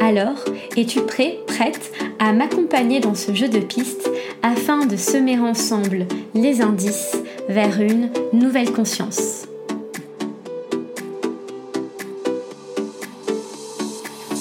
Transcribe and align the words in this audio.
Alors, 0.00 0.44
es-tu 0.76 1.00
prêt, 1.00 1.40
prête 1.46 1.92
à 2.20 2.32
m'accompagner 2.32 3.00
dans 3.00 3.14
ce 3.14 3.34
jeu 3.34 3.48
de 3.48 3.58
pistes 3.58 4.08
afin 4.42 4.86
de 4.86 4.96
semer 4.96 5.38
ensemble 5.40 6.06
les 6.34 6.60
indices 6.60 7.16
vers 7.48 7.80
une 7.80 8.10
nouvelle 8.32 8.72
conscience? 8.72 9.46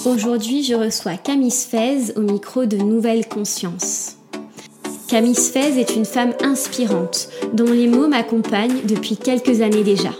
Aujourd'hui, 0.05 0.63
je 0.63 0.75
reçois 0.75 1.17
Camille 1.17 1.51
Sfez 1.51 2.15
au 2.15 2.21
micro 2.21 2.65
de 2.65 2.77
Nouvelle 2.77 3.27
Conscience. 3.27 4.17
Camille 5.07 5.35
Sfez 5.35 5.79
est 5.79 5.95
une 5.95 6.05
femme 6.05 6.33
inspirante 6.41 7.29
dont 7.53 7.71
les 7.71 7.87
mots 7.87 8.07
m'accompagnent 8.07 8.85
depuis 8.85 9.17
quelques 9.17 9.61
années 9.61 9.83
déjà. 9.83 10.11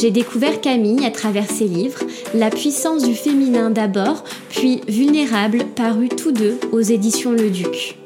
J'ai 0.00 0.10
découvert 0.10 0.62
Camille 0.62 1.04
à 1.04 1.10
travers 1.10 1.50
ses 1.50 1.66
livres, 1.66 2.00
La 2.32 2.48
puissance 2.48 3.02
du 3.02 3.14
féminin 3.14 3.70
d'abord, 3.70 4.22
puis 4.50 4.82
Vulnérable, 4.86 5.64
paru 5.74 6.08
tous 6.08 6.30
deux 6.30 6.58
aux 6.70 6.80
éditions 6.80 7.32
Le 7.32 7.50
Duc. 7.50 7.96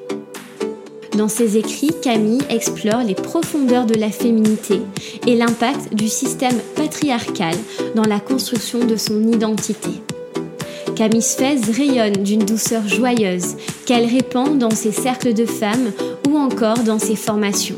Dans 1.19 1.29
ses 1.29 1.59
écrits, 1.59 1.91
Camille 2.03 2.41
explore 2.49 3.03
les 3.03 3.15
profondeurs 3.15 3.85
de 3.85 3.95
la 3.95 4.09
féminité 4.09 4.81
et 5.27 5.37
l'impact 5.37 5.95
du 5.95 6.09
système 6.09 6.57
patriarcal 6.75 7.55
dans 7.95 8.05
la 8.05 8.19
construction 8.19 8.79
de 8.87 8.97
son 8.97 9.31
identité. 9.31 9.91
Camille 10.97 11.21
Sfez 11.21 11.61
rayonne 11.71 12.23
d'une 12.23 12.47
douceur 12.47 12.89
joyeuse 12.89 13.57
qu'elle 13.85 14.07
répand 14.07 14.59
dans 14.59 14.71
ses 14.71 14.93
cercles 14.93 15.35
de 15.35 15.45
femmes 15.45 15.93
ou 16.31 16.39
encore 16.39 16.79
dans 16.79 16.99
ses 16.99 17.17
formations. 17.17 17.77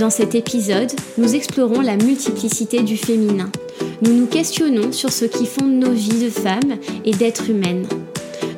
Dans 0.00 0.10
cet 0.10 0.34
épisode, 0.34 0.90
nous 1.16 1.36
explorons 1.36 1.80
la 1.80 1.96
multiplicité 1.96 2.82
du 2.82 2.96
féminin. 2.96 3.50
Nous 4.00 4.12
nous 4.12 4.26
questionnons 4.26 4.92
sur 4.92 5.10
ce 5.10 5.24
qui 5.24 5.44
fonde 5.44 5.72
nos 5.72 5.90
vies 5.90 6.24
de 6.24 6.30
femmes 6.30 6.78
et 7.04 7.10
d'êtres 7.10 7.50
humaines. 7.50 7.86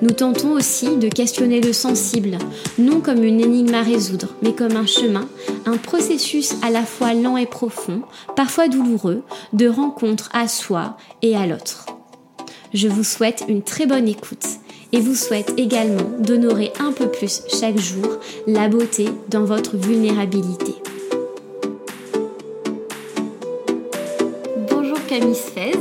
Nous 0.03 0.11
tentons 0.11 0.53
aussi 0.53 0.97
de 0.97 1.09
questionner 1.09 1.61
le 1.61 1.73
sensible, 1.73 2.37
non 2.79 3.01
comme 3.01 3.25
une 3.25 3.41
énigme 3.41 3.75
à 3.75 3.83
résoudre, 3.83 4.35
mais 4.43 4.55
comme 4.55 4.77
un 4.77 4.87
chemin, 4.87 5.29
un 5.65 5.79
processus 5.79 6.55
à 6.63 6.71
la 6.71 6.83
fois 6.83 7.15
lent 7.15 7.39
et 7.39 7.47
profond, 7.47 8.03
parfois 8.37 8.69
douloureux, 8.69 9.23
de 9.55 9.69
rencontre 9.69 10.29
à 10.33 10.47
soi 10.47 10.97
et 11.23 11.37
à 11.37 11.47
l'autre. 11.47 11.87
Je 12.75 12.89
vous 12.89 13.05
souhaite 13.05 13.45
une 13.49 13.63
très 13.63 13.87
bonne 13.87 14.09
écoute 14.09 14.47
et 14.93 15.01
vous 15.01 15.15
souhaite 15.15 15.55
également 15.57 16.11
d'honorer 16.19 16.73
un 16.81 16.93
peu 16.93 17.09
plus 17.09 17.43
chaque 17.49 17.79
jour 17.79 18.19
la 18.47 18.69
beauté 18.69 19.09
dans 19.29 19.45
votre 19.45 19.77
vulnérabilité. 19.77 20.75
Camille 25.11 25.35
Sfez. 25.35 25.73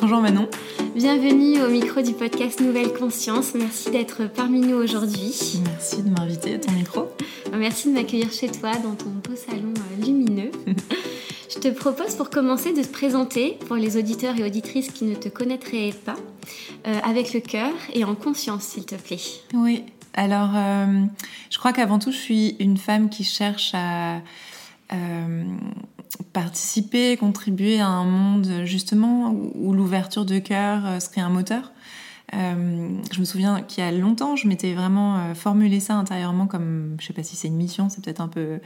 Bonjour 0.00 0.20
Manon. 0.20 0.48
Bienvenue 0.94 1.60
au 1.62 1.68
micro 1.68 2.00
du 2.00 2.12
podcast 2.12 2.60
Nouvelle 2.60 2.92
Conscience. 2.92 3.54
Merci 3.56 3.90
d'être 3.90 4.30
parmi 4.32 4.60
nous 4.60 4.76
aujourd'hui. 4.76 5.60
Merci 5.64 6.04
de 6.04 6.10
m'inviter 6.10 6.54
à 6.54 6.58
ton 6.60 6.70
micro. 6.70 7.08
Merci 7.52 7.88
de 7.88 7.94
m'accueillir 7.94 8.30
chez 8.30 8.48
toi 8.48 8.70
dans 8.76 8.94
ton 8.94 9.10
beau 9.10 9.34
salon 9.34 9.74
euh, 9.76 10.06
lumineux. 10.06 10.52
Je 11.52 11.58
te 11.58 11.66
propose 11.70 12.14
pour 12.14 12.30
commencer 12.30 12.72
de 12.72 12.82
te 12.82 12.92
présenter 12.92 13.58
pour 13.66 13.74
les 13.74 13.96
auditeurs 13.96 14.38
et 14.38 14.44
auditrices 14.44 14.92
qui 14.92 15.06
ne 15.06 15.16
te 15.16 15.28
connaîtraient 15.28 15.90
pas, 16.04 16.14
euh, 16.86 17.00
avec 17.02 17.34
le 17.34 17.40
cœur 17.40 17.72
et 17.92 18.04
en 18.04 18.14
conscience, 18.14 18.62
s'il 18.62 18.86
te 18.86 18.94
plaît. 18.94 19.18
Oui, 19.54 19.82
alors 20.14 20.52
euh, 20.54 21.00
je 21.50 21.58
crois 21.58 21.72
qu'avant 21.72 21.98
tout, 21.98 22.12
je 22.12 22.16
suis 22.16 22.54
une 22.60 22.76
femme 22.76 23.10
qui 23.10 23.24
cherche 23.24 23.72
à 23.74 24.20
euh, 24.92 25.44
participer, 26.32 27.16
contribuer 27.16 27.80
à 27.80 27.88
un 27.88 28.04
monde 28.04 28.62
justement 28.64 29.34
où 29.54 29.72
l'ouverture 29.72 30.24
de 30.24 30.38
cœur 30.38 31.00
serait 31.00 31.20
un 31.20 31.30
moteur. 31.30 31.72
Euh, 32.34 32.88
je 33.12 33.20
me 33.20 33.24
souviens 33.26 33.60
qu'il 33.60 33.84
y 33.84 33.86
a 33.86 33.92
longtemps, 33.92 34.36
je 34.36 34.48
m'étais 34.48 34.72
vraiment 34.72 35.18
euh, 35.18 35.34
formulé 35.34 35.80
ça 35.80 35.94
intérieurement 35.94 36.46
comme, 36.46 36.96
je 36.98 37.06
sais 37.06 37.12
pas 37.12 37.22
si 37.22 37.36
c'est 37.36 37.48
une 37.48 37.56
mission, 37.56 37.90
c'est 37.90 38.02
peut-être 38.02 38.22
un 38.22 38.28
peu 38.28 38.60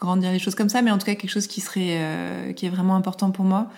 grandir 0.00 0.32
les 0.32 0.38
choses 0.38 0.54
comme 0.54 0.70
ça, 0.70 0.80
mais 0.80 0.90
en 0.90 0.96
tout 0.96 1.04
cas 1.04 1.14
quelque 1.14 1.30
chose 1.30 1.46
qui 1.46 1.60
serait, 1.60 1.98
euh, 1.98 2.52
qui 2.54 2.64
est 2.64 2.70
vraiment 2.70 2.96
important 2.96 3.30
pour 3.30 3.44
moi. 3.44 3.70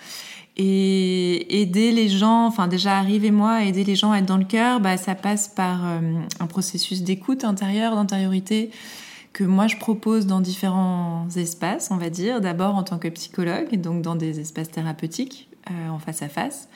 Et 0.57 1.61
aider 1.61 1.91
les 1.91 2.07
gens, 2.07 2.45
enfin 2.45 2.69
déjà 2.69 2.97
arriver 2.97 3.29
moi, 3.29 3.65
aider 3.65 3.83
les 3.83 3.97
gens 3.97 4.13
à 4.13 4.19
être 4.19 4.25
dans 4.25 4.37
le 4.37 4.45
cœur, 4.45 4.79
bah 4.79 4.95
ça 4.95 5.13
passe 5.13 5.49
par 5.49 5.83
un 5.83 6.47
processus 6.47 7.03
d'écoute 7.03 7.43
intérieure, 7.43 7.95
d'intériorité 7.95 8.71
que 9.35 9.43
moi 9.43 9.67
je 9.67 9.75
propose 9.75 10.27
dans 10.27 10.39
différents 10.39 11.27
espaces, 11.35 11.91
on 11.91 11.97
va 11.97 12.09
dire. 12.09 12.39
D'abord 12.39 12.75
en 12.75 12.83
tant 12.83 12.97
que 12.97 13.09
psychologue, 13.09 13.75
donc 13.75 14.01
dans 14.01 14.15
des 14.15 14.39
espaces 14.39 14.71
thérapeutiques, 14.71 15.49
euh, 15.69 15.89
en 15.89 15.99
face 15.99 16.21
à 16.21 16.29
face. 16.29 16.69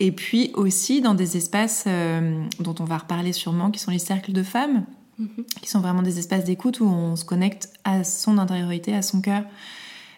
Et 0.00 0.10
puis 0.10 0.50
aussi 0.54 1.00
dans 1.00 1.14
des 1.14 1.36
espaces 1.36 1.84
euh, 1.86 2.44
dont 2.58 2.74
on 2.80 2.84
va 2.84 2.98
reparler 2.98 3.32
sûrement, 3.32 3.70
qui 3.70 3.78
sont 3.78 3.92
les 3.92 4.00
cercles 4.00 4.32
de 4.32 4.42
femmes, 4.42 4.84
mhm. 5.20 5.44
qui 5.60 5.70
sont 5.70 5.80
vraiment 5.80 6.02
des 6.02 6.18
espaces 6.18 6.42
d'écoute 6.42 6.80
où 6.80 6.86
on 6.86 7.14
se 7.14 7.24
connecte 7.24 7.72
à 7.84 8.02
son 8.02 8.36
intériorité, 8.38 8.96
à 8.96 9.02
son 9.02 9.20
cœur. 9.20 9.44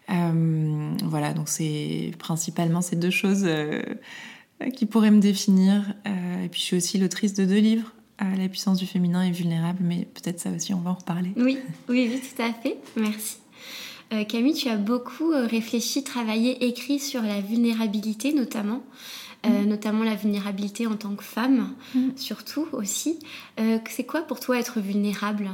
Euh, 0.08 0.90
voilà, 1.04 1.34
donc 1.34 1.50
c'est 1.50 2.12
principalement 2.18 2.80
ces 2.80 2.96
deux 2.96 3.10
choses 3.10 3.46
qui 4.74 4.86
pourraient 4.86 5.10
me 5.10 5.20
définir. 5.20 5.94
et 6.42 6.48
puis 6.48 6.60
je 6.60 6.64
suis 6.64 6.76
aussi 6.78 6.96
l'autrice 6.96 7.34
de 7.34 7.44
deux 7.44 7.58
livres. 7.58 7.92
La 8.20 8.48
puissance 8.48 8.78
du 8.78 8.86
féminin 8.86 9.22
est 9.22 9.30
vulnérable, 9.30 9.80
mais 9.82 10.06
peut-être 10.14 10.40
ça 10.40 10.50
aussi, 10.50 10.72
on 10.74 10.80
va 10.80 10.90
en 10.90 10.94
reparler. 10.94 11.32
Oui, 11.36 11.58
oui, 11.88 12.10
oui, 12.12 12.20
tout 12.20 12.42
à 12.42 12.52
fait. 12.52 12.76
Merci. 12.96 13.38
Euh, 14.12 14.24
Camille, 14.24 14.54
tu 14.54 14.68
as 14.68 14.76
beaucoup 14.76 15.32
euh, 15.32 15.46
réfléchi, 15.46 16.04
travaillé, 16.04 16.66
écrit 16.66 16.98
sur 16.98 17.22
la 17.22 17.40
vulnérabilité 17.40 18.32
notamment. 18.32 18.80
Euh, 19.46 19.62
mm. 19.62 19.68
notamment 19.68 20.04
la 20.04 20.14
vulnérabilité 20.14 20.86
en 20.86 20.96
tant 20.96 21.14
que 21.14 21.24
femme, 21.24 21.74
mm. 21.94 22.10
surtout 22.16 22.66
aussi. 22.72 23.18
c'est 23.90 24.04
quoi 24.04 24.22
pour 24.22 24.40
toi 24.40 24.58
être 24.58 24.80
vulnérable? 24.80 25.50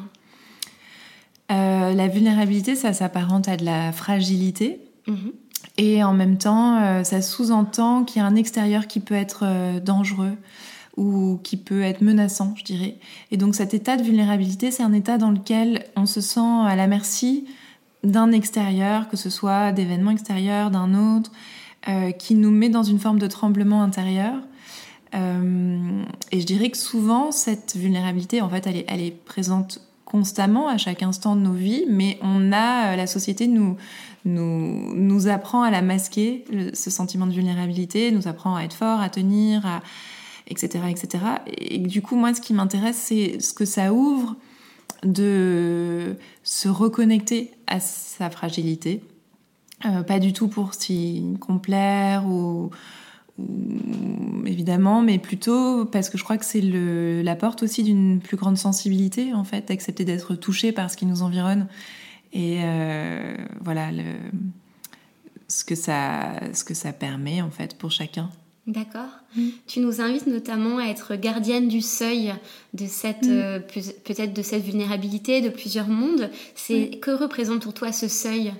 La 1.49 2.07
vulnérabilité, 2.07 2.77
ça 2.77 2.93
s'apparente 2.93 3.49
à 3.49 3.57
de 3.57 3.65
la 3.65 3.91
fragilité. 3.91 4.81
Mm-hmm. 5.09 5.33
Et 5.79 6.05
en 6.05 6.13
même 6.13 6.39
temps, 6.39 7.03
ça 7.03 7.21
sous-entend 7.21 8.05
qu'il 8.05 8.23
y 8.23 8.25
a 8.25 8.27
un 8.27 8.37
extérieur 8.37 8.87
qui 8.87 9.01
peut 9.01 9.15
être 9.17 9.81
dangereux 9.81 10.37
ou 11.01 11.41
qui 11.43 11.57
peut 11.57 11.81
être 11.81 12.03
menaçant, 12.03 12.53
je 12.57 12.63
dirais. 12.63 12.97
Et 13.31 13.39
donc 13.39 13.55
cet 13.55 13.73
état 13.73 13.97
de 13.97 14.03
vulnérabilité, 14.03 14.71
c'est 14.71 14.83
un 14.83 14.93
état 14.93 15.17
dans 15.17 15.31
lequel 15.31 15.87
on 15.97 16.05
se 16.05 16.21
sent 16.21 16.41
à 16.67 16.77
la 16.77 16.87
merci 16.87 17.47
d'un 18.05 18.33
extérieur, 18.33 19.09
que 19.09 19.17
ce 19.17 19.31
soit 19.31 19.73
d'événements 19.73 20.11
extérieurs, 20.11 20.71
d'un 20.71 21.17
autre, 21.17 21.33
euh, 21.89 22.11
qui 22.11 22.35
nous 22.35 22.51
met 22.51 22.69
dans 22.69 22.83
une 22.83 22.99
forme 22.99 23.19
de 23.19 23.27
tremblement 23.27 23.83
intérieur. 23.83 24.35
Euh, 25.15 26.03
et 26.33 26.41
je 26.41 26.47
dirais 26.47 26.69
que 26.69 26.77
souvent, 26.77 27.33
cette 27.33 27.77
vulnérabilité, 27.77 28.43
en 28.43 28.51
fait, 28.51 28.67
elle 28.67 29.01
est, 29.01 29.25
présente 29.25 29.81
constamment 30.05 30.69
à 30.69 30.77
chaque 30.77 31.03
instant 31.03 31.35
de 31.35 31.41
nos 31.41 31.53
vies, 31.53 31.85
mais 31.89 32.19
on 32.21 32.53
a, 32.53 32.93
euh, 32.93 32.97
la 32.97 33.07
société 33.07 33.47
nous, 33.47 33.79
nous, 34.27 34.95
nous 34.95 35.29
apprend 35.29 35.63
à 35.63 35.71
la 35.71 35.81
masquer, 35.81 36.45
ce 36.75 36.91
sentiment 36.91 37.27
de 37.27 37.33
vulnérabilité, 37.33 38.11
nous 38.13 38.29
apprend 38.29 38.57
à 38.57 38.65
être 38.65 38.75
fort, 38.75 39.01
à 39.01 39.09
tenir, 39.09 39.65
à, 39.65 39.81
etc.. 40.51 41.25
Et 41.57 41.79
du 41.79 42.03
coup, 42.03 42.17
moi, 42.17 42.35
ce 42.35 42.41
qui 42.41 42.53
m'intéresse, 42.53 42.97
c'est 42.97 43.41
ce 43.41 43.53
que 43.53 43.65
ça 43.65 43.93
ouvre 43.93 44.37
de 45.05 46.17
se 46.43 46.69
reconnecter 46.69 47.53
à 47.67 47.81
sa 47.81 48.31
fragilité. 48.31 49.03
Euh, 49.87 50.03
pas 50.03 50.19
du 50.19 50.33
tout 50.33 50.49
pour 50.49 50.75
s'y 50.75 51.25
complaire 51.41 52.27
ou, 52.27 52.71
évidemment, 54.45 55.01
mais 55.01 55.19
plutôt 55.19 55.87
parce 55.87 56.11
que 56.11 56.19
je 56.19 56.25
crois 56.25 56.37
que 56.37 56.45
c'est 56.45 56.61
la 56.61 57.37
porte 57.37 57.63
aussi 57.63 57.83
d'une 57.83 58.21
plus 58.21 58.37
grande 58.37 58.59
sensibilité 58.59 59.33
en 59.33 59.45
fait, 59.45 59.69
d'accepter 59.69 60.05
d'être 60.05 60.35
touché 60.35 60.73
par 60.73 60.91
ce 60.91 60.97
qui 60.97 61.07
nous 61.07 61.23
environne 61.23 61.67
et 62.33 62.59
euh, 62.63 63.37
voilà 63.63 63.91
ce 65.49 65.65
que 65.65 65.75
ça 65.75 66.33
ce 66.53 66.63
que 66.65 66.75
ça 66.75 66.93
permet 66.93 67.41
en 67.41 67.51
fait 67.51 67.77
pour 67.79 67.91
chacun. 67.91 68.31
D'accord. 68.71 69.11
Mm. 69.37 69.49
Tu 69.67 69.81
nous 69.81 70.01
invites 70.01 70.29
notamment 70.29 70.79
à 70.79 70.85
être 70.85 71.17
gardienne 71.17 71.67
du 71.67 71.81
seuil 71.81 72.33
de 72.73 72.87
cette 72.87 73.25
mm. 73.25 73.31
euh, 73.31 73.59
peut-être 73.59 74.33
de 74.33 74.43
cette 74.43 74.63
vulnérabilité 74.63 75.41
de 75.41 75.49
plusieurs 75.49 75.89
mondes. 75.89 76.31
C'est 76.55 77.01
que 77.03 77.11
représente 77.11 77.65
pour 77.65 77.75
toi 77.75 77.91
ce 77.91 78.07
seuil? 78.07 78.53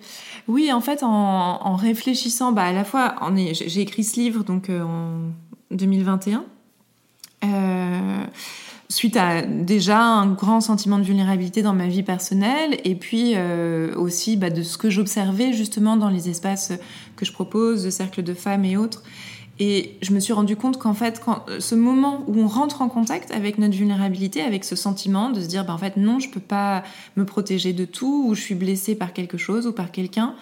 Oui, 0.49 0.73
en 0.73 0.81
fait, 0.81 1.05
en, 1.05 1.77
réfléchissant, 1.77 2.51
bah, 2.51 2.65
à 2.65 2.73
la 2.73 2.85
fois, 2.85 3.15
j'ai 3.53 3.81
écrit 3.81 4.03
ce 4.03 4.19
livre 4.19 4.43
donc 4.43 4.69
euh, 4.69 4.83
en 4.83 5.31
2021. 5.71 6.45
Euh, 7.45 8.25
suite 8.91 9.17
à 9.17 9.43
déjà 9.43 10.03
un 10.03 10.33
grand 10.33 10.61
sentiment 10.61 10.99
de 10.99 11.05
vulnérabilité 11.05 11.63
dans 11.63 11.73
ma 11.73 11.87
vie 11.87 12.03
personnelle 12.03 12.79
et 12.85 12.97
puis 12.97 13.35
euh, 13.37 13.95
aussi 13.95 14.37
bah, 14.37 14.51
de 14.51 14.63
ce 14.63 14.77
que 14.77 14.91
j'observais 14.91 15.53
justement 15.53 15.97
dans 15.97 16.11
les 16.11 16.29
espaces 16.29 16.73
que 17.15 17.25
je 17.25 17.33
propose, 17.33 17.85
de 17.85 17.91
cercles 17.91 18.25
de 18.25 18.35
femmes 18.35 18.65
et 18.65 18.77
autres. 18.77 19.03
Et 19.63 19.99
je 20.01 20.13
me 20.13 20.21
suis 20.21 20.33
rendu 20.33 20.57
compte 20.57 20.79
qu'en 20.79 20.95
fait, 20.95 21.21
quand, 21.23 21.45
ce 21.59 21.75
moment 21.75 22.25
où 22.27 22.41
on 22.41 22.49
rentre 22.49 22.81
en 22.81 22.89
contact 22.89 23.31
avec 23.31 23.59
notre 23.59 23.77
vulnérabilité, 23.77 24.41
avec 24.41 24.65
ce 24.65 24.75
sentiment 24.75 25.31
de 25.31 25.41
se 25.41 25.47
dire, 25.47 25.67
bah, 25.67 25.75
en 25.75 25.79
fait, 25.79 25.99
non, 25.99 26.19
je 26.19 26.31
peux 26.31 26.41
pas 26.41 26.83
me 27.17 27.27
protéger 27.27 27.75
de 27.75 27.85
tout, 27.85 28.25
ou 28.27 28.35
je 28.35 28.41
suis 28.41 28.55
blessée 28.55 28.95
par 28.95 29.13
quelque 29.13 29.37
chose 29.37 29.67
ou 29.67 29.73
par 29.73 29.93
quelqu'un, 29.93 30.35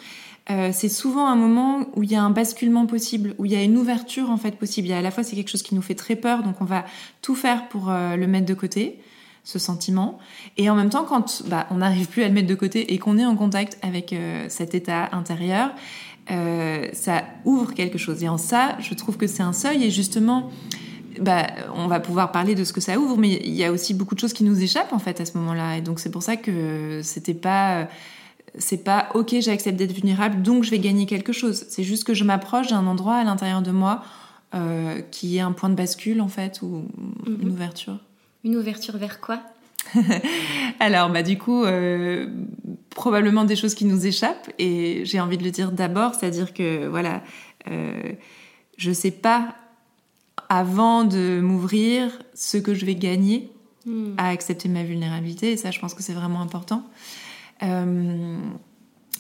euh, 0.51 0.71
c'est 0.73 0.89
souvent 0.89 1.27
un 1.27 1.35
moment 1.35 1.87
où 1.97 2.05
il 2.05 2.13
y 2.13 2.15
a 2.15 2.23
un 2.23 2.31
basculement 2.31 2.87
possible, 2.87 3.35
où 3.39 3.45
il 3.45 3.53
y 3.53 3.57
a 3.57 3.63
une 3.63 3.77
ouverture 3.77 4.31
en 4.31 4.39
fait 4.39 4.57
possible. 4.57 4.89
Il 4.89 4.93
à 4.93 5.03
la 5.03 5.11
fois 5.11 5.23
c'est 5.23 5.37
quelque 5.37 5.51
chose 5.51 5.63
qui 5.63 5.75
nous 5.75 5.83
fait 5.83 5.95
très 5.97 6.17
peur, 6.17 6.43
donc 6.43 6.61
on 6.61 6.65
va 6.65 6.85
tout 7.21 7.35
faire 7.35 7.69
pour 7.69 7.91
euh, 7.91 8.17
le 8.17 8.27
mettre 8.27 8.47
de 8.47 8.55
côté, 8.55 8.99
ce 9.45 9.59
sentiment. 9.59 10.19
Et 10.57 10.71
en 10.71 10.75
même 10.75 10.89
temps, 10.89 11.05
quand 11.05 11.43
bah, 11.47 11.67
on 11.71 11.77
n'arrive 11.77 12.07
plus 12.07 12.23
à 12.23 12.29
le 12.29 12.35
mettre 12.35 12.49
de 12.49 12.55
côté 12.55 12.95
et 12.95 12.99
qu'on 12.99 13.19
est 13.19 13.27
en 13.27 13.37
contact 13.37 13.79
avec 13.83 14.13
euh, 14.13 14.47
cet 14.49 14.75
état 14.75 15.11
intérieur, 15.13 15.71
ça 16.29 17.25
ouvre 17.45 17.75
quelque 17.75 17.99
chose. 17.99 18.23
Et 18.23 18.29
en 18.29 18.39
ça, 18.39 18.77
je 18.81 18.95
trouve 18.95 19.17
que 19.17 19.27
c'est 19.27 19.43
un 19.43 19.53
seuil. 19.53 19.85
Et 19.85 19.91
justement, 19.91 20.51
bah, 21.21 21.47
on 21.75 21.87
va 21.87 22.01
pouvoir 22.01 22.33
parler 22.33 22.55
de 22.55 22.65
ce 22.65 22.73
que 22.73 22.81
ça 22.81 22.99
ouvre, 22.99 23.17
mais 23.17 23.41
il 23.45 23.55
y 23.55 23.65
a 23.65 23.73
aussi 23.73 23.95
beaucoup 23.95 24.15
de 24.15 24.21
choses 24.21 24.33
qui 24.33 24.45
nous 24.45 24.63
échappent 24.63 24.93
en 24.93 24.99
fait 24.99 25.21
à 25.21 25.25
ce 25.25 25.37
moment-là. 25.39 25.79
Et 25.79 25.81
donc 25.81 26.01
c'est 26.01 26.11
pour 26.11 26.23
ça 26.23 26.37
que 26.37 27.01
c'était 27.03 27.35
pas 27.35 27.89
c'est 28.57 28.85
pas 28.85 29.09
ok, 29.15 29.37
j'accepte 29.41 29.77
d'être 29.77 29.93
vulnérable, 29.93 30.43
donc 30.43 30.65
je 30.65 30.71
vais 30.71 30.79
gagner 30.79 31.07
quelque 31.07 31.33
chose. 31.33 31.67
C'est 31.69 31.85
juste 31.85 32.05
que 32.05 32.15
je 32.15 32.25
m'approche 32.25 32.69
d'un 32.69 32.87
endroit 32.87 33.17
à 33.17 33.25
l'intérieur 33.25 33.63
de 33.63 33.71
moi 33.71 34.03
euh, 34.55 35.01
qui 35.11 35.37
est 35.37 35.41
un 35.41 35.53
point 35.53 35.69
de 35.69 35.75
bascule 35.75 36.21
en 36.21 36.29
fait 36.29 36.63
ou 36.63 36.85
une 37.27 37.49
mhm. 37.49 37.53
ouverture. 37.53 37.99
Une 38.45 38.57
ouverture 38.57 38.97
vers 38.97 39.21
quoi? 39.21 39.41
Alors 40.81 41.11
bah 41.11 41.23
du 41.23 41.39
coup 41.39 41.65
euh, 41.65 42.29
probablement 42.91 43.45
des 43.45 43.57
choses 43.57 43.75
qui 43.75 43.85
nous 43.85 44.07
échappent 44.07 44.51
et 44.59 45.05
j'ai 45.05 45.21
envie 45.21 45.39
de 45.39 45.45
le 45.45 45.51
dire 45.51 45.73
d'abord, 45.73 46.15
c'est-à-dire 46.15 46.53
que 46.53 46.87
voilà, 46.87 47.23
euh, 47.71 48.13
je 48.77 48.93
sais 48.93 49.11
pas 49.11 49.55
avant 50.49 51.05
de 51.05 51.41
m'ouvrir 51.41 52.19
ce 52.35 52.57
que 52.57 52.75
je 52.75 52.85
vais 52.87 52.95
gagner 52.95 53.53
hmm. 53.87 54.15
à 54.19 54.29
accepter 54.29 54.69
ma 54.69 54.83
vulnérabilité 54.83 55.53
et 55.53 55.57
ça 55.57 55.71
je 55.71 55.79
pense 55.79 55.95
que 55.95 56.03
c'est 56.03 56.13
vraiment 56.13 56.41
important. 56.41 56.85
Euh, 57.63 58.37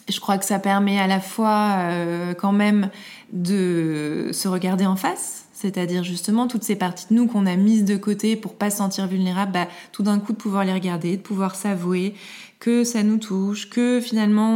je 0.08 0.20
crois 0.20 0.38
que 0.38 0.44
ça 0.44 0.58
permet 0.58 0.98
à 0.98 1.06
la 1.06 1.20
fois 1.20 1.76
euh, 1.78 2.34
quand 2.34 2.52
même 2.52 2.90
de 3.32 4.30
se 4.32 4.48
regarder 4.48 4.86
en 4.86 4.96
face, 4.96 5.47
c'est-à-dire 5.60 6.04
justement 6.04 6.46
toutes 6.46 6.62
ces 6.62 6.76
parties 6.76 7.06
de 7.10 7.14
nous 7.14 7.26
qu'on 7.26 7.44
a 7.44 7.56
mises 7.56 7.84
de 7.84 7.96
côté 7.96 8.36
pour 8.36 8.54
pas 8.54 8.70
se 8.70 8.76
sentir 8.76 9.08
vulnérable, 9.08 9.52
bah, 9.52 9.66
tout 9.90 10.04
d'un 10.04 10.20
coup 10.20 10.32
de 10.32 10.36
pouvoir 10.36 10.64
les 10.64 10.72
regarder, 10.72 11.16
de 11.16 11.22
pouvoir 11.22 11.56
s'avouer 11.56 12.14
que 12.60 12.84
ça 12.84 13.02
nous 13.02 13.18
touche, 13.18 13.68
que 13.68 14.00
finalement 14.00 14.52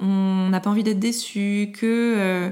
on 0.00 0.48
n'a 0.48 0.60
pas 0.60 0.70
envie 0.70 0.82
d'être 0.82 0.98
déçu, 0.98 1.72
que 1.72 2.14
euh, 2.16 2.50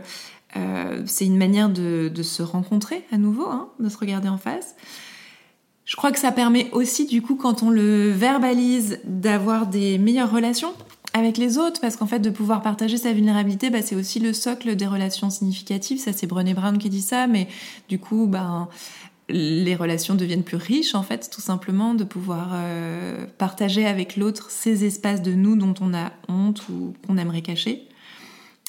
euh, 0.57 1.03
c'est 1.07 1.27
une 1.27 1.37
manière 1.37 1.69
de, 1.69 2.09
de, 2.15 2.23
se 2.23 2.45
rencontrer 2.45 3.05
à 3.11 3.19
nouveau, 3.19 3.49
hein, 3.49 3.69
de 3.81 3.89
se 3.89 3.99
regarder 3.99 4.29
en 4.29 4.39
face. 4.39 4.77
Je 5.85 5.97
crois 5.97 6.13
que 6.13 6.19
ça 6.19 6.31
permet 6.31 6.69
aussi, 6.73 7.07
du 7.07 7.21
coup, 7.21 7.35
quand 7.35 7.63
on 7.63 7.71
le 7.71 8.11
verbalise, 8.11 9.01
d'avoir 9.05 9.67
des 9.67 9.99
meilleures 9.99 10.33
relations 10.33 10.73
avec 11.17 11.39
les 11.39 11.57
autres, 11.57 11.81
parce 11.81 11.97
qu'en 11.97 12.07
fait, 12.07 12.19
de 12.19 12.29
pouvoir 12.29 12.61
partager 12.61 12.99
sa 12.99 13.11
vulnérabilité, 13.11 13.71
bah, 13.71 13.81
c'est 13.81 13.97
aussi 13.97 14.21
le 14.21 14.35
socle 14.35 14.77
des 14.77 14.87
relations 14.87 15.31
significatives. 15.31 15.99
Ça, 15.99 16.13
c'est 16.13 16.27
Brené 16.27 16.53
Brown 16.53 16.77
qui 16.77 16.91
dit 16.91 17.01
ça, 17.01 17.27
mais 17.27 17.49
du 17.89 17.99
coup, 17.99 18.27
ben, 18.27 18.69
les 19.31 19.75
relations 19.75 20.15
deviennent 20.15 20.43
plus 20.43 20.59
riches, 20.59 20.95
en 20.95 21.03
fait, 21.03 21.31
tout 21.31 21.41
simplement, 21.41 21.95
de 21.95 22.05
pouvoir 22.05 22.51
euh, 22.53 23.25
partager 23.39 23.87
avec 23.87 24.19
l'autre 24.19 24.51
ces 24.51 24.85
espaces 24.85 25.23
de 25.23 25.33
nous 25.33 25.57
dont 25.57 25.73
on 25.81 25.95
a 25.95 26.13
honte 26.29 26.69
ou 26.69 26.93
qu'on 27.07 27.17
aimerait 27.17 27.41
cacher. 27.41 27.89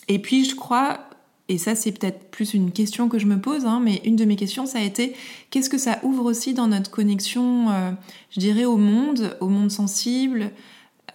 Et 0.08 0.20
puis, 0.20 0.46
je 0.46 0.56
crois 0.56 1.02
et 1.50 1.58
ça 1.58 1.76
c'est 1.76 1.94
peut-être 1.94 2.30
plus 2.30 2.54
une 2.54 2.72
question 2.74 3.08
que 3.08 3.18
je 3.20 3.26
me 3.26 3.40
pose, 3.40 3.66
hein, 3.66 3.80
mais 3.82 4.02
une 4.04 4.18
de 4.18 4.26
mes 4.26 4.36
questions 4.36 4.66
ça 4.66 4.80
a 4.80 4.82
été 4.82 5.16
qu'est-ce 5.50 5.70
que 5.70 5.78
ça 5.78 5.98
ouvre 6.04 6.26
aussi 6.26 6.54
dans 6.54 6.68
notre 6.68 6.92
connexion, 6.92 7.70
euh, 7.70 7.92
je 8.32 8.42
dirais, 8.42 8.66
au 8.66 8.76
monde, 8.76 9.38
au 9.40 9.48
monde 9.48 9.72
sensible, 9.72 10.52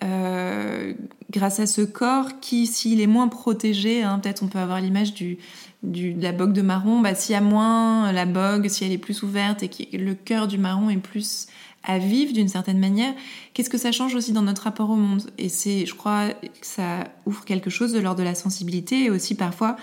euh, 0.02 0.94
grâce 1.32 1.58
à 1.58 1.66
ce 1.66 1.80
corps 1.80 2.40
qui, 2.40 2.66
s'il 2.66 3.00
est 3.00 3.06
moins 3.06 3.28
protégé, 3.28 4.02
hein, 4.02 4.20
peut-être 4.20 4.42
on 4.42 4.48
peut 4.48 4.58
avoir 4.58 4.80
l'image 4.80 5.14
du, 5.14 5.38
du, 5.82 6.12
de 6.12 6.22
la 6.22 6.32
bogue 6.32 6.52
de 6.52 6.62
marron, 6.62 7.00
bah, 7.00 7.14
s'il 7.14 7.32
y 7.32 7.36
a 7.36 7.40
moins 7.40 8.12
la 8.12 8.26
bogue, 8.26 8.68
si 8.68 8.84
elle 8.84 8.92
est 8.92 8.98
plus 8.98 9.22
ouverte 9.22 9.62
et 9.62 9.68
que 9.68 9.96
le 9.96 10.14
cœur 10.14 10.46
du 10.46 10.58
marron 10.58 10.90
est 10.90 10.98
plus 10.98 11.48
à 11.82 11.98
vivre 11.98 12.32
d'une 12.32 12.48
certaine 12.48 12.78
manière, 12.78 13.12
qu'est-ce 13.54 13.70
que 13.70 13.78
ça 13.78 13.90
change 13.90 14.14
aussi 14.14 14.32
dans 14.32 14.42
notre 14.42 14.62
rapport 14.62 14.90
au 14.90 14.94
monde? 14.94 15.30
Et 15.38 15.48
c'est, 15.48 15.84
je 15.86 15.94
crois, 15.94 16.28
que 16.30 16.46
ça 16.60 17.08
ouvre 17.26 17.44
quelque 17.44 17.70
chose 17.70 17.92
de 17.92 17.98
l'ordre 17.98 18.20
de 18.20 18.24
la 18.24 18.36
sensibilité 18.36 19.04
et 19.04 19.10
aussi 19.10 19.34
parfois 19.34 19.76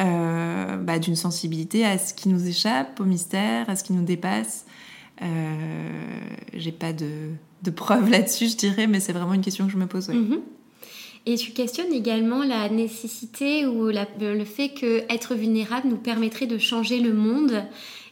euh, 0.00 0.76
bah, 0.76 0.98
d'une 0.98 1.16
sensibilité 1.16 1.84
à 1.84 1.98
ce 1.98 2.14
qui 2.14 2.28
nous 2.28 2.46
échappe, 2.46 3.00
au 3.00 3.04
mystère, 3.04 3.68
à 3.68 3.74
ce 3.74 3.82
qui 3.82 3.92
nous 3.92 4.04
dépasse. 4.04 4.66
Euh, 5.22 5.26
J'ai 6.54 6.72
pas 6.72 6.92
de, 6.92 7.08
de 7.62 7.70
preuves 7.70 8.10
là-dessus, 8.10 8.48
je 8.48 8.56
dirais, 8.56 8.86
mais 8.86 9.00
c'est 9.00 9.12
vraiment 9.12 9.34
une 9.34 9.42
question 9.42 9.66
que 9.66 9.72
je 9.72 9.76
me 9.76 9.86
pose. 9.86 10.08
Mhm. 10.08 10.40
Et 11.26 11.34
tu 11.36 11.50
questionnes 11.50 11.92
également 11.92 12.42
la 12.42 12.70
nécessité 12.70 13.66
ou 13.66 13.88
le 13.88 14.44
fait 14.44 14.70
que 14.70 15.02
être 15.12 15.34
vulnérable 15.34 15.88
nous 15.88 15.98
permettrait 15.98 16.46
de 16.46 16.56
changer 16.56 16.98
le 16.98 17.12
monde. 17.12 17.62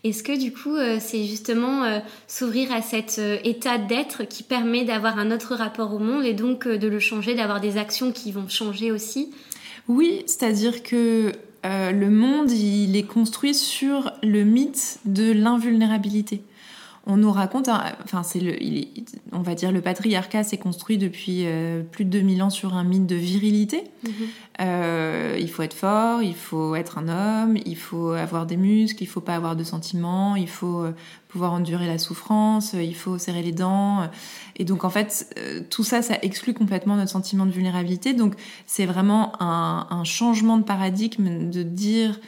Est-ce 0.05 0.22
que 0.22 0.38
du 0.38 0.52
coup, 0.52 0.76
euh, 0.76 0.99
c'est 1.00 1.25
justement 1.25 1.84
euh, 1.84 2.00
s'ouvrir 2.28 2.70
à 2.70 2.82
cet 2.82 3.19
état 3.44 3.78
d'être 3.78 4.25
qui 4.25 4.43
permet 4.43 4.84
d'avoir 4.84 5.19
un 5.19 5.31
autre 5.31 5.55
rapport 5.55 5.94
au 5.94 5.99
monde 5.99 6.25
et 6.25 6.34
donc 6.34 6.69
de 6.69 6.87
le 6.87 7.00
changer, 7.00 7.34
d'avoir 7.34 7.60
des 7.60 7.78
actions 7.78 8.12
qui 8.12 8.31
vont 8.31 8.46
changer 8.46 8.93
aussi? 8.93 9.31
Oui, 9.88 10.22
c'est-à-dire 10.26 10.82
que 10.82 11.32
le 11.64 12.10
monde, 12.10 12.52
il 12.52 12.94
est 12.94 13.06
construit 13.06 13.55
sur 13.55 14.12
le 14.22 14.44
mythe 14.44 14.99
de 15.06 15.32
l'invulnérabilité. 15.32 16.43
On 17.08 17.16
nous 17.16 17.32
raconte, 17.32 17.69
enfin, 17.69 18.22
c'est 18.22 18.38
le, 18.38 18.55
on 19.32 19.40
va 19.40 19.55
dire, 19.55 19.72
le 19.72 19.81
patriarcat 19.81 20.44
s'est 20.44 20.58
construit 20.58 20.99
depuis 20.99 21.46
euh, 21.46 21.82
plus 21.82 22.05
de 22.05 22.10
2000 22.10 22.43
ans 22.43 22.50
sur 22.50 22.75
un 22.75 22.84
mythe 22.84 23.06
de 23.06 23.16
virilité. 23.16 23.84
Mhm. 24.05 24.12
Euh, 24.60 25.37
il 25.40 25.50
faut 25.50 25.62
être 25.62 25.75
fort, 25.75 26.22
il 26.22 26.34
faut 26.34 26.76
être 26.76 26.99
un 26.99 27.08
homme, 27.08 27.56
il 27.64 27.76
faut 27.76 28.10
avoir 28.10 28.44
des 28.44 28.56
muscles, 28.56 29.02
il 29.02 29.06
faut 29.06 29.20
pas 29.20 29.34
avoir 29.34 29.56
de 29.56 29.64
sentiments, 29.64 30.37
il 30.37 30.49
faut 30.49 30.84
pouvoir 31.28 31.52
endurer 31.52 31.86
la 31.86 31.98
souffrance, 31.98 32.74
il 32.74 32.94
faut 32.94 33.19
serrer 33.19 33.43
les 33.43 33.53
dents. 33.53 34.08
Et 34.56 34.65
donc 34.65 34.84
en 34.84 34.91
fait, 34.91 35.32
euh, 35.38 35.60
tout 35.70 35.84
ça, 35.84 36.03
ça 36.03 36.19
exclut 36.22 36.53
complètement 36.53 36.96
notre 36.96 37.10
sentiment 37.10 37.46
de 37.46 37.53
vulnérabilité. 37.53 38.12
Donc 38.12 38.34
c'est 38.67 38.86
vraiment 38.86 39.41
un, 39.41 40.05
changement 40.05 40.58
de 40.58 40.65
paradigme 40.65 41.50
de 41.50 41.62
dire 41.62 42.20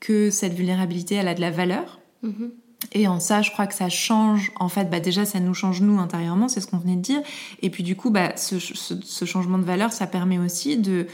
que 0.00 0.30
cette 0.30 0.54
vulnérabilité, 0.54 1.14
elle 1.14 1.28
a 1.28 1.34
de 1.34 1.40
la 1.40 1.50
valeur. 1.50 2.00
Mm-hmm. 2.24 2.50
Et 2.92 3.08
en 3.08 3.20
ça, 3.20 3.42
je 3.42 3.50
crois 3.50 3.66
que 3.66 3.74
ça 3.74 3.88
change. 3.88 4.52
En 4.56 4.68
fait, 4.68 4.88
bah 4.88 5.00
déjà, 5.00 5.24
ça 5.24 5.40
nous 5.40 5.54
change 5.54 5.80
nous 5.80 5.98
intérieurement, 5.98 6.48
c'est 6.48 6.60
ce 6.60 6.66
qu'on 6.66 6.78
venait 6.78 6.96
de 6.96 7.02
dire. 7.02 7.20
Et 7.60 7.70
puis 7.70 7.82
du 7.82 7.96
coup, 7.96 8.10
bah, 8.10 8.34
ce, 8.36 9.24
changement 9.24 9.58
de 9.58 9.64
valeur, 9.64 9.92
ça 9.92 10.06
permet 10.06 10.38
aussi 10.38 10.76
de 10.76 11.06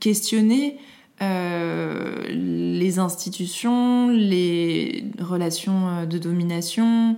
questionner 0.00 0.78
euh, 1.22 2.24
les 2.28 2.98
institutions, 2.98 4.08
les 4.08 5.04
relations 5.18 5.88
euh, 5.88 6.06
de 6.06 6.18
domination, 6.18 7.16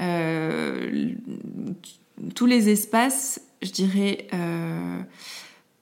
euh, 0.00 1.10
tous 2.34 2.46
les 2.46 2.68
espaces, 2.68 3.40
je 3.62 3.70
dirais, 3.70 4.28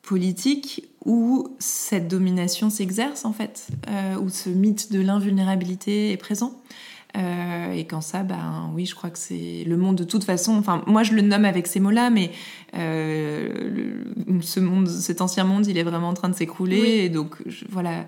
politiques 0.03 0.89
où 1.05 1.55
cette 1.59 2.09
domination 2.09 2.71
s'exerce 2.71 3.25
en 3.25 3.33
fait, 3.33 3.69
où 4.21 4.29
ce 4.31 4.49
mythe 4.49 4.91
de 4.91 5.01
l'invulnérabilité 5.01 6.13
est 6.13 6.17
présent. 6.17 6.61
Euh, 7.19 7.73
et 7.73 7.85
quand 7.85 8.01
ça, 8.01 8.23
ben 8.23 8.71
oui, 8.75 8.87
je 8.87 8.95
crois 8.95 9.11
que 9.11 9.19
c'est 9.19 9.65
le 9.67 9.77
monde 9.77 9.97
de 9.97 10.05
toute 10.05 10.25
façon. 10.25 10.53
Enfin, 10.57 10.83
moi 10.87 11.03
je 11.03 11.13
le 11.13 11.23
nomme 11.23 11.45
avec 11.45 11.67
ces 11.67 11.81
mots-là, 11.81 12.11
mais 12.11 12.31
ce 12.75 14.61
monde, 14.61 14.89
cet 14.89 15.21
ancien 15.21 15.45
monde, 15.45 15.67
il 15.67 15.77
est 15.77 15.83
vraiment 15.83 16.09
en 16.09 16.15
train 16.15 16.29
de 16.29 16.35
s'écrouler. 16.35 17.05
Et 17.05 17.09
donc 17.09 17.37
voilà, 17.69 18.07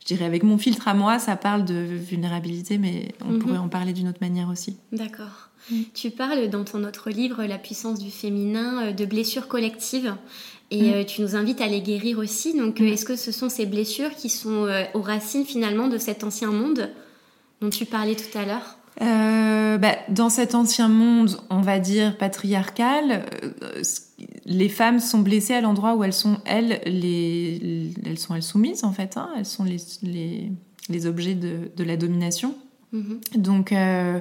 je 0.00 0.06
dirais 0.06 0.24
avec 0.24 0.42
mon 0.42 0.58
filtre 0.58 0.88
à 0.88 0.94
moi, 0.94 1.18
ça 1.18 1.36
parle 1.36 1.64
de 1.64 1.74
vulnérabilité, 1.74 2.78
mais 2.78 3.14
on 3.24 3.32
mhm. 3.32 3.38
pourrait 3.38 3.58
en 3.58 3.68
parler 3.68 3.92
d'une 3.92 4.08
autre 4.08 4.20
manière 4.20 4.48
aussi. 4.48 4.76
D'accord. 4.92 5.50
Mm. 5.70 5.82
Tu 5.94 6.10
parles 6.10 6.48
dans 6.48 6.64
ton 6.64 6.84
autre 6.84 7.10
livre, 7.10 7.44
La 7.44 7.58
puissance 7.58 7.98
du 7.98 8.10
féminin, 8.10 8.86
euh, 8.86 8.92
de 8.92 9.04
blessures 9.04 9.48
collectives. 9.48 10.14
Et 10.70 10.82
mm. 10.82 10.94
euh, 10.94 11.04
tu 11.04 11.22
nous 11.22 11.36
invites 11.36 11.60
à 11.60 11.68
les 11.68 11.80
guérir 11.80 12.18
aussi. 12.18 12.56
Donc, 12.56 12.80
euh, 12.80 12.84
mm. 12.84 12.88
est-ce 12.88 13.04
que 13.04 13.16
ce 13.16 13.32
sont 13.32 13.48
ces 13.48 13.66
blessures 13.66 14.14
qui 14.14 14.28
sont 14.28 14.68
aux 14.94 15.02
racines 15.02 15.44
finalement 15.44 15.88
de 15.88 15.98
cet 15.98 16.24
ancien 16.24 16.50
monde? 16.50 16.90
Dont 17.62 17.70
tu 17.70 17.86
parlais 17.86 18.14
tout 18.14 18.36
à 18.36 18.44
l'heure 18.44 18.76
bah, 19.00 19.96
dans 20.10 20.28
cet 20.28 20.54
ancien 20.54 20.86
monde, 20.86 21.40
on 21.48 21.62
va 21.62 21.78
dire 21.78 22.18
patriarcal, 22.18 23.24
les 24.44 24.68
femmes 24.68 25.00
sont 25.00 25.20
blessées 25.20 25.54
à 25.54 25.62
l'endroit 25.62 25.94
où 25.94 26.04
elles 26.04 26.12
sont, 26.12 26.38
elles, 26.44 26.82
les, 26.84 27.90
elles 28.04 28.18
sont 28.18 28.34
elles 28.34 28.42
soumises 28.42 28.84
en 28.84 28.92
fait. 28.92 29.16
Hein. 29.16 29.30
elles 29.36 29.46
sont 29.46 29.64
les, 29.64 29.78
les, 30.02 30.52
les 30.90 31.06
objets 31.06 31.34
de, 31.34 31.70
de, 31.74 31.84
la 31.84 31.96
domination 31.96 32.54
Mhm. 32.92 33.20
Donc, 33.36 33.72
euh, 33.72 34.20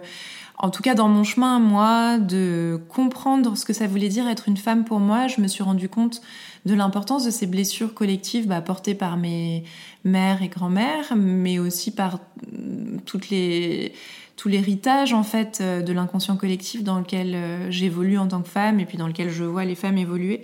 en 0.58 0.70
tout 0.70 0.82
cas, 0.82 0.96
dans 0.96 1.10
mon 1.10 1.24
chemin, 1.24 1.60
moi, 1.60 2.18
de 2.18 2.80
comprendre 2.90 3.58
ce 3.58 3.66
que 3.66 3.74
ça 3.74 3.88
voulait 3.88 4.10
dire 4.10 4.28
être 4.28 4.48
une 4.48 4.58
femme 4.58 4.86
pour 4.86 5.00
moi, 5.00 5.28
je 5.28 5.42
me 5.42 5.48
suis 5.48 5.64
rendu 5.64 5.90
compte 5.90 6.22
de 6.66 6.74
l'importance 6.74 7.26
de 7.26 7.32
ces 7.32 7.48
blessures 7.48 7.94
collectives 7.94 8.48
bah, 8.48 8.62
portées 8.62 8.96
par 8.96 9.18
mes 9.18 9.64
mères 10.04 10.44
et 10.44 10.48
grand-mères, 10.48 11.14
mais 11.16 11.60
aussi 11.60 11.92
par 11.92 12.20
mm, 12.52 13.00
tout 13.06 14.48
l'héritage 14.48 15.14
en 15.14 15.24
fait 15.24 15.60
euh, 15.62 15.82
de 15.82 15.94
l'inconscient 15.94 16.36
collectif 16.36 16.84
dans 16.84 17.00
lequel 17.00 17.34
euh, 17.36 17.72
j'évolue 17.72 18.18
en 18.18 18.28
tant 18.28 18.42
que 18.42 18.50
femme 18.50 18.80
et 18.80 18.86
puis 18.86 18.98
dans 18.98 19.08
lequel 19.08 19.30
je 19.30 19.44
vois 19.44 19.66
les 19.66 19.76
femmes 19.76 19.98
évoluer. 19.98 20.44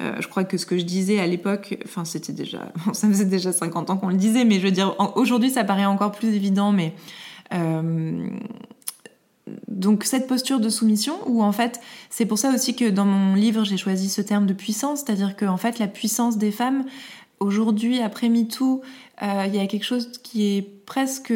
Euh, 0.00 0.16
je 0.20 0.26
crois 0.26 0.44
que 0.44 0.56
ce 0.56 0.66
que 0.66 0.78
je 0.78 0.84
disais 0.84 1.20
à 1.20 1.26
l'époque, 1.26 1.78
enfin 1.84 2.04
c'était 2.04 2.32
déjà, 2.32 2.72
ça 2.92 3.08
faisait 3.08 3.24
déjà 3.24 3.52
50 3.52 3.90
ans 3.90 3.96
qu'on 3.96 4.08
le 4.08 4.16
disait, 4.16 4.44
mais 4.44 4.58
je 4.58 4.64
veux 4.64 4.72
dire, 4.72 4.94
aujourd'hui 5.16 5.50
ça 5.50 5.64
paraît 5.64 5.84
encore 5.84 6.12
plus 6.12 6.28
évident, 6.28 6.72
mais 6.72 6.94
donc 9.68 10.04
cette 10.04 10.26
posture 10.26 10.60
de 10.60 10.68
soumission 10.68 11.14
où 11.26 11.42
en 11.42 11.52
fait 11.52 11.80
c'est 12.10 12.26
pour 12.26 12.38
ça 12.38 12.52
aussi 12.54 12.74
que 12.76 12.88
dans 12.88 13.04
mon 13.04 13.34
livre 13.34 13.64
j'ai 13.64 13.76
choisi 13.76 14.08
ce 14.08 14.20
terme 14.20 14.46
de 14.46 14.54
puissance, 14.54 15.00
c'est-à-dire 15.00 15.36
que 15.36 15.44
en 15.44 15.56
fait 15.56 15.78
la 15.78 15.88
puissance 15.88 16.38
des 16.38 16.50
femmes 16.50 16.84
aujourd'hui 17.40 18.00
après 18.00 18.28
MeToo, 18.28 18.82
euh, 19.22 19.44
il 19.46 19.54
y 19.54 19.58
a 19.58 19.66
quelque 19.66 19.84
chose 19.84 20.08
qui 20.22 20.56
est 20.56 20.62
presque 20.62 21.32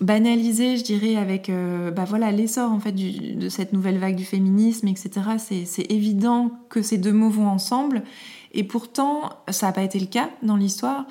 banalisé, 0.00 0.76
je 0.76 0.84
dirais, 0.84 1.16
avec 1.16 1.48
euh, 1.48 1.90
bah 1.90 2.06
l'essor 2.30 2.70
en 2.70 2.80
fait 2.80 2.92
de 2.92 3.48
cette 3.48 3.72
nouvelle 3.72 3.98
vague 3.98 4.16
du 4.16 4.24
féminisme, 4.24 4.88
etc. 4.88 5.10
C'est 5.38 5.90
évident 5.90 6.50
que 6.68 6.82
ces 6.82 6.98
deux 6.98 7.12
mots 7.12 7.30
vont 7.30 7.48
ensemble, 7.48 8.02
et 8.52 8.64
pourtant 8.64 9.30
ça 9.48 9.66
n'a 9.66 9.72
pas 9.72 9.82
été 9.82 9.98
le 9.98 10.06
cas 10.06 10.30
dans 10.42 10.56
l'histoire. 10.56 11.06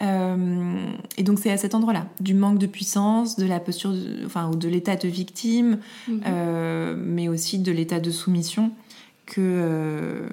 Euh, 0.00 0.86
et 1.16 1.22
donc 1.22 1.38
c'est 1.38 1.50
à 1.50 1.56
cet 1.56 1.74
endroit-là, 1.74 2.06
du 2.20 2.34
manque 2.34 2.58
de 2.58 2.66
puissance, 2.66 3.36
de 3.36 3.46
la 3.46 3.60
posture, 3.60 3.92
enfin 4.24 4.48
ou 4.48 4.56
de 4.56 4.68
l'état 4.68 4.96
de 4.96 5.08
victime, 5.08 5.78
mm-hmm. 6.08 6.20
euh, 6.26 6.96
mais 6.96 7.28
aussi 7.28 7.58
de 7.58 7.72
l'état 7.72 7.98
de 7.98 8.10
soumission 8.10 8.70
que 9.26 10.28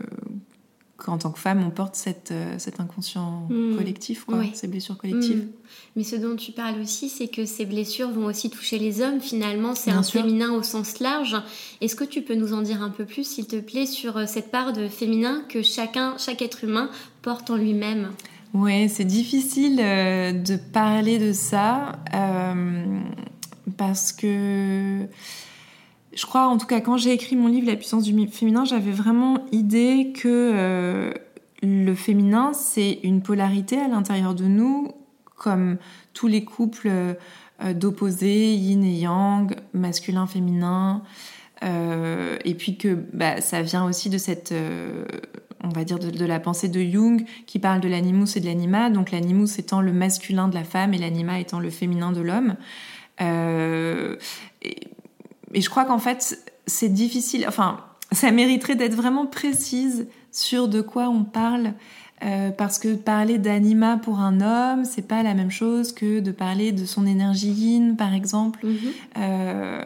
qu'en 0.98 1.18
tant 1.18 1.32
que 1.32 1.40
femme, 1.40 1.64
on 1.66 1.70
porte 1.70 1.96
cette, 1.96 2.32
euh, 2.32 2.56
cet 2.58 2.80
inconscient 2.80 3.48
hmm. 3.50 3.76
collectif, 3.76 4.24
quoi, 4.24 4.42
ces 4.54 4.68
blessures 4.68 4.98
collectives. 4.98 5.44
Hmm. 5.44 5.52
Mais 5.96 6.04
ce 6.04 6.16
dont 6.16 6.36
tu 6.36 6.52
parles 6.52 6.80
aussi, 6.80 7.10
c'est 7.10 7.28
que 7.28 7.46
ces 7.46 7.66
blessures 7.66 8.10
vont 8.10 8.26
aussi 8.26 8.50
toucher 8.50 8.80
les 8.80 9.02
hommes. 9.02 9.20
Finalement, 9.20 9.76
c'est 9.76 9.92
un 9.92 10.04
féminin 10.04 10.52
au 10.54 10.64
sens 10.64 11.00
large. 11.00 11.36
Est-ce 11.82 11.96
que 11.96 12.04
tu 12.04 12.22
peux 12.22 12.36
nous 12.36 12.54
en 12.54 12.62
dire 12.62 12.82
un 12.82 12.90
peu 12.90 13.06
plus, 13.06 13.28
s'il 13.28 13.46
te 13.46 13.58
plaît, 13.58 13.86
sur 13.86 14.18
euh, 14.18 14.26
cette 14.26 14.52
part 14.52 14.74
de 14.74 14.88
féminin 14.88 15.44
que 15.50 15.62
chacun, 15.62 16.16
chaque 16.18 16.42
être 16.42 16.64
humain 16.64 16.90
porte 17.22 17.50
en 17.50 17.58
lui-même? 17.58 18.12
Oui, 18.56 18.90
c'est 18.90 19.06
difficile 19.06 19.80
euh, 19.80 20.32
de 20.32 20.56
parler 20.56 21.20
de 21.20 21.34
ça 21.34 22.00
parce 23.78 24.14
que 24.14 25.08
je 26.16 26.26
crois, 26.26 26.48
en 26.48 26.58
tout 26.58 26.66
cas, 26.66 26.80
quand 26.80 26.96
j'ai 26.96 27.12
écrit 27.12 27.36
mon 27.36 27.48
livre 27.48 27.68
La 27.68 27.76
puissance 27.76 28.04
du 28.04 28.28
féminin, 28.30 28.64
j'avais 28.64 28.92
vraiment 28.92 29.46
idée 29.52 30.14
que 30.16 30.52
euh, 30.54 31.12
le 31.62 31.94
féminin, 31.94 32.54
c'est 32.54 33.00
une 33.04 33.22
polarité 33.22 33.78
à 33.78 33.90
l'intérieur 33.90 34.34
de 34.34 34.46
nous, 34.46 34.94
comme 35.36 35.78
tous 36.14 36.28
les 36.28 36.46
couples 36.46 36.88
euh, 36.88 37.74
d'opposés, 37.74 38.54
yin 38.54 38.86
et 38.86 38.98
yang, 38.98 39.54
masculin, 39.74 40.26
féminin. 40.26 41.04
Euh, 41.64 42.38
et 42.46 42.54
puis 42.54 42.78
que 42.78 42.98
bah, 43.12 43.42
ça 43.42 43.62
vient 43.62 43.84
aussi 43.86 44.10
de 44.10 44.18
cette, 44.18 44.54
on 45.66 45.74
va 45.74 45.84
dire, 45.84 46.00
de, 46.00 46.26
la 46.26 46.40
pensée 46.40 46.70
de 46.70 46.82
Jung 46.82 47.26
qui 47.46 47.60
parle 47.60 47.80
de 47.80 47.88
l'animus 47.88 48.36
et 48.36 48.40
de 48.40 48.46
l'anima. 48.46 48.90
Donc 48.90 49.12
l'animus 49.12 49.58
étant 49.58 49.82
le 49.82 49.94
masculin 49.94 50.48
de 50.48 50.56
la 50.56 50.64
femme 50.64 50.94
et 50.94 50.98
l'anima 50.98 51.40
étant 51.40 51.60
le 51.60 51.70
féminin 51.70 52.12
de 52.12 52.22
l'homme. 52.22 52.56
Et, 53.22 54.80
et 55.54 55.62
je 55.62 55.70
crois 55.70 55.86
qu'en 55.86 56.00
fait, 56.00 56.38
c'est 56.68 56.90
difficile. 56.90 57.46
Enfin, 57.48 57.80
ça 58.12 58.32
mériterait 58.32 58.76
d'être 58.76 58.96
vraiment 58.96 59.26
précise 59.26 60.08
sur 60.32 60.68
de 60.68 60.82
quoi 60.82 61.08
on 61.10 61.24
parle. 61.24 61.74
Euh, 62.24 62.50
parce 62.50 62.80
que 62.80 62.96
parler 62.96 63.38
d'anima 63.38 63.98
pour 63.98 64.20
un 64.20 64.40
homme, 64.40 64.86
c'est 64.86 65.06
pas 65.06 65.22
la 65.22 65.34
même 65.34 65.52
chose 65.52 65.92
que 65.92 66.22
de 66.22 66.32
parler 66.32 66.72
de 66.72 66.86
son 66.86 67.06
énergie 67.06 67.52
yin, 67.52 67.98
par 67.98 68.14
exemple. 68.14 68.66
Mhm. 68.66 68.78
Euh, 69.18 69.84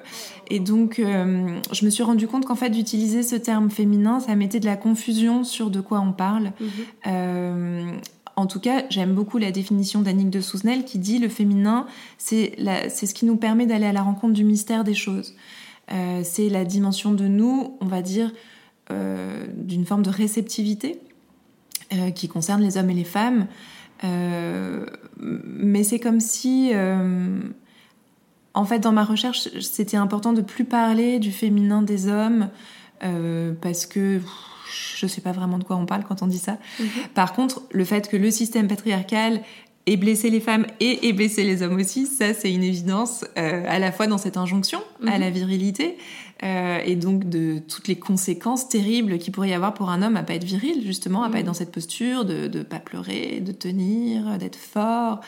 et 0.47 0.59
donc, 0.59 0.99
euh, 0.99 1.59
je 1.71 1.85
me 1.85 1.89
suis 1.89 2.03
rendu 2.03 2.27
compte 2.27 2.45
qu'en 2.45 2.55
fait, 2.55 2.69
d'utiliser 2.69 3.23
ce 3.23 3.35
terme 3.35 3.71
féminin, 3.71 4.19
ça 4.19 4.35
mettait 4.35 4.59
de 4.59 4.67
la 4.67 4.77
confusion 4.77 5.43
sur 5.43 5.71
de 5.71 5.81
quoi 5.81 6.01
on 6.01 6.11
parle. 6.11 6.51
Mhm. 6.59 7.99
En 8.35 8.45
tout 8.45 8.61
cas, 8.61 8.83
j'aime 8.89 9.15
beaucoup 9.15 9.37
la 9.37 9.51
définition 9.51 10.01
d'Annick 10.01 10.29
de 10.29 10.39
Souzenel 10.39 10.85
qui 10.85 10.97
dit 10.97 11.19
le 11.19 11.27
féminin, 11.27 11.87
c'est 12.17 12.55
ce 12.55 13.13
qui 13.13 13.25
nous 13.25 13.35
permet 13.35 13.65
d'aller 13.65 13.87
à 13.87 13.91
la 13.91 14.01
rencontre 14.01 14.33
du 14.33 14.45
mystère 14.45 14.85
des 14.85 14.93
choses. 14.93 15.35
C'est 16.23 16.47
la 16.47 16.63
dimension 16.63 17.11
de 17.11 17.27
nous, 17.27 17.75
on 17.81 17.85
va 17.85 18.01
dire, 18.01 18.31
d'une 18.89 19.85
forme 19.85 20.03
de 20.03 20.09
réceptivité 20.09 21.01
euh, 21.93 22.11
qui 22.11 22.27
concerne 22.27 22.61
les 22.61 22.77
hommes 22.77 22.89
et 22.89 22.93
les 22.93 23.03
femmes. 23.03 23.47
mais 25.21 25.83
c'est 25.83 25.99
comme 25.99 26.19
si, 26.19 26.71
en 28.53 28.65
fait, 28.65 28.79
dans 28.79 28.93
ma 28.93 29.03
recherche, 29.03 29.49
c'était 29.59 29.97
important 29.97 30.33
de 30.33 30.41
plus 30.41 30.65
parler 30.65 31.19
du 31.19 31.31
féminin 31.31 31.81
des 31.81 32.07
hommes 32.07 32.49
parce 33.61 33.85
que 33.85 34.21
je 34.97 35.07
sais 35.07 35.21
pas 35.21 35.31
vraiment 35.31 35.57
de 35.57 35.63
quoi 35.63 35.75
on 35.75 35.85
parle 35.85 36.03
quand 36.03 36.21
on 36.21 36.27
dit 36.27 36.37
ça. 36.37 36.57
Mhm. 36.79 36.87
Par 37.13 37.33
contre, 37.33 37.61
le 37.71 37.85
fait 37.85 38.07
que 38.09 38.17
le 38.17 38.31
système 38.31 38.67
patriarcal 38.67 39.41
ait 39.91 39.97
blessé 39.97 40.29
les 40.29 40.39
femmes 40.39 40.65
et 40.79 41.13
blessé 41.13 41.43
les 41.43 41.61
hommes 41.61 41.77
aussi, 41.77 42.05
ça 42.05 42.33
c'est 42.33 42.51
une 42.51 42.63
évidence 42.63 43.25
euh, 43.37 43.63
à 43.67 43.79
la 43.79 43.91
fois 43.91 44.07
dans 44.07 44.17
cette 44.17 44.37
injonction 44.37 44.81
à 45.05 45.15
mhm. 45.15 45.19
la 45.19 45.29
virilité 45.29 45.97
euh, 46.43 46.79
et 46.85 46.95
donc 46.95 47.27
de 47.27 47.59
toutes 47.59 47.87
les 47.87 47.97
conséquences 47.97 48.69
terribles 48.69 49.17
qu'il 49.17 49.33
pourrait 49.33 49.49
y 49.49 49.53
avoir 49.53 49.73
pour 49.73 49.89
un 49.89 50.01
homme 50.01 50.15
à 50.15 50.23
pas 50.23 50.35
être 50.35 50.43
viril 50.43 50.83
justement, 50.85 51.23
à 51.23 51.29
pas 51.29 51.33
mhm. 51.33 51.39
être 51.39 51.45
dans 51.47 51.53
cette 51.53 51.71
posture 51.71 52.25
de 52.25 52.47
ne 52.47 52.63
pas 52.63 52.79
pleurer, 52.79 53.41
de 53.41 53.51
tenir, 53.51 54.37
d'être 54.37 54.57
fort. 54.57 55.21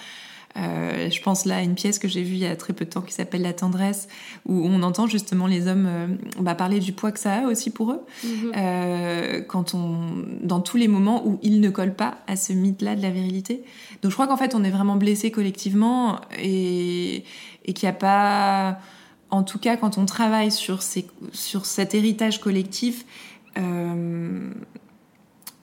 Euh, 0.58 1.10
je 1.10 1.22
pense 1.22 1.46
là 1.46 1.58
à 1.58 1.62
une 1.62 1.75
pièce 1.75 2.00
que 2.00 2.08
j'ai 2.08 2.24
vue 2.24 2.34
il 2.34 2.39
y 2.39 2.46
a 2.46 2.55
très 2.55 2.74
peu 2.74 2.86
de 2.86 2.89
temps 2.89 3.01
qui 3.01 3.13
s'appelle 3.13 3.41
La 3.41 3.53
tendresse, 3.53 4.08
où 4.46 4.65
on 4.65 4.84
entend 4.84 5.08
justement 5.08 5.48
les 5.48 5.67
hommes 5.67 5.86
euh, 5.88 6.08
bah, 6.39 6.55
parler 6.55 6.79
du 6.79 6.93
poids 6.93 7.12
que 7.12 7.20
ça 7.20 7.36
a 7.36 7.41
aussi 7.48 7.70
pour 7.70 7.91
eux, 7.91 8.01
mhm. 8.24 8.51
euh, 8.55 9.41
quand 9.41 9.74
on, 9.74 10.25
dans 10.41 10.60
tous 10.60 10.77
les 10.77 10.88
moments 10.88 11.25
où 11.25 11.39
ils 11.41 11.62
ne 11.62 11.70
collent 11.70 11.96
pas 11.96 12.17
à 12.27 12.36
ce 12.36 12.53
mythe-là 12.53 12.96
de 12.96 13.01
la 13.01 13.10
virilité. 13.10 13.63
Donc 14.01 14.12
je 14.12 14.15
crois 14.15 14.27
qu'en 14.27 14.38
fait 14.38 14.55
on 14.55 14.63
est 14.63 14.72
vraiment 14.72 14.96
blessé 14.96 15.31
collectivement 15.31 16.20
et, 16.38 17.24
et 17.65 17.74
qu'il 17.74 17.88
n'y 17.88 17.96
a 17.96 17.98
pas, 17.98 18.79
en 19.29 19.43
tout 19.43 19.60
cas 19.60 19.77
quand 19.77 19.98
on 19.98 20.05
travaille 20.05 20.51
sur, 20.51 20.81
ces, 20.81 21.08
sur 21.31 21.65
cet 21.65 21.96
héritage 21.96 22.41
collectif, 22.41 23.05
euh, 23.58 24.51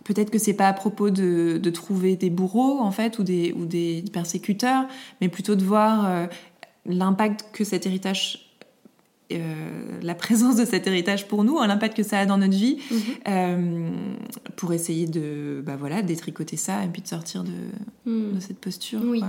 peut-être 0.09 0.31
que 0.31 0.39
c'est 0.39 0.55
pas 0.55 0.69
à 0.69 0.73
propos 0.73 1.11
de, 1.11 1.71
trouver 1.71 2.17
des 2.17 2.31
bourreaux 2.31 2.81
en 2.81 2.91
fait 2.91 3.19
ou 3.19 3.23
des, 3.23 3.53
ou 3.53 3.67
des 3.67 4.03
persécuteurs, 4.11 4.87
mais 5.21 5.29
plutôt 5.29 5.55
de 5.55 5.63
voir 5.63 6.07
euh, 6.09 6.27
l'impact 6.87 7.45
que 7.53 7.63
cet 7.63 7.85
héritage, 7.85 8.51
euh, 9.33 10.01
la 10.01 10.15
présence 10.15 10.57
de 10.57 10.65
cet 10.65 10.87
héritage 10.87 11.29
pour 11.29 11.45
nous, 11.45 11.59
hein, 11.59 11.67
l'impact 11.67 11.95
que 11.95 12.03
ça 12.03 12.21
a 12.21 12.27
dans 12.27 12.39
notre 12.39 12.57
vie, 12.57 12.79
mhm. 12.91 13.01
euh, 13.29 13.91
pour 14.57 14.73
essayer 14.73 15.07
de 15.07 15.63
bah 15.65 15.77
voilà 15.79 16.01
détricoter 16.01 16.57
ça 16.57 16.83
et 16.85 16.89
puis 16.89 17.03
de 17.03 17.09
sortir 17.09 17.45
de, 17.45 17.53
de 18.11 18.41
cette 18.41 18.59
posture. 18.61 19.01
Oui. 19.05 19.23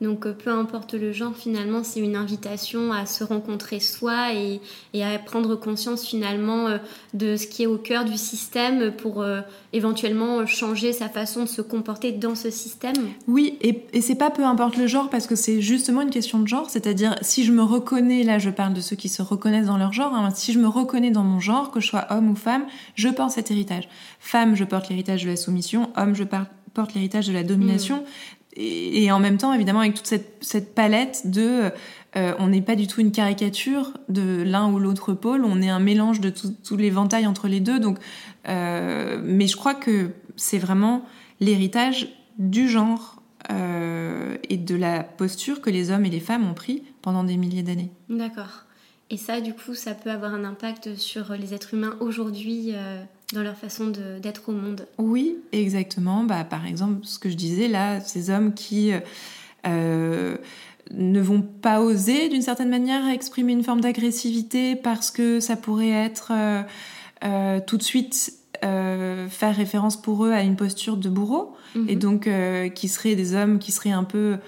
Donc 0.00 0.26
euh, 0.26 0.32
peu 0.32 0.50
importe 0.50 0.94
le 0.94 1.12
genre, 1.12 1.36
finalement, 1.36 1.84
c'est 1.84 2.00
une 2.00 2.16
invitation 2.16 2.92
à 2.92 3.04
se 3.04 3.22
rencontrer 3.22 3.80
soi 3.80 4.32
et, 4.32 4.60
à 5.02 5.18
prendre 5.18 5.56
conscience 5.56 6.06
finalement 6.06 6.68
euh, 6.68 6.78
de 7.12 7.36
ce 7.36 7.46
qui 7.46 7.64
est 7.64 7.66
au 7.66 7.76
cœur 7.76 8.04
du 8.04 8.16
système 8.16 8.92
pour 8.92 9.20
euh, 9.20 9.40
éventuellement 9.72 10.46
changer 10.46 10.92
sa 10.92 11.08
façon 11.08 11.44
de 11.44 11.48
se 11.48 11.60
comporter 11.60 12.12
dans 12.12 12.34
ce 12.34 12.50
système. 12.50 12.96
Oui, 13.26 13.58
et, 13.60 13.84
et 13.92 14.00
c'est 14.00 14.14
pas 14.14 14.30
peu 14.30 14.44
importe 14.44 14.76
le 14.76 14.86
genre 14.86 15.10
parce 15.10 15.26
que 15.26 15.34
c'est 15.34 15.60
justement 15.60 16.00
une 16.00 16.10
question 16.10 16.38
de 16.38 16.48
genre, 16.48 16.70
c'est-à-dire 16.70 17.16
si 17.20 17.44
je 17.44 17.52
me 17.52 17.62
reconnais, 17.62 18.24
là 18.24 18.38
je 18.38 18.50
parle 18.50 18.72
de 18.72 18.80
ceux 18.80 18.96
qui 18.96 19.08
se 19.08 19.20
reconnaissent 19.20 19.66
dans 19.66 19.78
leur 19.78 19.92
genre, 19.92 20.14
hein, 20.14 20.30
si 20.34 20.52
je 20.52 20.58
me 20.58 20.68
reconnais 20.68 21.10
dans 21.10 21.24
mon 21.24 21.40
genre, 21.40 21.70
que 21.70 21.80
je 21.80 21.86
sois 21.86 22.06
homme 22.10 22.30
ou 22.30 22.36
femme, 22.36 22.64
je 22.94 23.08
porte 23.08 23.32
cet 23.32 23.50
héritage. 23.50 23.88
Femme, 24.18 24.54
je 24.54 24.64
porte 24.64 24.88
l'héritage 24.88 25.24
de 25.24 25.28
la 25.28 25.36
soumission, 25.36 25.90
homme, 25.96 26.14
je 26.14 26.24
porte 26.24 26.94
l'héritage 26.94 27.26
de 27.26 27.32
la 27.32 27.42
domination. 27.42 27.96
Mm 27.96 28.39
et, 28.56 29.12
en 29.12 29.20
même 29.20 29.36
temps, 29.36 29.52
évidemment, 29.52 29.80
avec 29.80 29.94
toute 29.94 30.06
cette, 30.40 30.74
palette 30.74 31.30
de... 31.30 31.70
Euh, 32.16 32.34
on 32.40 32.48
n'est 32.48 32.62
pas 32.62 32.74
du 32.74 32.88
tout 32.88 33.00
une 33.00 33.12
caricature 33.12 33.92
de 34.08 34.42
l'un 34.42 34.68
ou 34.68 34.80
l'autre 34.80 35.14
pôle, 35.14 35.44
on 35.44 35.62
est 35.62 35.68
un 35.68 35.78
mélange 35.78 36.20
de 36.20 36.30
tous 36.30 36.76
les 36.76 36.90
ventailles 36.90 37.28
entre 37.28 37.46
les 37.46 37.60
deux. 37.60 37.78
Donc, 37.78 37.98
euh, 38.48 39.20
mais 39.22 39.46
je 39.46 39.56
crois 39.56 39.74
que 39.74 40.10
c'est 40.34 40.58
vraiment 40.58 41.04
l'héritage 41.38 42.08
du 42.38 42.68
genre 42.68 43.22
euh, 43.52 44.36
et 44.48 44.56
de 44.56 44.74
la 44.74 45.04
posture 45.04 45.60
que 45.60 45.70
les 45.70 45.92
hommes 45.92 46.04
et 46.04 46.10
les 46.10 46.18
femmes 46.18 46.50
ont 46.50 46.54
pris 46.54 46.82
pendant 47.00 47.22
des 47.22 47.36
milliers 47.36 47.62
d'années. 47.62 47.92
D'accord. 48.08 48.64
Et 49.10 49.16
ça, 49.16 49.40
du 49.40 49.54
coup, 49.54 49.74
ça 49.74 49.94
peut 49.94 50.10
avoir 50.10 50.34
un 50.34 50.42
impact 50.42 50.96
sur 50.96 51.34
les 51.34 51.54
êtres 51.54 51.74
humains 51.74 51.96
aujourd'hui 52.00 52.72
dans 53.32 53.42
leur 53.42 53.56
façon 53.56 53.92
d'être 54.20 54.48
au 54.48 54.52
monde. 54.52 54.86
Oui, 54.98 55.36
exactement. 55.52 56.24
Bah, 56.24 56.44
par 56.44 56.66
exemple, 56.66 57.00
ce 57.04 57.18
que 57.18 57.30
je 57.30 57.36
disais 57.36 57.68
là, 57.68 58.00
ces 58.00 58.30
hommes 58.30 58.54
qui, 58.54 58.92
euh, 59.66 60.36
ne 60.92 61.20
vont 61.20 61.42
pas 61.42 61.80
oser 61.80 62.28
d'une 62.28 62.42
certaine 62.42 62.70
manière 62.70 63.08
exprimer 63.08 63.52
une 63.52 63.62
forme 63.62 63.80
d'agressivité 63.80 64.74
parce 64.74 65.10
que 65.12 65.38
ça 65.38 65.54
pourrait 65.54 65.90
être 65.90 66.32
tout 67.66 67.76
de 67.76 67.82
suite 67.82 68.32
faire 68.60 69.54
référence 69.54 70.00
pour 70.00 70.24
eux 70.24 70.32
à 70.32 70.42
une 70.42 70.56
posture 70.56 70.96
de 70.96 71.08
bourreau 71.08 71.54
et 71.86 71.94
mhm. 71.94 72.00
donc 72.00 72.28
qui 72.74 72.88
seraient 72.88 73.14
des 73.14 73.34
hommes 73.34 73.60
qui 73.60 73.70
seraient 73.70 73.92
un 73.92 74.02
peu 74.02 74.38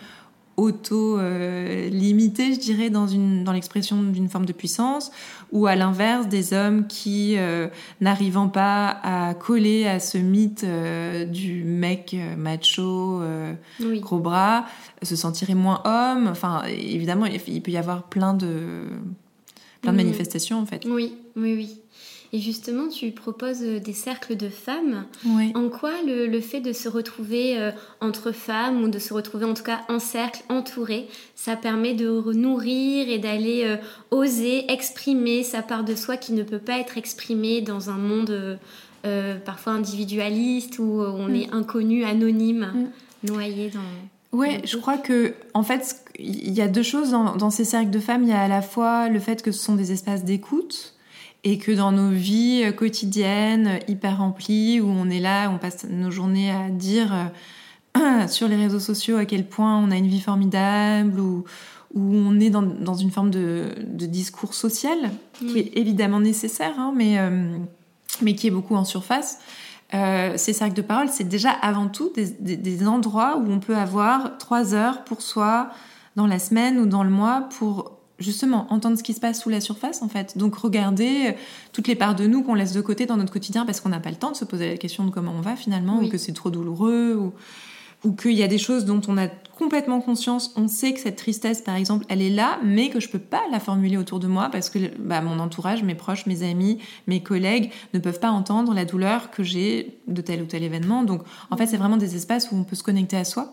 auto-limité, 0.56 2.52
je 2.54 2.60
dirais, 2.60 2.90
dans, 2.90 3.06
une, 3.06 3.44
dans 3.44 3.52
l'expression 3.52 4.02
d'une 4.02 4.28
forme 4.28 4.46
de 4.46 4.52
puissance, 4.52 5.10
ou 5.50 5.66
à 5.66 5.76
l'inverse, 5.76 6.28
des 6.28 6.52
hommes 6.52 6.86
qui, 6.86 7.34
euh, 7.36 7.68
n'arrivant 8.00 8.48
pas 8.48 8.98
à 9.02 9.34
coller 9.34 9.86
à 9.86 10.00
ce 10.00 10.18
mythe 10.18 10.64
euh, 10.64 11.24
du 11.24 11.64
mec 11.64 12.14
euh, 12.14 12.36
macho, 12.36 13.22
gros 13.80 14.18
bras, 14.18 14.66
se 15.02 15.16
sentiraient 15.16 15.54
moins 15.54 15.82
hommes. 15.84 16.28
Enfin, 16.28 16.62
évidemment, 16.66 17.26
il 17.26 17.62
peut 17.62 17.70
y 17.70 17.76
avoir 17.76 18.04
plein 18.04 18.34
de, 18.34 18.84
plein 19.80 19.92
de 19.92 19.98
mhm. 19.98 20.04
manifestations, 20.04 20.58
en 20.60 20.66
fait. 20.66 20.84
Oui, 20.86 21.14
oui, 21.36 21.54
oui. 21.54 21.81
Et 22.34 22.38
justement, 22.38 22.88
tu 22.88 23.10
proposes 23.10 23.62
euh, 23.62 23.78
des 23.78 23.92
cercles 23.92 24.36
de 24.36 24.48
femmes. 24.48 25.04
En 25.54 25.68
quoi 25.68 25.92
le, 26.06 26.40
fait 26.40 26.60
de 26.60 26.72
se 26.72 26.88
retrouver 26.88 27.58
euh, 27.58 27.72
entre 28.00 28.32
femmes 28.32 28.82
ou 28.82 28.88
de 28.88 28.98
se 28.98 29.12
retrouver 29.12 29.44
en 29.44 29.52
tout 29.52 29.62
cas 29.62 29.82
en 29.90 29.98
cercle, 29.98 30.42
entouré, 30.48 31.08
ça 31.34 31.56
permet 31.56 31.92
de 31.92 32.08
nourrir 32.32 33.10
et 33.10 33.18
d'aller 33.18 33.64
euh, 33.64 33.76
oser 34.10 34.70
exprimer 34.72 35.42
sa 35.42 35.60
part 35.60 35.84
de 35.84 35.94
soi 35.94 36.16
qui 36.16 36.32
ne 36.32 36.42
peut 36.42 36.58
pas 36.58 36.78
être 36.78 36.96
exprimée 36.96 37.60
dans 37.60 37.90
un 37.90 37.98
monde 37.98 38.58
parfois 39.44 39.72
individualiste 39.72 40.78
où 40.78 41.02
on 41.02 41.28
mm. 41.28 41.34
est 41.34 41.52
inconnu, 41.52 42.04
anonyme, 42.04 42.72
mm. 43.24 43.30
noyé 43.30 43.70
dans... 43.70 44.38
Ouais, 44.38 44.62
je 44.64 44.76
crois 44.78 44.96
que 44.96 45.34
en 45.52 45.64
fait, 45.64 45.96
il 46.18 46.52
y 46.52 46.62
a 46.62 46.68
deux 46.68 46.84
choses 46.84 47.10
dans, 47.10 47.36
dans, 47.36 47.50
ces 47.50 47.64
cercles 47.64 47.90
de 47.90 47.98
femmes. 47.98 48.22
Il 48.22 48.30
y 48.30 48.32
a 48.32 48.40
à 48.40 48.48
la 48.48 48.62
fois 48.62 49.08
le 49.08 49.18
fait 49.18 49.42
que 49.42 49.52
ce 49.52 49.62
sont 49.62 49.74
des 49.74 49.92
espaces 49.92 50.24
d'écoute, 50.24 50.94
et 51.44 51.58
que 51.58 51.72
dans 51.72 51.92
nos 51.92 52.10
vies 52.10 52.62
euh, 52.64 52.72
quotidiennes 52.72 53.66
euh, 53.66 53.78
hyper 53.88 54.18
remplies 54.18 54.80
où 54.80 54.88
on 54.88 55.10
est 55.10 55.20
là, 55.20 55.48
on 55.50 55.58
passe 55.58 55.84
nos 55.84 56.10
journées 56.10 56.50
à 56.50 56.68
dire 56.70 57.30
euh, 57.96 58.26
sur 58.28 58.48
les 58.48 58.56
réseaux 58.56 58.80
sociaux 58.80 59.16
à 59.16 59.24
quel 59.24 59.46
point 59.46 59.76
on 59.78 59.90
a 59.90 59.96
une 59.96 60.08
vie 60.08 60.20
formidable 60.20 61.20
ou 61.20 61.44
où 61.94 62.14
on 62.14 62.40
est 62.40 62.48
dans, 62.48 62.62
dans 62.62 62.94
une 62.94 63.10
forme 63.10 63.30
de, 63.30 63.66
de, 63.86 64.06
discours 64.06 64.54
social 64.54 64.96
qui 65.38 65.58
est 65.58 65.76
évidemment 65.76 66.20
nécessaire, 66.20 66.72
hein, 66.78 66.90
mais, 66.96 67.18
mais 68.22 68.34
qui 68.34 68.46
est 68.46 68.50
beaucoup 68.50 68.76
en 68.76 68.86
surface. 68.86 69.40
Euh, 69.94 70.32
ces 70.36 70.54
cercles 70.54 70.74
de 70.74 70.82
parole, 70.82 71.08
c'est 71.10 71.28
déjà 71.28 71.50
avant 71.50 71.88
tout 71.88 72.10
des, 72.14 72.30
des, 72.30 72.56
des, 72.56 72.86
endroits 72.88 73.36
où 73.36 73.50
on 73.50 73.60
peut 73.60 73.76
avoir 73.76 74.38
trois 74.38 74.74
heures 74.74 75.04
pour 75.04 75.20
soi 75.20 75.68
dans 76.16 76.26
la 76.26 76.38
semaine 76.38 76.78
ou 76.78 76.86
dans 76.86 77.04
le 77.04 77.10
mois 77.10 77.48
pour 77.58 77.98
justement 78.22 78.66
entendre 78.70 78.96
ce 78.96 79.02
qui 79.02 79.12
se 79.12 79.20
passe 79.20 79.40
sous 79.40 79.48
la 79.48 79.60
surface 79.60 80.02
en 80.02 80.08
fait. 80.08 80.38
Donc 80.38 80.54
regarder 80.56 81.28
euh, 81.28 81.32
toutes 81.72 81.88
les 81.88 81.94
parts 81.94 82.14
de 82.14 82.26
nous 82.26 82.42
qu'on 82.42 82.54
laisse 82.54 82.72
de 82.72 82.80
côté 82.80 83.06
dans 83.06 83.16
notre 83.16 83.32
quotidien 83.32 83.66
parce 83.66 83.80
qu'on 83.80 83.90
n'a 83.90 84.00
pas 84.00 84.10
le 84.10 84.16
temps 84.16 84.30
de 84.30 84.36
se 84.36 84.44
poser 84.44 84.70
la 84.70 84.76
question 84.76 85.04
de 85.04 85.10
comment 85.10 85.32
on 85.36 85.40
va 85.40 85.56
finalement 85.56 86.00
ou 86.00 86.08
que 86.08 86.18
c'est 86.18 86.32
trop 86.32 86.50
douloureux 86.50 87.14
ou, 87.14 87.32
ou 88.04 88.12
qu'il 88.12 88.32
y 88.32 88.42
a 88.42 88.48
des 88.48 88.58
choses 88.58 88.84
dont 88.84 89.00
on 89.08 89.16
a 89.16 89.28
complètement 89.28 90.00
conscience, 90.00 90.52
on 90.56 90.66
sait 90.66 90.92
que 90.92 90.98
cette 90.98 91.16
tristesse 91.16 91.60
par 91.60 91.76
exemple 91.76 92.04
elle 92.08 92.20
est 92.20 92.30
là 92.30 92.58
mais 92.64 92.88
que 92.88 92.98
je 92.98 93.08
peux 93.08 93.18
pas 93.18 93.42
la 93.52 93.60
formuler 93.60 93.96
autour 93.96 94.18
de 94.18 94.26
moi 94.26 94.48
parce 94.50 94.70
que 94.70 94.78
bah, 94.98 95.20
mon 95.20 95.38
entourage, 95.38 95.82
mes 95.84 95.94
proches, 95.94 96.26
mes 96.26 96.42
amis, 96.42 96.78
mes 97.06 97.22
collègues 97.22 97.70
ne 97.94 98.00
peuvent 98.00 98.18
pas 98.18 98.30
entendre 98.30 98.74
la 98.74 98.84
douleur 98.84 99.30
que 99.30 99.42
j'ai 99.42 99.98
de 100.08 100.20
tel 100.20 100.42
ou 100.42 100.46
tel 100.46 100.62
événement. 100.62 101.04
Donc 101.04 101.22
en 101.50 101.56
fait 101.56 101.66
c'est 101.66 101.76
vraiment 101.76 101.96
des 101.96 102.16
espaces 102.16 102.50
où 102.50 102.56
on 102.56 102.64
peut 102.64 102.76
se 102.76 102.82
connecter 102.82 103.16
à 103.16 103.24
soi. 103.24 103.52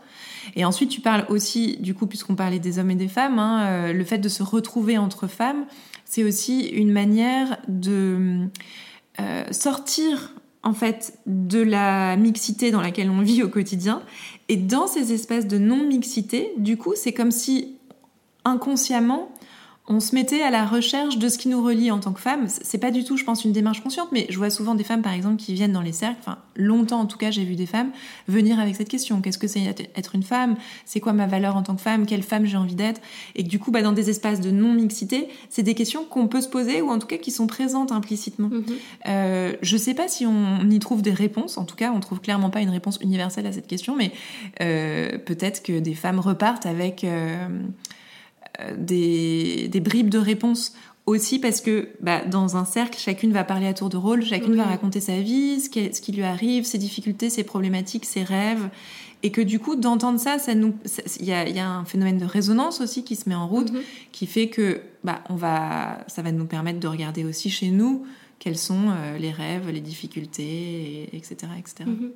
Et 0.55 0.65
ensuite, 0.65 0.89
tu 0.89 1.01
parles 1.01 1.25
aussi, 1.29 1.77
du 1.77 1.93
coup, 1.93 2.07
puisqu'on 2.07 2.35
parlait 2.35 2.59
des 2.59 2.79
hommes 2.79 2.91
et 2.91 2.95
des 2.95 3.07
femmes, 3.07 3.39
hein, 3.39 3.65
euh, 3.65 3.93
le 3.93 4.03
fait 4.03 4.17
de 4.17 4.29
se 4.29 4.43
retrouver 4.43 4.97
entre 4.97 5.27
femmes, 5.27 5.65
c'est 6.05 6.23
aussi 6.23 6.67
une 6.67 6.91
manière 6.91 7.57
de 7.67 8.47
euh, 9.19 9.43
sortir 9.51 10.33
en 10.63 10.73
fait 10.73 11.17
de 11.25 11.61
la 11.61 12.15
mixité 12.17 12.71
dans 12.71 12.81
laquelle 12.81 13.09
on 13.09 13.21
vit 13.21 13.43
au 13.43 13.49
quotidien. 13.49 14.01
Et 14.49 14.57
dans 14.57 14.87
ces 14.87 15.13
espaces 15.13 15.47
de 15.47 15.57
non-mixité, 15.57 16.51
du 16.57 16.77
coup, 16.77 16.93
c'est 16.95 17.13
comme 17.13 17.31
si 17.31 17.77
inconsciemment, 18.45 19.31
on 19.89 19.99
se 19.99 20.13
mettait 20.13 20.43
à 20.43 20.51
la 20.51 20.65
recherche 20.65 21.17
de 21.17 21.27
ce 21.29 21.39
qui 21.39 21.49
nous 21.49 21.63
relie 21.63 21.89
en 21.89 21.99
tant 21.99 22.13
que 22.13 22.19
femme. 22.19 22.45
C'est 22.47 22.77
pas 22.77 22.91
du 22.91 23.03
tout, 23.03 23.17
je 23.17 23.23
pense, 23.23 23.43
une 23.43 23.51
démarche 23.51 23.81
consciente, 23.81 24.09
mais 24.11 24.27
je 24.29 24.37
vois 24.37 24.51
souvent 24.51 24.75
des 24.75 24.83
femmes, 24.83 25.01
par 25.01 25.13
exemple, 25.13 25.37
qui 25.37 25.55
viennent 25.55 25.71
dans 25.71 25.81
les 25.81 25.93
cercles. 25.93 26.19
Enfin, 26.19 26.37
longtemps, 26.55 26.99
en 26.99 27.07
tout 27.07 27.17
cas, 27.17 27.31
j'ai 27.31 27.43
vu 27.43 27.55
des 27.55 27.65
femmes 27.65 27.89
venir 28.27 28.59
avec 28.59 28.75
cette 28.75 28.87
question. 28.87 29.19
Qu'est-ce 29.19 29.39
que 29.39 29.47
c'est 29.47 29.61
être 29.95 30.13
une 30.13 30.21
femme? 30.21 30.57
C'est 30.85 30.99
quoi 30.99 31.11
ma 31.11 31.25
valeur 31.25 31.57
en 31.57 31.63
tant 31.63 31.75
que 31.75 31.81
femme? 31.81 32.05
Quelle 32.05 32.21
femme 32.21 32.45
j'ai 32.45 32.57
envie 32.57 32.75
d'être? 32.75 33.01
Et 33.35 33.43
que 33.43 33.49
du 33.49 33.57
coup, 33.57 33.71
bah, 33.71 33.81
dans 33.81 33.91
des 33.91 34.11
espaces 34.11 34.41
de 34.41 34.51
non-mixité, 34.51 35.27
c'est 35.49 35.63
des 35.63 35.73
questions 35.73 36.05
qu'on 36.05 36.27
peut 36.27 36.41
se 36.41 36.49
poser 36.49 36.83
ou 36.83 36.89
en 36.89 36.99
tout 36.99 37.07
cas 37.07 37.17
qui 37.17 37.31
sont 37.31 37.47
présentes 37.47 37.91
implicitement. 37.91 38.49
Mm-hmm. 38.49 38.73
Euh, 39.07 39.53
je 39.63 39.75
sais 39.75 39.95
pas 39.95 40.07
si 40.07 40.27
on 40.27 40.69
y 40.69 40.77
trouve 40.77 41.01
des 41.01 41.13
réponses. 41.13 41.57
En 41.57 41.65
tout 41.65 41.75
cas, 41.75 41.91
on 41.91 41.99
trouve 41.99 42.21
clairement 42.21 42.51
pas 42.51 42.61
une 42.61 42.69
réponse 42.69 42.99
universelle 43.01 43.47
à 43.47 43.51
cette 43.51 43.67
question, 43.67 43.95
mais 43.95 44.11
euh, 44.61 45.17
peut-être 45.17 45.63
que 45.63 45.79
des 45.79 45.95
femmes 45.95 46.19
repartent 46.19 46.67
avec 46.67 47.03
euh, 47.03 47.47
des, 48.77 49.69
bribes 49.83 50.09
de 50.09 50.17
réponses 50.17 50.73
aussi 51.05 51.39
parce 51.39 51.61
que 51.61 51.89
bah, 52.01 52.23
dans 52.25 52.57
un 52.57 52.65
cercle, 52.65 52.99
chacune 52.99 53.31
va 53.31 53.43
parler 53.43 53.67
à 53.67 53.73
tour 53.73 53.89
de 53.89 53.97
rôle, 53.97 54.23
chacune 54.23 54.55
va 54.55 54.63
raconter 54.63 54.99
sa 54.99 55.19
vie, 55.19 55.59
ce 55.59 55.69
qui, 55.69 55.93
ce 55.93 56.01
qui, 56.01 56.11
lui 56.11 56.23
arrive, 56.23 56.65
ses 56.65 56.77
difficultés, 56.77 57.29
ses 57.29 57.43
problématiques, 57.43 58.05
ses 58.05 58.23
rêves. 58.23 58.69
Et 59.21 59.31
que 59.31 59.41
du 59.41 59.59
coup, 59.59 59.75
d'entendre 59.75 60.19
ça, 60.19 60.39
ça 60.39 60.55
nous, 60.55 60.73
il 61.19 61.25
y 61.25 61.33
a, 61.33 61.47
y 61.49 61.59
a, 61.59 61.69
un 61.69 61.83
phénomène 61.83 62.19
de 62.19 62.25
résonance 62.25 62.79
aussi 62.79 63.03
qui 63.03 63.17
se 63.17 63.27
met 63.27 63.35
en 63.35 63.47
route, 63.47 63.71
mhm. 63.71 63.81
qui 64.13 64.27
fait 64.27 64.47
que 64.47 64.81
bah, 65.03 65.21
on 65.29 65.35
va, 65.35 66.05
ça 66.07 66.21
va 66.21 66.31
nous 66.31 66.45
permettre 66.45 66.79
de 66.79 66.87
regarder 66.87 67.25
aussi 67.25 67.49
chez 67.49 67.69
nous 67.69 68.05
quels 68.39 68.57
sont 68.57 68.89
euh, 68.89 69.17
les 69.17 69.31
rêves, 69.31 69.69
les 69.69 69.81
difficultés, 69.81 71.09
etc. 71.11 71.51
etc. 71.57 71.73
Mhm. 71.85 72.11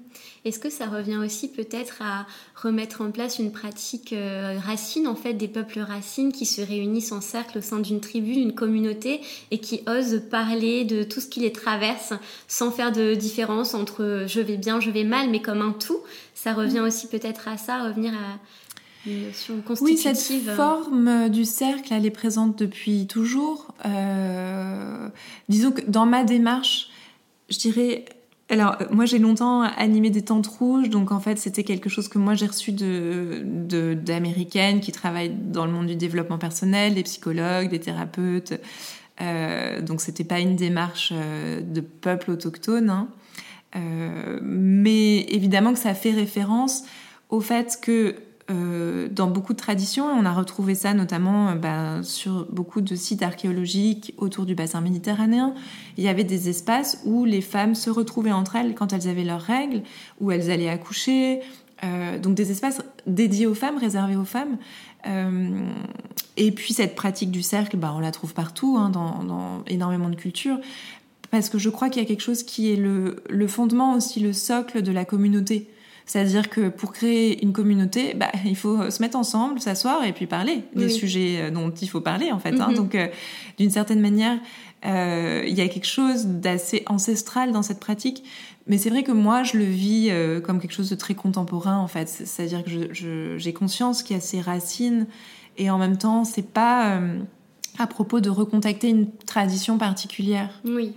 Est-ce 0.46 0.58
que 0.58 0.70
ça 0.70 0.88
revient 0.88 1.18
aussi 1.18 1.50
peut-être 1.52 2.02
à 2.02 2.26
remettre 2.56 3.02
en 3.02 3.12
place 3.12 3.40
une 3.40 3.52
pratique 3.52 4.14
euh, 4.14 4.58
racine, 4.58 5.08
en 5.08 5.16
fait, 5.16 5.34
des 5.34 5.50
peuples 5.50 5.80
racines 5.80 6.32
qui 6.32 6.46
se 6.46 6.62
réunissent 6.62 7.12
en 7.12 7.22
cercle 7.22 7.58
au 7.58 7.62
sein 7.62 7.80
d'une 7.80 8.00
tribu, 8.00 8.34
d'une 8.34 8.56
communauté, 8.56 9.20
et 9.52 9.60
qui 9.60 9.82
osent 9.86 10.22
parler 10.32 10.86
de 10.86 11.04
tout 11.04 11.20
ce 11.20 11.28
qui 11.28 11.42
les 11.42 11.52
traverse 11.52 12.14
sans 12.48 12.72
faire 12.72 12.94
de 12.94 13.14
différence 13.16 13.74
entre 13.74 14.24
je 14.28 14.40
vais 14.40 14.58
bien, 14.58 14.80
je 14.80 14.90
vais 14.90 15.04
mal, 15.04 15.30
mais 15.30 15.42
comme 15.42 15.62
un 15.62 15.74
tout? 15.74 16.00
Ça 16.36 16.54
revient 16.54 16.80
mhm. 16.80 16.88
aussi 16.88 17.08
peut-être 17.08 17.50
à 17.50 17.58
ça, 17.58 17.84
revenir 17.84 18.14
à 18.14 18.40
oui, 19.06 19.98
cette 19.98 20.18
forme 20.56 21.30
du 21.30 21.46
cercle, 21.46 21.94
elle 21.94 22.06
est 22.06 22.12
présente 22.12 22.58
depuis 22.58 23.08
toujours. 23.08 23.74
Euh, 23.86 25.10
disons 25.50 25.72
que 25.72 25.82
dans 25.88 26.06
ma 26.06 26.24
démarche, 26.24 26.90
je 27.50 27.58
dirais. 27.60 28.06
Alors, 28.50 28.78
moi, 28.92 29.06
j'ai 29.06 29.20
longtemps 29.20 29.62
animé 29.62 30.10
des 30.10 30.22
tentes 30.22 30.48
rouges, 30.48 30.90
donc 30.90 31.12
en 31.12 31.20
fait, 31.20 31.38
c'était 31.38 31.64
quelque 31.64 31.90
chose 31.90 32.08
que 32.08 32.18
moi 32.18 32.36
j'ai 32.36 32.46
reçu 32.46 32.72
de 32.72 33.94
d'américaines 33.94 34.80
qui 34.80 34.92
travaillent 34.92 35.34
dans 35.34 35.66
le 35.66 35.72
monde 35.72 35.88
du 35.88 35.96
développement 35.96 36.38
personnel, 36.38 36.94
des 36.94 37.04
psychologues, 37.04 37.70
des 37.70 37.80
thérapeutes. 37.80 38.54
Euh, 39.22 39.82
donc, 39.82 40.02
c'était 40.02 40.24
pas 40.24 40.40
une 40.40 40.56
démarche 40.56 41.12
euh, 41.14 41.62
de 41.62 41.82
peuple 41.82 42.32
autochtone, 42.32 42.90
hein. 42.90 43.08
euh, 43.76 44.40
mais 44.42 45.22
évidemment 45.30 45.74
que 45.74 45.80
ça 45.80 45.94
fait 45.94 46.12
référence 46.12 46.84
au 47.30 47.40
fait 47.40 47.80
que 47.82 48.16
euh, 48.52 49.08
dans 49.10 49.28
beaucoup 49.28 49.54
de 49.54 49.58
traditions, 49.58 50.06
on 50.06 50.26
a 50.26 50.34
retrouvé 50.34 50.76
ça 50.76 50.94
notamment 50.94 51.50
euh, 51.50 51.56
bah, 51.56 52.04
sur 52.04 52.46
beaucoup 52.52 52.82
de 52.82 52.94
sites 52.94 53.24
archéologiques 53.24 54.14
autour 54.18 54.46
du 54.46 54.54
bassin 54.54 54.82
méditerranéen. 54.82 55.54
Il 55.98 56.04
y 56.04 56.10
avait 56.10 56.26
des 56.26 56.50
espaces 56.50 57.00
où 57.06 57.24
les 57.24 57.40
femmes 57.40 57.74
se 57.74 57.90
retrouvaient 57.90 58.34
entre 58.34 58.58
elles 58.58 58.76
quand 58.76 58.92
elles 58.92 59.08
avaient 59.08 59.24
leurs 59.24 59.42
règles, 59.42 59.82
où 60.20 60.32
elles 60.32 60.52
allaient 60.52 60.70
accoucher, 60.70 61.40
euh, 61.86 62.20
donc 62.20 62.36
des 62.36 62.52
espaces 62.52 62.82
dédiés 63.08 63.48
aux 63.48 63.56
femmes, 63.56 63.78
réservés 63.78 64.18
aux 64.18 64.26
femmes. 64.26 64.58
et 66.36 66.52
puis 66.52 66.74
cette 66.74 66.96
pratique 66.96 67.32
du 67.32 67.44
cercle, 67.44 67.78
bah, 67.78 67.94
on 67.96 68.00
la 68.00 68.12
trouve 68.12 68.34
partout, 68.34 68.78
hein, 68.78 68.90
dans, 68.90 69.64
énormément 69.68 70.10
de 70.10 70.16
cultures, 70.16 70.60
parce 71.32 71.50
que 71.50 71.58
je 71.58 71.70
crois 71.70 71.90
qu'il 71.90 72.02
y 72.02 72.06
a 72.06 72.08
quelque 72.08 72.22
chose 72.22 72.44
qui 72.44 72.72
est 72.72 72.76
le 72.76 73.48
fondement 73.48 73.96
aussi, 73.96 74.20
le 74.20 74.34
socle 74.34 74.82
de 74.82 74.92
la 74.92 75.06
communauté. 75.06 75.70
C'est-à-dire 76.06 76.50
que 76.50 76.70
pour 76.70 76.92
créer 76.92 77.44
une 77.44 77.54
communauté, 77.54 78.14
bah, 78.14 78.32
il 78.46 78.56
faut 78.56 78.90
se 78.90 79.02
mettre 79.02 79.18
ensemble, 79.18 79.60
s'asseoir 79.60 80.04
et 80.04 80.14
puis 80.14 80.28
parler 80.28 80.64
des 80.76 80.90
sujets 80.90 81.40
euh, 81.42 81.52
dont 81.52 81.72
il 81.72 81.88
faut 81.88 82.02
parler 82.02 82.32
en 82.32 82.40
fait. 82.40 82.60
Hein. 82.60 82.70
Mhm. 82.70 82.76
Donc, 82.76 82.96
euh, 82.96 83.08
d'une 83.58 83.70
certaine 83.70 84.02
manière, 84.02 84.38
euh, 84.86 85.44
il 85.48 85.54
y 85.54 85.62
a 85.62 85.68
quelque 85.68 85.88
chose 85.88 86.26
d'assez 86.26 86.84
ancestral 86.88 87.52
dans 87.52 87.62
cette 87.62 87.80
pratique. 87.80 88.24
Mais 88.68 88.78
c'est 88.78 88.90
vrai 88.90 89.04
que 89.04 89.12
moi, 89.12 89.44
je 89.44 89.58
le 89.58 89.66
vis 89.66 90.10
comme 90.46 90.62
quelque 90.62 90.72
chose 90.72 90.90
de 90.90 90.96
très 90.96 91.16
contemporain 91.16 91.80
en 91.80 91.88
fait. 91.88 92.08
C'est-à-dire 92.08 92.64
que 92.64 92.94
j'ai 93.38 93.54
conscience 93.54 94.04
qu'il 94.04 94.16
y 94.16 94.20
a 94.20 94.22
ces 94.22 94.40
racines 94.40 95.06
et 95.58 95.70
en 95.70 95.78
même 95.78 95.98
temps, 95.98 96.24
c'est 96.24 96.48
pas 96.48 96.98
à 97.78 97.88
propos 97.88 98.22
de 98.22 98.30
recontacter 98.30 98.88
une 98.88 99.12
tradition 99.26 99.78
particulière. 99.78 100.62
Oui. 100.64 100.94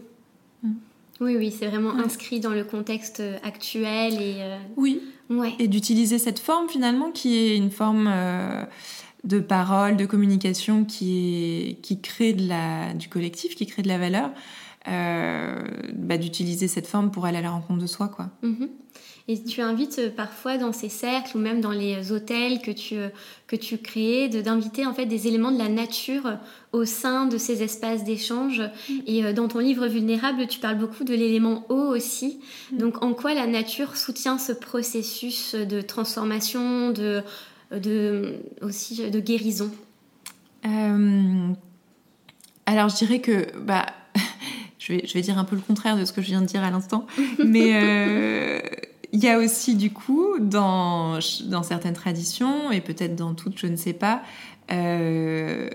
Oui, 1.20 1.36
oui, 1.36 1.50
c'est 1.56 1.66
vraiment 1.66 1.94
inscrit 1.94 2.40
dans 2.40 2.50
le 2.50 2.64
contexte 2.64 3.20
euh, 3.20 3.38
actuel 3.42 4.14
et. 4.14 4.36
Euh, 4.40 4.58
oui. 4.76 5.00
Ouais. 5.30 5.54
Et 5.58 5.66
d'utiliser 5.68 6.18
cette 6.18 6.38
forme 6.38 6.68
finalement 6.68 7.10
qui 7.10 7.36
est 7.36 7.56
une 7.56 7.70
forme 7.70 8.08
euh, 8.08 8.64
de 9.24 9.40
parole, 9.40 9.96
de 9.96 10.06
communication 10.06 10.84
qui, 10.84 11.68
est, 11.70 11.80
qui 11.80 12.00
crée 12.00 12.32
de 12.32 12.48
la, 12.48 12.94
du 12.94 13.08
collectif, 13.08 13.56
qui 13.56 13.66
crée 13.66 13.82
de 13.82 13.88
la 13.88 13.98
valeur, 13.98 14.30
euh, 14.88 15.64
bah, 15.94 16.16
d'utiliser 16.16 16.68
cette 16.68 16.86
forme 16.86 17.10
pour 17.10 17.26
aller 17.26 17.38
à 17.38 17.42
la 17.42 17.50
rencontre 17.50 17.80
de 17.80 17.86
soi. 17.86 18.08
Quoi. 18.08 18.30
Mhm. 18.42 18.68
Et 19.28 19.42
tu 19.42 19.60
invites 19.60 19.98
euh, 19.98 20.10
parfois 20.10 20.56
dans 20.56 20.72
ces 20.72 20.88
cercles 20.88 21.36
ou 21.36 21.40
même 21.40 21.60
dans 21.60 21.72
les 21.72 22.12
hôtels 22.12 22.60
que 22.60 22.70
tu, 22.70 22.96
euh, 22.96 23.08
que 23.48 23.56
tu 23.56 23.78
crées, 23.78 24.28
d'inviter 24.28 24.86
en 24.86 24.94
fait 24.94 25.06
des 25.06 25.26
éléments 25.26 25.50
de 25.50 25.58
la 25.58 25.68
nature 25.68 26.38
au 26.72 26.84
sein 26.84 27.26
de 27.26 27.36
ces 27.36 27.62
espaces 27.62 28.04
d'échange. 28.04 28.60
Mm. 28.60 28.92
Et 29.06 29.32
dans 29.32 29.48
ton 29.48 29.58
livre 29.58 29.88
Vulnérable, 29.88 30.46
tu 30.46 30.60
parles 30.60 30.78
beaucoup 30.78 31.04
de 31.04 31.14
l'élément 31.14 31.64
eau 31.68 31.94
aussi. 31.94 32.38
Mm. 32.72 32.78
Donc 32.78 33.02
en 33.02 33.14
quoi 33.14 33.34
la 33.34 33.46
nature 33.46 33.96
soutient 33.96 34.38
ce 34.38 34.52
processus 34.52 35.54
de 35.54 35.80
transformation, 35.80 36.90
de, 36.90 37.22
de, 37.72 38.36
aussi 38.62 39.10
de 39.10 39.20
guérison? 39.20 39.70
Alors 42.66 42.88
je 42.88 42.96
dirais 42.96 43.20
que... 43.20 43.46
Bah, 43.58 43.86
je 44.78 44.92
vais, 44.92 45.02
je 45.06 45.14
vais 45.14 45.20
dire 45.20 45.38
un 45.38 45.44
peu 45.44 45.56
le 45.56 45.62
contraire 45.62 45.96
de 45.96 46.04
ce 46.04 46.12
que 46.12 46.20
je 46.20 46.26
viens 46.26 46.42
de 46.42 46.46
dire 46.46 46.62
à 46.62 46.70
l'instant, 46.70 47.06
mais 47.44 47.70
euh, 47.74 48.60
il 49.12 49.22
y 49.22 49.28
a 49.28 49.38
aussi 49.38 49.74
du 49.74 49.92
coup 49.92 50.38
dans, 50.40 51.20
certaines 51.20 51.94
traditions 51.94 52.70
et 52.70 52.80
peut-être 52.80 53.16
dans 53.16 53.34
toutes, 53.34 53.58
je 53.58 53.66
ne 53.66 53.76
sais 53.76 53.92
pas, 53.92 54.22
euh, 54.70 55.70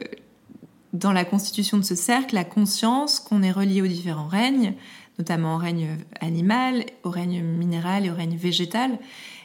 dans 0.93 1.13
la 1.13 1.23
constitution 1.23 1.77
de 1.77 1.83
ce 1.83 1.95
cercle, 1.95 2.35
la 2.35 2.43
conscience 2.43 3.19
qu'on 3.19 3.43
est 3.43 3.51
relié 3.51 3.81
aux 3.81 3.87
différents 3.87 4.27
règnes, 4.27 4.73
notamment 5.19 5.55
au 5.55 5.57
règne 5.57 5.97
animal, 6.19 6.85
au 7.03 7.09
règne 7.09 7.41
minéral 7.41 8.05
et 8.05 8.11
au 8.11 8.15
règne 8.15 8.35
végétal. 8.35 8.99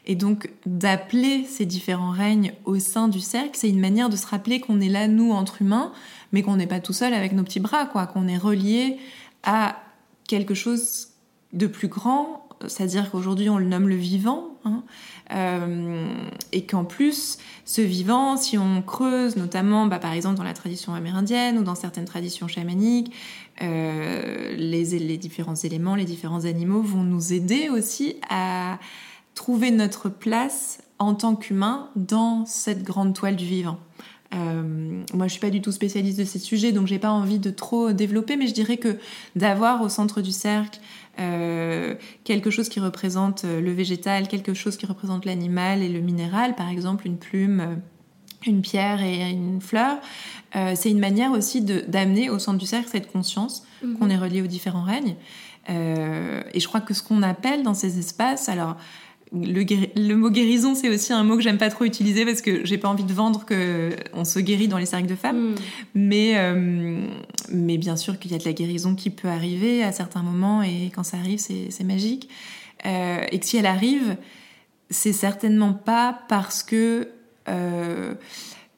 Et 0.07 0.14
donc 0.14 0.51
d'appeler 0.66 1.44
ces 1.44 1.66
différents 1.66 2.12
règnes 2.12 2.53
au 2.64 2.79
sein 2.79 3.09
du 3.09 3.20
cercle, 3.20 3.51
c'est 3.55 3.68
une 3.68 3.81
manière 3.81 4.09
de 4.09 4.16
se 4.16 4.27
rappeler 4.27 4.61
qu'on 4.61 4.81
est 4.81 4.88
là, 4.88 5.09
nous, 5.09 5.33
entre 5.33 5.62
humains, 5.62 5.92
mais 6.33 6.42
qu'on 6.42 6.57
n'est 6.57 6.66
pas 6.66 6.81
tout 6.81 6.92
seul 6.92 7.12
avec 7.12 7.33
nos 7.33 7.42
petits 7.42 7.61
bras, 7.61 7.87
quoi, 7.87 8.07
qu'on 8.07 8.29
est 8.29 8.38
relié 8.38 8.99
à 9.42 9.77
quelque 10.29 10.55
chose 10.55 11.09
de 11.53 11.66
plus 11.66 11.88
grand, 11.88 12.45
c'est-à-dire 12.66 13.10
qu'aujourd'hui 13.10 13.50
on 13.50 13.58
le 13.58 13.66
nomme 13.66 13.88
le 13.88 13.96
vivant, 13.96 14.48
hein, 14.64 14.82
euh, 15.32 16.08
et 16.52 16.64
qu'en 16.66 16.84
plus 16.84 17.38
ce 17.64 17.80
vivant, 17.80 18.36
si 18.36 18.58
on 18.58 18.82
creuse, 18.82 19.36
notamment 19.36 19.86
bah, 19.86 19.98
par 19.98 20.12
exemple 20.12 20.36
dans 20.36 20.44
la 20.44 20.54
tradition 20.54 20.94
amérindienne 20.94 21.58
ou 21.58 21.64
dans 21.64 21.74
certaines 21.74 22.04
traditions 22.04 22.48
chamaniques, 22.48 23.12
euh, 23.62 24.54
les, 24.56 25.16
différents 25.16 25.54
éléments, 25.54 25.94
les 25.94 26.04
différents 26.04 26.44
animaux 26.44 26.82
vont 26.82 27.02
nous 27.02 27.32
aider 27.32 27.68
aussi 27.68 28.16
à 28.28 28.78
trouver 29.34 29.70
notre 29.70 30.08
place 30.08 30.78
en 30.98 31.14
tant 31.14 31.34
qu'humain 31.36 31.88
dans 31.96 32.46
cette 32.46 32.82
grande 32.82 33.14
toile 33.14 33.36
du 33.36 33.44
vivant. 33.44 33.78
Euh, 34.34 35.02
moi, 35.14 35.26
je 35.26 35.32
suis 35.32 35.40
pas 35.40 35.50
du 35.50 35.60
tout 35.60 35.72
spécialiste 35.72 36.18
de 36.18 36.24
ces 36.24 36.38
sujets, 36.38 36.72
donc 36.72 36.86
j'ai 36.86 36.98
pas 36.98 37.10
envie 37.10 37.38
de 37.38 37.50
trop 37.50 37.92
développer, 37.92 38.36
mais 38.36 38.46
je 38.46 38.54
dirais 38.54 38.76
que 38.76 38.96
d'avoir 39.36 39.82
au 39.82 39.88
centre 39.88 40.20
du 40.20 40.32
cercle 40.32 40.80
euh, 41.18 41.94
quelque 42.24 42.50
chose 42.50 42.68
qui 42.68 42.81
représente 42.81 43.44
le 43.44 43.72
végétal, 43.72 44.29
quelque 44.29 44.55
chose 44.55 44.76
qui 44.76 44.87
représente 44.87 45.24
l'animal 45.24 45.83
et 45.83 45.88
le 45.88 46.00
minéral, 46.00 46.55
par 46.55 46.68
exemple 46.68 47.07
une 47.07 47.18
plume, 47.18 47.81
une 48.46 48.61
pierre 48.61 49.02
et 49.02 49.31
une 49.31 49.61
fleur, 49.61 49.98
euh, 50.55 50.74
c'est 50.76 50.90
une 50.90 51.00
manière 51.00 51.33
aussi 51.33 51.62
d'amener 51.62 52.31
au 52.31 52.38
centre 52.38 52.59
du 52.59 52.66
cercle 52.66 52.88
cette 52.90 53.11
conscience 53.11 53.64
mhm. 53.83 53.98
qu'on 53.98 54.11
est 54.11 54.16
relié 54.16 54.42
aux 54.42 54.46
différents 54.46 54.85
règnes. 54.85 55.16
et 55.68 56.61
je 56.61 56.68
crois 56.68 56.81
que 56.81 56.94
ce 56.94 57.02
qu'on 57.02 57.22
appelle 57.22 57.62
dans 57.62 57.74
ces 57.74 57.98
espaces, 57.98 58.48
alors 58.48 58.76
le, 59.32 60.14
mot 60.14 60.30
guérison, 60.30 60.74
c'est 60.74 60.88
aussi 60.88 61.12
un 61.12 61.24
mot 61.24 61.36
que 61.36 61.42
j'aime 61.42 61.58
pas 61.58 61.68
trop 61.68 61.84
utiliser 61.84 62.24
parce 62.24 62.40
que 62.40 62.64
j'ai 62.64 62.78
pas 62.78 62.88
envie 62.88 63.04
de 63.04 63.12
vendre 63.12 63.44
que 63.44 63.90
on 64.12 64.24
se 64.24 64.38
guérit 64.38 64.68
dans 64.68 64.78
les 64.78 64.86
cercles 64.86 65.08
de 65.08 65.16
femmes. 65.16 65.50
Mm. 65.50 65.54
Mais, 65.94 66.32
euh, 66.36 67.06
mais 67.50 67.78
bien 67.78 67.96
sûr 67.96 68.18
qu'il 68.18 68.32
y 68.32 68.34
a 68.34 68.38
de 68.38 68.44
la 68.44 68.52
guérison 68.52 68.94
qui 68.94 69.10
peut 69.10 69.28
arriver 69.28 69.82
à 69.82 69.92
certains 69.92 70.22
moments 70.22 70.62
et 70.62 70.90
quand 70.94 71.02
ça 71.02 71.16
arrive, 71.16 71.38
c'est 71.38 71.84
magique. 71.84 72.28
Euh, 72.84 73.24
et 73.30 73.40
que 73.40 73.46
si 73.46 73.56
elle 73.56 73.66
arrive, 73.66 74.16
c'est 74.90 75.12
certainement 75.12 75.72
pas 75.72 76.20
parce 76.28 76.62
que 76.62 77.08
euh, 77.48 78.14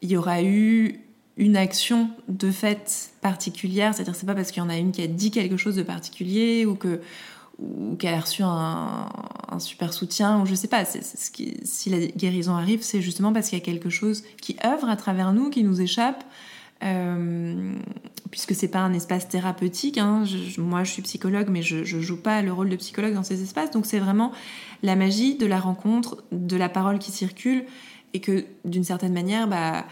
il 0.01 0.11
y 0.11 0.17
aura 0.17 0.43
eu 0.43 1.01
une 1.37 1.57
action 1.57 2.11
de 2.29 2.51
fait 2.51 3.13
particulière, 3.21 3.95
c'est-à-dire 3.95 4.15
c'est 4.15 4.27
pas 4.27 4.35
parce 4.35 4.51
qu'il 4.51 4.63
y 4.63 4.67
en 4.67 4.71
a 4.71 4.77
une 4.77 4.93
qui 4.93 5.03
a 5.03 5.07
dit 5.07 5.31
quelque 5.31 5.57
chose 5.57 5.77
de 5.77 5.83
particulier 5.83 6.67
ou 6.67 6.75
que 6.75 7.01
ou 7.59 7.97
qu'elle 7.97 8.15
a 8.15 8.21
reçu 8.21 8.43
un, 8.45 9.09
super 9.59 9.93
soutien, 9.93 10.41
ou 10.41 10.47
je 10.47 10.55
sais 10.55 10.69
pas. 10.69 10.85
si 10.85 11.91
la 11.91 11.99
guérison 12.07 12.55
arrive, 12.55 12.83
c'est 12.83 13.01
justement 13.01 13.33
parce 13.33 13.49
qu'il 13.49 13.59
y 13.59 13.63
a 13.63 13.65
quelque 13.65 13.91
chose 13.91 14.23
qui 14.41 14.57
œuvre 14.65 14.89
à 14.89 14.97
travers 14.97 15.33
nous, 15.33 15.51
qui 15.51 15.65
nous 15.65 15.81
échappe, 15.81 16.23
euh, 16.85 17.75
puisque 18.31 18.55
c'est 18.55 18.69
pas 18.69 18.79
un 18.81 18.93
espace 18.93 19.29
thérapeutique. 19.29 19.99
Hein. 19.99 20.25
moi, 20.59 20.85
je 20.85 20.93
suis 20.93 21.03
psychologue, 21.03 21.49
mais 21.51 21.63
je, 21.63 21.83
je 21.83 21.99
joue 21.99 22.21
pas 22.21 22.43
le 22.43 22.53
rôle 22.53 22.69
de 22.69 22.77
psychologue 22.77 23.15
dans 23.15 23.25
ces 23.25 23.43
espaces. 23.43 23.73
Donc, 23.73 23.87
c'est 23.87 23.99
vraiment 23.99 24.31
la 24.85 24.95
magie 24.95 25.37
de 25.37 25.47
la 25.47 25.59
rencontre, 25.59 26.23
de 26.31 26.57
la 26.57 26.69
parole 26.69 27.01
qui 27.01 27.11
circule, 27.11 27.65
et 28.15 28.21
que 28.21 28.45
d'une 28.65 28.85
certaine 28.85 29.13
manière, 29.13 29.49
bah, 29.49 29.85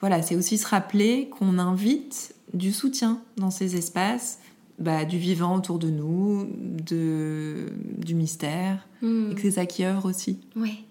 voilà, 0.00 0.20
c'est 0.22 0.34
aussi 0.34 0.58
se 0.58 0.66
rappeler 0.66 1.30
qu'on 1.30 1.58
invite 1.58 2.34
du 2.54 2.72
soutien 2.72 3.20
dans 3.36 3.50
ces 3.50 3.76
espaces 3.76 4.40
bah, 4.82 5.04
du 5.04 5.18
vivant 5.18 5.56
autour 5.56 5.78
de 5.78 5.88
nous, 5.88 6.48
de, 6.86 7.66
du 7.98 8.14
mystère, 8.14 8.86
hmm. 9.00 9.30
et 9.30 9.34
que 9.34 9.40
c'est 9.40 9.52
ça 9.52 9.66
qui 9.66 9.84
œuvre 9.84 10.08
aussi. 10.08 10.38
Oui. 10.56 10.84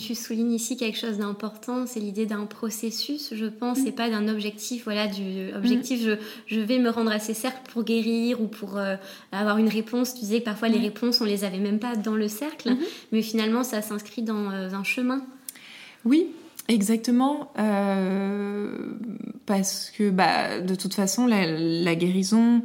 tu 0.00 0.14
soulignes 0.14 0.52
ici 0.52 0.76
quelque 0.76 0.98
chose 0.98 1.18
d'important, 1.18 1.86
c'est 1.86 2.00
l'idée 2.00 2.26
d'un 2.26 2.46
processus, 2.46 3.34
je 3.34 3.46
pense, 3.46 3.78
et 3.80 3.90
hmm. 3.90 3.94
pas 3.94 4.10
d'un 4.10 4.26
objectif. 4.28 4.84
Voilà, 4.84 5.06
du 5.06 5.52
objectif, 5.54 6.00
je, 6.02 6.16
je, 6.46 6.60
vais 6.60 6.78
me 6.78 6.88
rendre 6.90 7.12
à 7.12 7.18
ces 7.18 7.34
cercles 7.34 7.70
pour 7.72 7.84
guérir 7.84 8.40
ou 8.40 8.46
pour 8.46 8.78
euh, 8.78 8.96
avoir 9.32 9.58
une 9.58 9.68
réponse. 9.68 10.14
Tu 10.14 10.20
disais 10.20 10.40
que 10.40 10.46
parfois 10.46 10.68
les 10.68 10.78
réponses, 10.78 11.20
on 11.20 11.24
les 11.24 11.44
avait 11.44 11.60
même 11.60 11.78
pas 11.78 11.94
dans 11.94 12.16
le 12.16 12.28
cercle, 12.28 12.70
hmm. 12.70 12.78
mais 13.12 13.22
finalement, 13.22 13.64
ça 13.64 13.82
s'inscrit 13.82 14.22
dans 14.22 14.50
euh, 14.50 14.70
un 14.72 14.84
chemin. 14.84 15.22
Oui, 16.04 16.28
Exactement, 16.68 17.52
euh, 17.60 18.76
parce 19.46 19.92
que 19.96 20.10
bah, 20.10 20.60
de 20.60 20.74
toute 20.74 20.94
façon, 20.94 21.28
la, 21.28 21.46
la 21.46 21.94
guérison, 21.94 22.62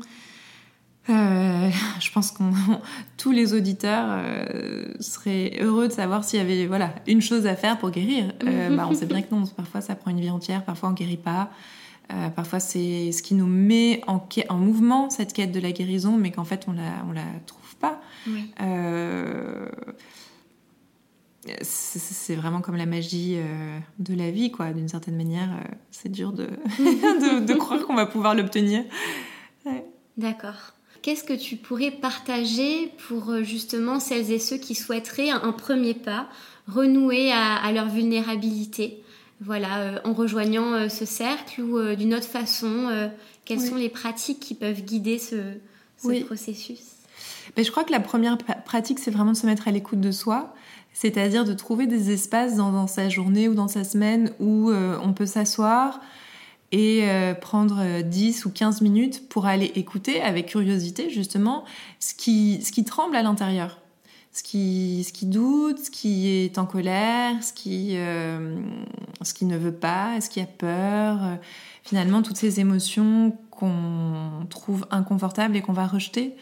euh, 1.10 1.70
je 2.00 2.12
pense 2.12 2.32
que 2.32 2.44
tous 3.18 3.32
les 3.32 3.54
auditeurs 3.54 4.08
euh, 4.10 4.86
seraient 5.00 5.58
heureux 5.60 5.88
de 5.88 5.94
savoir 5.94 6.24
s'il 6.24 6.40
y 6.40 6.42
avait 6.42 6.68
voilà 6.68 6.94
une 7.08 7.22
chose 7.22 7.48
à 7.48 7.56
faire 7.56 7.78
pour 7.78 7.92
guérir. 7.92 8.34
Euh, 8.44 8.76
bah, 8.76 8.88
on 8.90 8.94
sait 8.94 9.06
bien 9.06 9.22
que 9.22 9.34
non, 9.34 9.46
parfois 9.46 9.82
ça 9.82 9.96
prend 9.96 10.12
une 10.12 10.22
vie 10.22 10.30
entière, 10.30 10.64
parfois 10.64 10.90
on 10.90 10.94
guérit 10.94 11.18
pas. 11.18 11.50
parfois 12.36 12.60
c'est 12.60 13.12
ce 13.12 13.24
qui 13.24 13.34
nous 13.36 13.48
met 13.48 14.02
en, 14.08 14.28
en, 14.50 14.58
mouvement 14.58 15.10
cette 15.10 15.34
quête 15.34 15.52
de 15.52 15.60
la 15.60 15.72
guérison, 15.72 16.18
mais 16.18 16.32
qu'en 16.32 16.44
fait 16.44 16.66
on 16.68 16.74
la 16.74 17.04
on 17.10 17.14
la 17.14 17.26
trouve 17.46 17.76
pas. 17.78 18.02
c'est 21.64 22.36
vraiment 22.36 22.62
comme 22.62 22.76
la 22.76 22.86
magie 22.86 23.38
de 23.98 24.14
la 24.14 24.30
vie, 24.30 24.52
quoi. 24.52 24.72
D'une 24.74 24.88
certaine 24.88 25.16
manière, 25.16 25.50
c'est 25.90 26.10
dur 26.10 26.32
de, 26.32 26.46
de, 26.78 27.44
de, 27.44 27.54
croire 27.56 27.84
qu'on 27.88 27.96
va 27.96 28.06
pouvoir 28.06 28.36
l'obtenir. 28.36 28.84
D'accord. 30.18 30.74
Qu'est-ce 31.02 31.24
que 31.24 31.34
tu 31.34 31.56
pourrais 31.56 31.90
partager 31.90 32.92
pour 33.08 33.32
euh, 33.32 33.44
justement 33.44 34.00
celles 34.00 34.32
et 34.32 34.38
ceux 34.38 34.58
qui 34.58 34.76
souhaiteraient 34.76 35.32
un, 35.32 35.52
premier 35.52 35.96
pas, 35.96 36.28
renouer 36.68 37.32
à, 37.32 37.72
leur 37.72 37.90
vulnérabilité? 37.90 39.02
Voilà, 39.40 39.80
euh, 39.80 40.00
en 40.04 40.14
rejoignant 40.14 40.74
euh, 40.74 40.90
ce 40.90 41.06
cercle 41.06 41.62
ou 41.62 41.96
d'une 41.96 42.14
autre 42.14 42.28
façon, 42.28 43.10
quelles 43.46 43.62
sont 43.62 43.76
les 43.76 43.90
pratiques 43.90 44.40
qui 44.40 44.54
peuvent 44.54 44.84
guider 44.84 45.18
ce, 45.18 45.58
processus? 46.26 46.82
Ben, 47.56 47.66
Je 47.66 47.72
crois 47.72 47.84
que 47.84 47.92
la 47.92 48.00
première 48.00 48.38
pratique, 48.38 49.00
c'est 49.00 49.12
vraiment 49.12 49.32
de 49.32 49.38
se 49.38 49.48
mettre 49.48 49.68
à 49.68 49.72
l'écoute 49.72 50.02
de 50.02 50.12
soi, 50.12 50.54
c'est-à-dire 50.94 51.46
de 51.46 51.54
trouver 51.54 51.88
des 51.88 52.12
espaces 52.12 52.58
dans, 52.58 52.86
sa 52.86 53.10
journée 53.10 53.50
ou 53.50 53.56
dans 53.56 53.68
sa 53.68 53.84
semaine 53.84 54.34
où 54.40 54.72
on 54.72 55.14
peut 55.14 55.26
s'asseoir, 55.26 56.00
et 56.72 57.02
euh, 57.04 57.34
prendre 57.34 58.02
10 58.02 58.46
euh, 58.46 58.48
ou 58.48 58.52
15 58.52 58.82
minutes 58.82 59.28
pour 59.30 59.46
aller 59.46 59.72
écouter 59.76 60.22
avec 60.22 60.48
curiosité 60.48 61.10
justement 61.10 61.66
ce 62.00 62.14
qui, 62.14 62.62
ce 62.64 62.72
qui 62.72 62.86
tremble 62.86 63.16
à 63.16 63.24
l'intérieur, 63.24 63.80
ce 64.32 64.42
qui, 64.44 65.04
ce 65.06 65.12
qui 65.12 65.26
doute, 65.26 65.80
ce 65.80 65.92
qui 65.92 66.30
est 66.30 66.58
en 66.58 66.66
colère, 66.66 67.44
ce 67.44 67.52
qui, 67.52 67.92
euh, 67.98 68.58
ce 69.22 69.34
qui 69.34 69.46
ne 69.46 69.58
veut 69.58 69.74
pas, 69.74 70.22
ce 70.22 70.30
qui 70.30 70.40
a 70.40 70.46
peur, 70.46 71.20
finalement 71.84 72.22
toutes 72.22 72.38
ces 72.38 72.60
émotions 72.60 73.38
qu'on 73.50 74.46
trouve 74.50 74.86
inconfortables 74.92 75.56
et 75.58 75.62
qu'on 75.62 75.74
va 75.74 75.88
rejeter. 75.88 76.36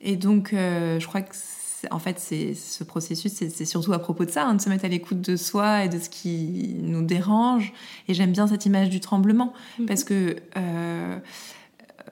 Et 0.00 0.16
donc 0.16 0.50
je 0.52 1.06
crois 1.06 1.22
que 1.22 1.34
en 1.90 1.98
fait, 1.98 2.18
c'est 2.18 2.54
ce 2.54 2.84
processus, 2.84 3.32
c'est 3.32 3.64
surtout 3.64 3.92
à 3.92 3.98
propos 3.98 4.24
de 4.24 4.30
ça, 4.30 4.44
hein, 4.44 4.54
de 4.54 4.60
se 4.60 4.68
mettre 4.68 4.84
à 4.84 4.88
l'écoute 4.88 5.20
de 5.20 5.36
soi 5.36 5.84
et 5.84 5.88
de 5.88 5.98
ce 5.98 6.08
qui 6.08 6.76
nous 6.80 7.02
dérange. 7.02 7.72
Et 8.08 8.14
j'aime 8.14 8.32
bien 8.32 8.46
cette 8.46 8.66
image 8.66 8.90
du 8.90 9.00
tremblement 9.00 9.52
mhm. 9.78 9.86
parce 9.86 10.04
que 10.04 10.36
euh, 10.56 11.18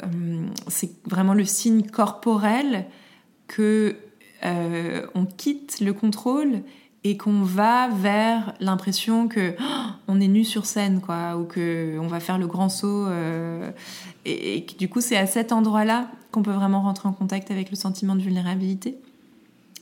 euh, 0.03 0.47
c'est 0.69 0.91
vraiment 1.07 1.35
le 1.35 1.45
signe 1.45 1.83
corporel 1.83 2.87
que 3.47 3.97
euh, 4.45 5.07
on 5.15 5.27
quitte 5.27 5.81
le 5.81 5.93
contrôle 5.93 6.63
et 7.03 7.17
qu'on 7.17 7.43
va 7.43 7.89
vers 7.89 8.55
l'impression 8.61 9.29
que 9.29 9.55
oh, 9.59 9.91
on 10.09 10.21
est 10.21 10.29
nu 10.29 10.45
sur 10.45 10.67
scène 10.67 11.01
quoi 11.01 11.37
ou 11.37 11.45
que 11.45 11.99
on 11.99 12.07
va 12.07 12.21
faire 12.21 12.39
le 12.39 12.47
grand 12.47 12.69
saut 12.69 13.09
et, 14.27 14.67
du 14.79 14.89
coup 14.91 15.01
c'est 15.01 15.17
à 15.17 15.27
cet 15.27 15.53
endroit-là 15.53 16.09
qu'on 16.31 16.43
peut 16.43 16.53
vraiment 16.53 16.83
rentrer 16.83 17.09
en 17.09 17.13
contact 17.13 17.51
avec 17.51 17.71
le 17.71 17.77
sentiment 17.77 18.15
de 18.15 18.21
vulnérabilité. 18.21 18.99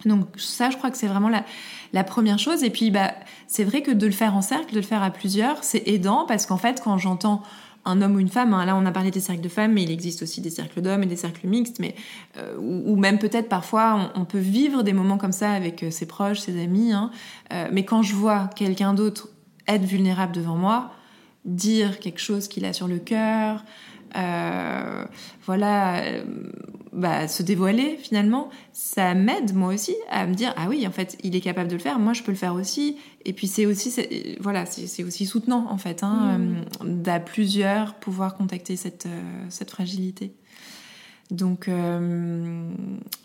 Donc 0.04 0.28
ça 0.36 0.70
je 0.70 0.76
crois 0.76 0.90
que 0.90 0.96
c'est 0.96 1.06
vraiment 1.06 1.28
la, 1.28 1.44
la 1.92 2.04
première 2.04 2.38
chose 2.38 2.62
et 2.62 2.70
puis 2.70 2.90
bah 2.90 3.12
c'est 3.46 3.64
vrai 3.64 3.82
que 3.82 3.90
de 3.90 4.06
le 4.06 4.12
faire 4.12 4.36
en 4.36 4.42
cercle, 4.42 4.72
de 4.72 4.80
le 4.80 4.86
faire 4.86 5.02
à 5.02 5.10
plusieurs, 5.10 5.64
c'est 5.64 5.86
aidant 5.86 6.24
parce 6.26 6.46
qu'en 6.46 6.58
fait 6.58 6.80
quand 6.82 6.98
j'entends 6.98 7.42
un 7.88 8.02
homme 8.02 8.16
ou 8.16 8.20
une 8.20 8.28
femme. 8.28 8.52
Hein. 8.52 8.64
Là, 8.64 8.76
on 8.76 8.84
a 8.86 8.92
parlé 8.92 9.10
des 9.10 9.20
cercles 9.20 9.40
de 9.40 9.48
femmes, 9.48 9.72
mais 9.72 9.82
il 9.82 9.90
existe 9.90 10.22
aussi 10.22 10.40
des 10.40 10.50
cercles 10.50 10.82
d'hommes 10.82 11.02
et 11.02 11.06
des 11.06 11.16
cercles 11.16 11.46
mixtes. 11.46 11.78
Mais 11.78 11.94
euh, 12.36 12.56
ou, 12.58 12.96
même 12.96 13.18
peut-être 13.18 13.48
parfois, 13.48 14.12
on, 14.14 14.24
peut 14.24 14.38
vivre 14.38 14.82
des 14.82 14.92
moments 14.92 15.18
comme 15.18 15.32
ça 15.32 15.52
avec 15.52 15.82
euh, 15.82 15.90
ses 15.90 16.06
proches, 16.06 16.40
ses 16.40 16.62
amis. 16.62 16.92
Hein. 16.92 17.10
Euh, 17.52 17.68
mais 17.72 17.84
quand 17.84 18.02
je 18.02 18.14
vois 18.14 18.50
quelqu'un 18.54 18.94
d'autre 18.94 19.28
être 19.66 19.84
vulnérable 19.84 20.32
devant 20.32 20.56
moi, 20.56 20.90
dire 21.44 21.98
quelque 21.98 22.20
chose 22.20 22.48
qu'il 22.48 22.64
a 22.64 22.72
sur 22.72 22.88
le 22.88 22.98
cœur, 22.98 23.64
euh, 24.16 25.04
voilà, 25.44 26.02
euh, 26.02 26.24
bah, 26.92 27.28
se 27.28 27.42
dévoiler 27.42 27.96
finalement, 28.00 28.48
ça 28.72 29.14
m'aide 29.14 29.54
moi 29.54 29.74
aussi 29.74 29.94
à 30.10 30.26
me 30.26 30.34
dire 30.34 30.54
ah 30.56 30.66
oui 30.68 30.86
en 30.86 30.90
fait 30.90 31.18
il 31.22 31.36
est 31.36 31.40
capable 31.40 31.68
de 31.68 31.74
le 31.74 31.80
faire, 31.80 31.98
moi 31.98 32.12
je 32.12 32.22
peux 32.22 32.32
le 32.32 32.38
faire 32.38 32.54
aussi. 32.54 32.96
Et 33.24 33.32
puis 33.32 33.46
c'est 33.46 33.66
aussi 33.66 33.94
voilà 34.40 34.66
c'est 34.66 35.04
aussi 35.04 35.26
soutenant 35.26 35.66
en 35.70 35.78
fait 35.78 36.02
hein, 36.02 36.38
mmh. 36.38 36.56
Euh, 36.82 36.84
d'à 36.84 37.20
plusieurs 37.20 37.94
pouvoir 37.94 38.36
contacter 38.36 38.76
cette 38.76 39.08
cette 39.48 39.70
fragilité. 39.70 40.32
Donc 41.30 41.68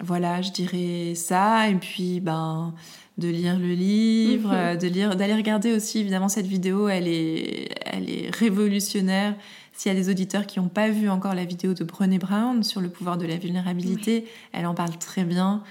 voilà, 0.04 0.42
je 0.42 0.52
dirais 0.52 1.16
ça 1.16 1.70
et 1.70 1.76
puis 1.76 2.20
ben 2.20 2.74
de 3.18 3.30
lire 3.30 3.58
le 3.60 3.74
livre, 3.74 4.50
mmh. 4.50 4.78
de 4.78 4.88
lire 4.88 5.16
d'aller 5.16 5.36
regarder 5.36 5.72
aussi 5.72 6.00
évidemment 6.00 6.28
cette 6.28 6.48
vidéo, 6.48 6.90
elle 6.90 7.08
est 7.08 7.70
elle 7.86 8.10
est 8.10 8.30
révolutionnaire 8.36 9.36
s'il 9.74 9.92
y 9.92 9.96
a 9.96 10.00
des 10.00 10.10
auditeurs 10.10 10.46
qui 10.46 10.60
n'ont 10.60 10.70
pas 10.70 10.90
vu 10.90 11.10
encore 11.10 11.34
la 11.34 11.46
vidéo 11.46 11.74
de 11.74 11.84
Brené 11.84 12.20
Brown 12.20 12.64
sur 12.64 12.80
le 12.80 12.90
pouvoir 12.90 13.18
de 13.18 13.26
la 13.26 13.38
vulnérabilité, 13.38 14.26
elle 14.52 14.66
en 14.66 14.76
parle 14.76 14.98
très 14.98 15.24
bien. 15.24 15.64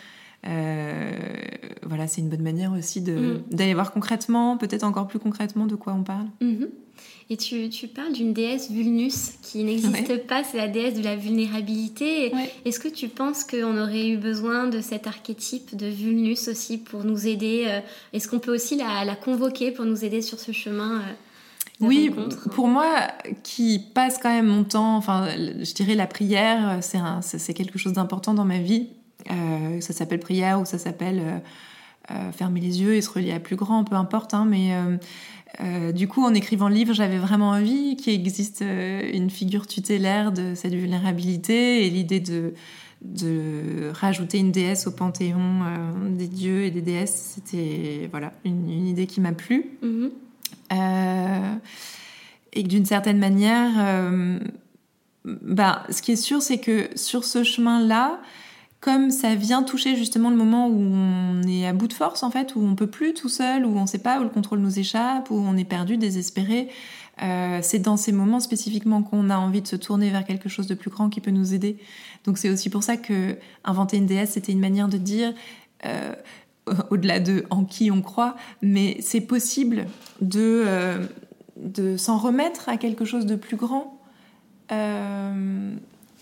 Euh, 0.45 1.13
voilà, 1.85 2.09
c'est 2.09 2.21
une 2.21 2.29
bonne 2.29 2.43
manière 2.43 2.73
aussi 2.73 3.01
mm. 3.01 3.45
d'aller 3.51 3.75
voir 3.75 3.93
concrètement, 3.93 4.57
peut-être 4.57 4.83
encore 4.83 5.07
plus 5.07 5.21
concrètement, 5.21 5.67
de 5.67 5.77
quoi 5.77 5.93
on 5.93 6.03
parle. 6.03 6.27
Mm-hmm. 6.41 6.69
Et 7.31 7.37
tu, 7.37 7.69
tu 7.69 7.89
parles 7.89 8.13
d'une 8.13 8.33
déesse 8.33 8.71
Vulnus 8.71 9.33
qui 9.41 9.63
n'existe 9.63 10.27
pas, 10.27 10.45
c'est 10.45 10.59
la 10.59 10.69
déesse 10.69 10.95
de 10.95 11.03
la 11.03 11.17
vulnérabilité. 11.17 12.33
Est-ce 12.65 12.79
que 12.79 12.89
tu 12.89 13.09
penses 13.09 13.45
qu'on 13.45 13.79
aurait 13.79 14.09
eu 14.09 14.17
besoin 14.19 14.67
de 14.67 14.81
cet 14.81 15.07
archétype 15.07 15.77
de 15.77 15.87
Vulnus 15.87 16.49
aussi 16.49 16.79
pour 16.79 17.05
nous 17.05 17.27
aider 17.27 17.65
euh, 17.69 17.81
Est-ce 18.13 18.29
qu'on 18.29 18.39
peut 18.39 18.55
aussi 18.55 18.77
la, 18.77 19.05
la, 19.05 19.17
convoquer 19.17 19.71
pour 19.71 19.85
nous 19.85 20.05
aider 20.05 20.21
sur 20.21 20.39
ce 20.39 20.53
chemin 20.53 21.01
euh, 21.01 21.13
oui, 21.83 22.11
pour 22.53 22.69
moi, 22.69 23.09
qui 23.43 23.79
passe 23.79 24.19
quand 24.19 24.31
même 24.31 24.47
mon 24.47 24.65
temps, 24.65 24.97
enfin, 24.97 25.29
je 25.37 25.75
dirais 25.75 25.95
la 25.95 26.07
prière, 26.07 26.79
c'est 26.81 27.55
quelque 27.55 27.79
chose 27.79 27.93
d'important 27.93 28.35
dans 28.35 28.45
ma 28.45 28.59
vie. 28.59 28.89
Euh, 29.31 29.81
ça 29.81 29.93
s'appelle 29.93 30.21
prière 30.21 30.61
ou 30.61 30.65
ça 30.65 30.79
s'appelle 30.79 31.21
euh, 31.21 31.39
euh, 32.11 32.33
fermer 32.33 32.61
les 32.61 32.83
yeux 32.83 32.95
et 32.95 33.01
se 33.01 33.11
relier 33.11 33.33
à 33.33 33.41
plus 33.41 33.57
grand, 33.57 33.85
peu 33.85 33.95
importe. 33.95 34.35
Hein, 34.35 34.47
mais 34.49 34.73
du 35.93 36.09
coup, 36.09 36.25
en 36.25 36.33
écrivant 36.33 36.69
le 36.69 36.75
livre, 36.75 36.95
j'avais 36.95 37.19
vraiment 37.19 37.51
envie 37.51 37.97
qu'il 37.97 38.15
existe 38.15 38.63
une 38.63 39.29
figure 39.29 39.67
tutélaire 39.67 40.33
de 40.33 40.55
cette 40.55 40.75
vulnérabilité 40.75 41.87
et 41.87 41.91
l'idée 41.91 42.21
de, 42.21 42.55
de 43.03 43.91
rajouter 43.93 44.39
une 44.39 44.51
déesse 44.51 44.87
au 44.87 44.93
panthéon 44.93 45.61
des 46.09 46.27
dieux 46.27 46.65
et 46.65 46.71
des 46.71 46.81
déesses, 46.81 47.35
c'était 47.35 48.09
voilà 48.11 48.33
une, 48.47 48.71
idée 48.71 49.07
qui 49.07 49.21
m'a 49.21 49.33
plu. 49.33 49.67
Mm-hmm. 49.83 50.11
Euh, 50.73 51.55
et 52.53 52.63
que 52.63 52.69
d'une 52.69 52.85
certaine 52.85 53.19
manière, 53.19 53.71
euh, 53.79 54.39
bah, 55.25 55.85
ce 55.91 56.03
qui 56.03 56.13
est 56.13 56.17
sûr, 56.17 56.43
c'est 56.43 56.59
que 56.59 56.91
sur 56.97 57.25
ce 57.25 57.45
chemin-là, 57.45 58.21
comme 58.81 59.11
ça 59.11 59.37
vient 59.37 59.63
toucher 59.63 59.97
justement 59.97 60.29
le 60.29 60.37
moment 60.37 60.67
où 60.67 60.81
on 60.81 61.43
est 61.45 61.67
à 61.67 61.73
bout 61.73 61.87
de 61.87 61.93
force 61.93 62.25
en 62.25 62.31
fait, 62.31 62.57
où 62.57 62.61
on 62.61 62.75
peut 62.75 62.89
plus 62.89 63.15
tout 63.15 63.29
seul, 63.29 63.65
où 63.65 63.79
on 63.79 63.83
ne 63.83 63.87
sait 63.87 64.01
pas, 64.01 64.19
où 64.21 64.25
le 64.25 64.29
contrôle 64.29 64.59
nous 64.59 64.79
échappe, 64.79 65.31
où 65.31 65.37
on 65.37 65.57
est 65.57 65.65
perdu, 65.65 65.97
désespéré, 65.97 66.69
euh, 67.23 67.61
c'est 67.63 67.79
dans 67.79 67.97
ces 67.97 68.11
moments 68.11 68.41
spécifiquement 68.41 69.03
qu'on 69.03 69.31
a 69.31 69.37
envie 69.37 69.63
de 69.63 69.69
se 69.69 69.77
tourner 69.77 70.11
vers 70.11 70.25
quelque 70.25 70.49
chose 70.49 70.67
de 70.67 70.75
plus 70.75 70.91
grand 70.91 71.11
qui 71.11 71.21
peut 71.21 71.31
nous 71.31 71.55
aider. 71.55 71.79
Donc 72.25 72.39
c'est 72.39 72.51
aussi 72.51 72.71
pour 72.71 72.83
ça 72.83 72.97
que 72.97 73.39
inventer 73.65 73.99
une 73.99 74.07
déesse, 74.07 74.31
c'était 74.31 74.53
une 74.53 74.61
manière 74.61 74.89
de 74.89 74.99
dire 74.99 75.33
euh, 75.87 76.15
au-delà 76.91 77.21
de 77.21 77.45
en 77.51 77.65
qui 77.65 77.91
on 77.91 78.03
croit, 78.03 78.37
mais 78.63 78.97
c'est 79.01 79.21
possible 79.21 79.87
de, 80.21 80.63
euh, 80.67 81.05
de 81.57 81.97
s'en 81.97 82.19
remettre 82.19 82.69
à 82.69 82.77
quelque 82.77 83.05
chose 83.05 83.27
de 83.27 83.37
plus 83.37 83.57
grand 83.57 84.01
euh, 84.71 85.75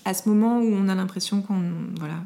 à 0.04 0.14
ce 0.14 0.28
moment 0.28 0.60
où 0.60 0.72
on 0.72 0.88
a 0.88 0.94
l'impression 0.94 1.42
qu'on 1.42 1.62
voilà 1.98 2.16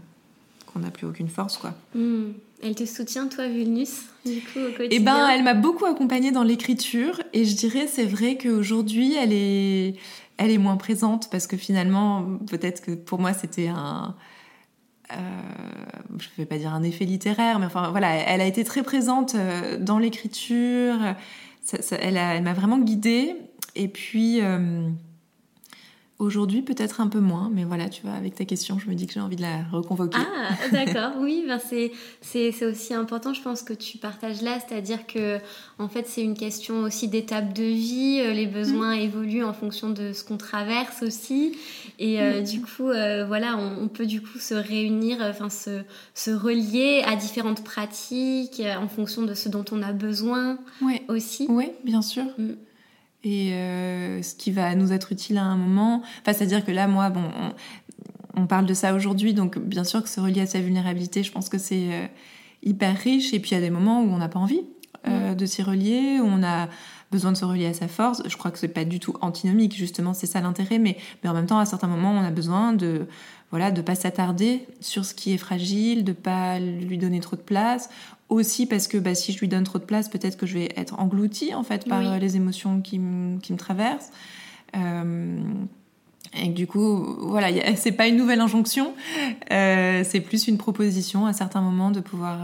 qu'on 0.72 0.80
n'a 0.80 0.90
plus 0.90 1.06
aucune 1.06 1.28
force 1.28 1.56
quoi. 1.56 1.74
Hmm. 1.94 2.32
Elle 2.62 2.74
te 2.74 2.86
soutient 2.86 3.26
toi 3.26 3.48
Vulnus 3.48 4.04
du 4.24 4.40
coup 4.40 4.60
au 4.60 4.70
quotidien? 4.70 4.88
Eh 4.90 5.00
ben 5.00 5.28
elle 5.28 5.42
m'a 5.42 5.54
beaucoup 5.54 5.84
accompagnée 5.84 6.30
dans 6.30 6.44
l'écriture 6.44 7.20
et 7.32 7.44
je 7.44 7.56
dirais 7.56 7.86
c'est 7.88 8.06
vrai 8.06 8.38
qu'aujourd'hui 8.38 9.14
elle 9.14 9.32
est 9.32 9.96
elle 10.36 10.50
est 10.50 10.58
moins 10.58 10.76
présente 10.76 11.28
parce 11.30 11.46
que 11.46 11.56
finalement 11.56 12.24
peut-être 12.48 12.80
que 12.80 12.92
pour 12.92 13.18
moi 13.18 13.34
c'était 13.34 13.68
un 13.68 14.14
euh, 15.12 15.16
je 16.18 16.28
ne 16.28 16.36
vais 16.38 16.46
pas 16.46 16.58
dire 16.58 16.72
un 16.72 16.82
effet 16.82 17.04
littéraire, 17.04 17.58
mais 17.58 17.66
enfin 17.66 17.90
voilà, 17.90 18.14
elle 18.14 18.40
a 18.40 18.46
été 18.46 18.64
très 18.64 18.82
présente 18.82 19.34
euh, 19.34 19.78
dans 19.78 19.98
l'écriture. 19.98 20.96
elle, 21.90 22.16
elle 22.16 22.42
m'a 22.42 22.54
vraiment 22.54 22.78
guidée. 22.78 23.36
Et 23.76 23.88
puis 23.88 24.40
euh, 24.40 24.88
Aujourd'hui, 26.20 26.62
peut-être 26.62 27.00
un 27.00 27.08
peu 27.08 27.18
moins, 27.18 27.50
mais 27.52 27.64
voilà, 27.64 27.88
tu 27.88 28.02
vois, 28.02 28.12
avec 28.12 28.36
ta 28.36 28.44
question, 28.44 28.78
je 28.78 28.88
me 28.88 28.94
dis 28.94 29.08
que 29.08 29.12
j'ai 29.12 29.20
envie 29.20 29.34
de 29.34 29.42
la 29.42 29.64
reconvoquer. 29.72 30.20
Ah, 30.20 30.54
d'accord, 30.70 31.14
oui, 31.20 31.44
ben 31.46 31.58
c'est, 31.58 32.64
aussi 32.64 32.94
important, 32.94 33.34
je 33.34 33.42
pense, 33.42 33.64
que 33.64 33.72
tu 33.72 33.98
partages 33.98 34.40
là, 34.40 34.58
c'est-à-dire 34.60 35.08
que, 35.08 35.38
en 35.80 35.88
fait, 35.88 36.06
c'est 36.06 36.22
une 36.22 36.36
question 36.36 36.82
aussi 36.82 37.08
d'étape 37.08 37.52
de 37.52 37.64
vie, 37.64 38.22
les 38.32 38.46
besoins 38.46 38.94
mm. 38.94 39.00
évoluent 39.00 39.44
en 39.44 39.52
fonction 39.52 39.90
de 39.90 40.12
ce 40.12 40.22
qu'on 40.22 40.36
traverse 40.36 41.02
aussi, 41.02 41.58
et 41.98 42.20
euh, 42.20 42.40
mm. 42.40 42.44
du 42.44 42.60
coup, 42.60 42.88
euh, 42.88 43.24
voilà, 43.26 43.56
on, 43.56 43.88
peut 43.88 44.06
du 44.06 44.20
coup 44.20 44.38
se 44.38 44.54
réunir, 44.54 45.18
enfin, 45.20 45.50
se, 45.50 45.82
se 46.14 46.30
relier 46.30 47.02
à 47.06 47.16
différentes 47.16 47.64
pratiques 47.64 48.62
en 48.78 48.88
fonction 48.88 49.22
de 49.22 49.34
ce 49.34 49.48
dont 49.48 49.64
on 49.72 49.82
a 49.82 49.92
besoin 49.92 50.58
aussi. 51.08 51.46
Oui, 51.48 51.70
bien 51.84 52.02
sûr. 52.02 52.24
Mm 52.38 52.54
et 53.24 53.54
euh, 53.54 54.22
ce 54.22 54.34
qui 54.34 54.50
va 54.50 54.74
nous 54.74 54.92
être 54.92 55.10
utile 55.10 55.38
à 55.38 55.44
un 55.44 55.56
moment. 55.56 56.02
Enfin, 56.20 56.32
c'est-à-dire 56.32 56.64
que 56.64 56.70
là, 56.70 56.86
moi, 56.86 57.08
bon, 57.10 57.24
on, 58.36 58.46
parle 58.46 58.66
de 58.66 58.74
ça 58.74 58.94
aujourd'hui, 58.94 59.32
donc 59.32 59.58
bien 59.58 59.84
sûr 59.84 60.02
que 60.02 60.08
se 60.08 60.20
relier 60.20 60.42
à 60.42 60.46
sa 60.46 60.60
vulnérabilité, 60.60 61.22
je 61.22 61.32
pense 61.32 61.48
que 61.48 61.58
c'est 61.58 61.92
euh, 61.92 62.06
hyper 62.62 62.96
riche. 62.96 63.32
Et 63.32 63.40
puis 63.40 63.52
il 63.52 63.54
y 63.54 63.56
a 63.56 63.60
des 63.60 63.70
moments 63.70 64.02
où 64.02 64.12
on 64.12 64.18
n'a 64.18 64.28
pas 64.28 64.38
envie 64.38 64.60
euh, 65.08 65.32
mm. 65.32 65.36
de 65.36 65.46
s'y 65.46 65.62
relier, 65.62 66.20
où 66.20 66.26
on 66.26 66.42
a 66.42 66.68
besoin 67.14 67.32
de 67.32 67.36
se 67.36 67.44
relier 67.44 67.66
à 67.66 67.74
sa 67.74 67.88
force. 67.88 68.22
Je 68.26 68.36
crois 68.36 68.50
que 68.50 68.58
c'est 68.58 68.68
pas 68.68 68.84
du 68.84 68.98
tout 68.98 69.14
antinomique, 69.20 69.74
justement, 69.76 70.14
c'est 70.14 70.26
ça 70.26 70.40
l'intérêt. 70.40 70.78
Mais, 70.78 70.96
mais 71.22 71.30
en 71.30 71.34
même 71.34 71.46
temps, 71.46 71.58
à 71.58 71.64
certains 71.64 71.86
moments, 71.86 72.12
on 72.12 72.22
a 72.22 72.30
besoin 72.30 72.72
de 72.72 73.06
voilà, 73.50 73.70
de 73.70 73.82
pas 73.82 73.94
s'attarder 73.94 74.66
sur 74.80 75.04
ce 75.04 75.14
qui 75.14 75.32
est 75.32 75.38
fragile, 75.38 76.02
de 76.02 76.12
pas 76.12 76.58
lui 76.58 76.98
donner 76.98 77.20
trop 77.20 77.36
de 77.36 77.40
place, 77.40 77.88
aussi 78.28 78.66
parce 78.66 78.88
que 78.88 78.98
bah, 78.98 79.14
si 79.14 79.32
je 79.32 79.38
lui 79.38 79.46
donne 79.46 79.62
trop 79.62 79.78
de 79.78 79.84
place, 79.84 80.08
peut-être 80.08 80.36
que 80.36 80.44
je 80.44 80.54
vais 80.54 80.72
être 80.76 80.98
engloutie 80.98 81.54
en 81.54 81.62
fait 81.62 81.88
par 81.88 82.18
les 82.18 82.36
émotions 82.36 82.80
qui, 82.80 83.00
qui 83.42 83.52
me 83.52 83.56
traversent. 83.56 84.10
Euh, 84.76 85.40
et 86.36 86.48
du 86.48 86.66
coup, 86.66 87.16
voilà, 87.28 87.48
c'est 87.76 87.92
pas 87.92 88.08
une 88.08 88.16
nouvelle 88.16 88.40
injonction, 88.40 88.92
euh, 89.52 90.02
c'est 90.04 90.20
plus 90.20 90.48
une 90.48 90.58
proposition 90.58 91.26
à 91.26 91.32
certains 91.32 91.60
moments 91.60 91.92
de 91.92 92.00
pouvoir 92.00 92.40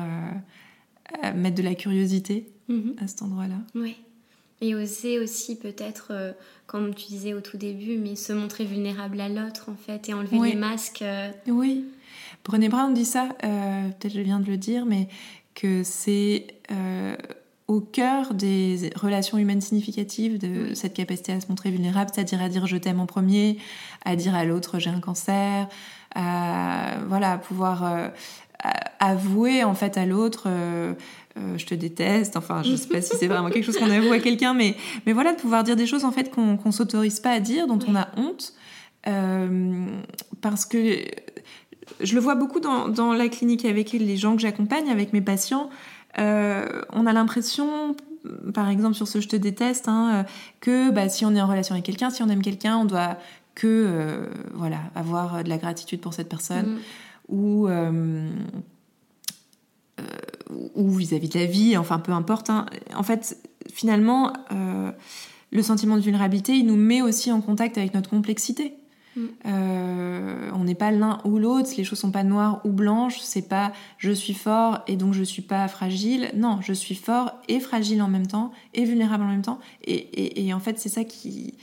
euh, 1.25 1.33
mettre 1.35 1.57
de 1.57 1.63
la 1.63 1.75
curiosité 1.75 2.47
mhm. 2.69 2.95
à 3.03 3.09
cet 3.09 3.23
endroit-là. 3.23 3.57
Oui. 3.75 3.97
Et 4.61 4.75
oser 4.75 5.19
aussi 5.19 5.57
peut-être, 5.57 6.13
comme 6.67 6.95
tu 6.95 7.07
disais 7.07 7.33
au 7.33 7.41
tout 7.41 7.57
début, 7.57 7.97
mais 7.97 8.15
se 8.15 8.33
montrer 8.33 8.65
vulnérable 8.65 9.21
à 9.21 9.29
l'autre 9.29 9.71
en 9.71 9.75
fait 9.75 10.09
et 10.09 10.15
enlever 10.15 10.39
les 10.51 10.55
masques. 10.55 11.03
Oui. 11.47 11.87
Brené 12.45 12.69
Brown 12.69 12.93
dit 12.93 13.07
ça, 13.07 13.29
peut-être 13.41 14.13
je 14.13 14.21
viens 14.21 14.41
de 14.41 14.47
le 14.47 14.59
dire, 14.59 14.85
mais 14.85 15.09
que 15.55 15.83
c'est 15.83 16.47
euh, 16.71 17.17
au 17.69 17.81
cœur 17.81 18.35
des 18.35 18.91
relations 18.97 19.39
humaines 19.39 19.61
significatives 19.61 20.39
de 20.39 20.75
cette 20.75 20.95
capacité 20.95 21.33
à 21.33 21.41
se 21.41 21.49
montrer 21.49 21.71
vulnérable, 21.71 22.11
c'est-à-dire 22.13 22.43
à 22.43 22.49
dire 22.49 22.67
je 22.67 22.77
t'aime 22.77 23.01
en 23.01 23.07
premier, 23.07 23.59
à 24.05 24.17
dire 24.17 24.35
à 24.35 24.45
l'autre 24.45 24.79
j'ai 24.79 24.91
un 24.91 25.01
cancer, 25.01 25.69
à 26.15 26.95
voilà, 27.07 27.39
pouvoir 27.39 27.85
euh, 27.85 28.09
avouer 28.99 29.65
en 29.65 29.75
fait 29.75 29.99
à 29.99 30.07
l'autre 30.07 30.45
euh, 30.47 30.95
je 31.37 31.65
te 31.65 31.75
déteste, 31.75 32.37
enfin 32.37 32.63
je 32.63 32.75
sais 32.75 32.89
pas 32.89 33.01
si 33.01 33.17
c'est 33.17 33.29
vraiment 33.29 33.51
quelque 33.51 33.65
chose 33.65 33.79
qu'on 33.79 33.91
avoue 33.91 34.13
à 34.13 34.19
quelqu'un, 34.21 34.55
mais, 34.55 34.77
mais 35.07 35.13
voilà, 35.13 35.33
de 35.33 35.41
pouvoir 35.41 35.65
dire 35.65 35.77
des 35.77 35.87
choses 35.87 36.05
en 36.05 36.13
fait 36.13 36.31
qu'on 36.31 36.57
qu'on 36.57 36.73
s'autorise 36.73 37.21
pas 37.21 37.31
à 37.31 37.41
dire, 37.41 37.67
dont 37.67 37.79
on 37.87 37.95
a 37.95 38.09
honte, 38.17 38.55
parce 40.41 40.67
que 40.67 40.99
je 42.01 42.15
le 42.15 42.21
vois 42.21 42.35
beaucoup 42.35 42.61
dans, 42.61 43.13
la 43.13 43.29
clinique 43.29 43.65
avec 43.65 43.93
les 43.93 44.17
gens 44.17 44.37
que 44.37 44.43
j'accompagne, 44.43 44.91
avec 44.91 45.13
mes 45.13 45.21
patients. 45.21 45.71
on 46.19 47.07
a 47.07 47.13
l'impression, 47.13 47.97
par 48.53 48.69
exemple 48.69 48.95
sur 48.95 49.09
ce 49.09 49.21
je 49.21 49.29
te 49.29 49.37
déteste, 49.37 49.89
hein, 49.89 50.27
que 50.61 50.91
bah, 50.91 51.09
si 51.09 51.25
on 51.25 51.35
est 51.35 51.41
en 51.41 51.49
relation 51.49 51.75
avec 51.75 51.85
quelqu'un, 51.85 52.11
si 52.11 52.23
on 52.23 52.29
aime 52.29 52.43
quelqu'un, 52.43 52.77
on 52.77 52.85
doit 52.85 53.17
que 53.55 54.29
voilà 54.55 54.81
avoir 54.95 55.45
de 55.45 55.49
la 55.49 55.59
gratitude 55.59 56.01
pour 56.01 56.15
cette 56.15 56.29
personne. 56.29 56.75
Mm. 56.75 56.79
Ou 57.29 57.69
ou 60.75 60.91
vis-à-vis 60.91 61.29
de 61.29 61.39
la 61.39 61.47
vie, 61.47 61.77
enfin 61.77 61.99
peu 61.99 62.13
importe. 62.13 62.51
Hein. 62.51 62.67
En 62.95 63.03
fait, 63.03 63.39
finalement, 63.73 64.33
euh, 64.53 64.91
le 65.51 65.63
sentiment 65.63 65.97
de 65.97 66.03
vulnérabilité, 66.03 66.53
il 66.53 66.67
nous 66.67 66.77
met 66.77 67.03
aussi 67.03 67.33
en 67.33 67.41
contact 67.41 67.79
avec 67.79 67.95
notre 67.95 68.11
complexité. 68.11 68.75
Mm. 69.17 69.21
Euh, 69.47 70.51
on 70.55 70.65
n'est 70.65 70.75
pas 70.75 70.91
l'un 70.91 71.19
ou 71.25 71.39
l'autre, 71.39 71.71
les 71.77 71.85
choses 71.85 71.99
sont 71.99 72.13
pas 72.13 72.23
noires 72.23 72.61
ou 72.65 72.71
blanches, 72.71 73.19
c'est 73.21 73.49
pas 73.49 73.73
je 73.99 74.13
suis 74.13 74.35
fort 74.35 74.81
et 74.87 74.97
donc 74.97 75.15
je 75.15 75.25
suis 75.25 75.43
pas 75.43 75.67
fragile. 75.69 76.31
Non, 76.35 76.61
je 76.61 76.73
suis 76.73 76.95
fort 76.95 77.33
et 77.49 77.61
fragile 77.61 78.03
en 78.03 78.09
même 78.09 78.27
temps 78.27 78.53
et 78.75 78.85
vulnérable 78.85 79.25
en 79.25 79.29
même 79.29 79.43
temps. 79.43 79.59
Et, 79.85 80.53
en 80.55 80.61
fait, 80.61 80.79
c'est 80.79 80.89
ça 80.89 81.05
qui. 81.05 81.55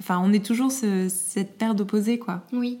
Enfin, 0.00 0.20
on 0.22 0.32
est 0.32 0.44
toujours 0.44 0.70
cette 0.70 1.58
paire 1.58 1.74
d'opposés, 1.74 2.18
quoi. 2.18 2.44
Oui. 2.52 2.78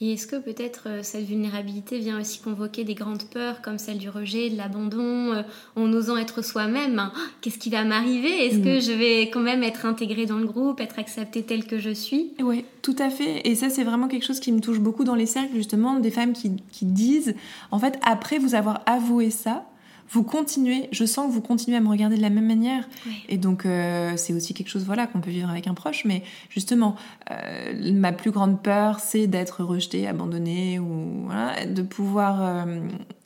Et 0.00 0.12
est-ce 0.12 0.28
que 0.28 0.36
peut-être 0.36 0.84
euh, 0.86 1.00
cette 1.02 1.24
vulnérabilité 1.24 1.98
vient 1.98 2.20
aussi 2.20 2.40
convoquer 2.40 2.84
des 2.84 2.94
grandes 2.94 3.24
peurs 3.24 3.60
comme 3.62 3.78
celle 3.78 3.98
du 3.98 4.08
rejet, 4.08 4.48
de 4.48 4.56
l'abandon, 4.56 5.32
euh, 5.32 5.42
en 5.74 5.92
osant 5.92 6.16
être 6.16 6.42
soi-même 6.42 7.00
hein, 7.00 7.12
Qu'est-ce 7.40 7.58
qui 7.58 7.68
va 7.68 7.82
m'arriver? 7.82 8.46
Est-ce 8.46 8.58
que 8.58 8.78
mm. 8.78 8.80
je 8.80 8.92
vais 8.92 9.22
quand 9.22 9.40
même 9.40 9.64
être 9.64 9.86
intégrée 9.86 10.26
dans 10.26 10.38
le 10.38 10.46
groupe, 10.46 10.80
être 10.80 11.00
acceptée 11.00 11.42
telle 11.42 11.66
que 11.66 11.78
je 11.78 11.90
suis? 11.90 12.32
Oui, 12.40 12.64
tout 12.82 12.94
à 12.98 13.10
fait. 13.10 13.40
Et 13.44 13.56
ça, 13.56 13.70
c'est 13.70 13.82
vraiment 13.82 14.06
quelque 14.06 14.24
chose 14.24 14.38
qui 14.38 14.52
me 14.52 14.60
touche 14.60 14.78
beaucoup 14.78 15.02
dans 15.02 15.16
les 15.16 15.26
cercles, 15.26 15.54
justement, 15.54 15.98
des 15.98 16.12
femmes 16.12 16.32
qui, 16.32 16.52
qui 16.70 16.84
disent, 16.84 17.34
en 17.72 17.80
fait, 17.80 17.98
après 18.02 18.38
vous 18.38 18.54
avoir 18.54 18.82
avoué 18.86 19.30
ça, 19.30 19.66
vous 20.10 20.22
continuez, 20.22 20.88
je 20.92 21.04
sens 21.04 21.26
que 21.28 21.32
vous 21.32 21.40
continuez 21.40 21.76
à 21.76 21.80
me 21.80 21.88
regarder 21.88 22.16
de 22.16 22.22
la 22.22 22.30
même 22.30 22.46
manière. 22.46 22.88
Et 23.28 23.36
donc, 23.36 23.66
euh, 23.66 24.14
c'est 24.16 24.32
aussi 24.32 24.54
quelque 24.54 24.68
chose 24.68 24.84
voilà, 24.84 25.06
qu'on 25.06 25.20
peut 25.20 25.30
vivre 25.30 25.50
avec 25.50 25.66
un 25.66 25.74
proche. 25.74 26.04
Mais 26.04 26.22
justement, 26.48 26.96
euh, 27.30 27.92
ma 27.92 28.12
plus 28.12 28.30
grande 28.30 28.62
peur, 28.62 29.00
c'est 29.00 29.26
d'être 29.26 29.62
rejetée, 29.62 30.06
abandonnée, 30.06 30.78
ou 30.78 31.24
voilà, 31.26 31.66
de 31.66 31.82
pouvoir 31.82 32.42
euh, 32.42 32.80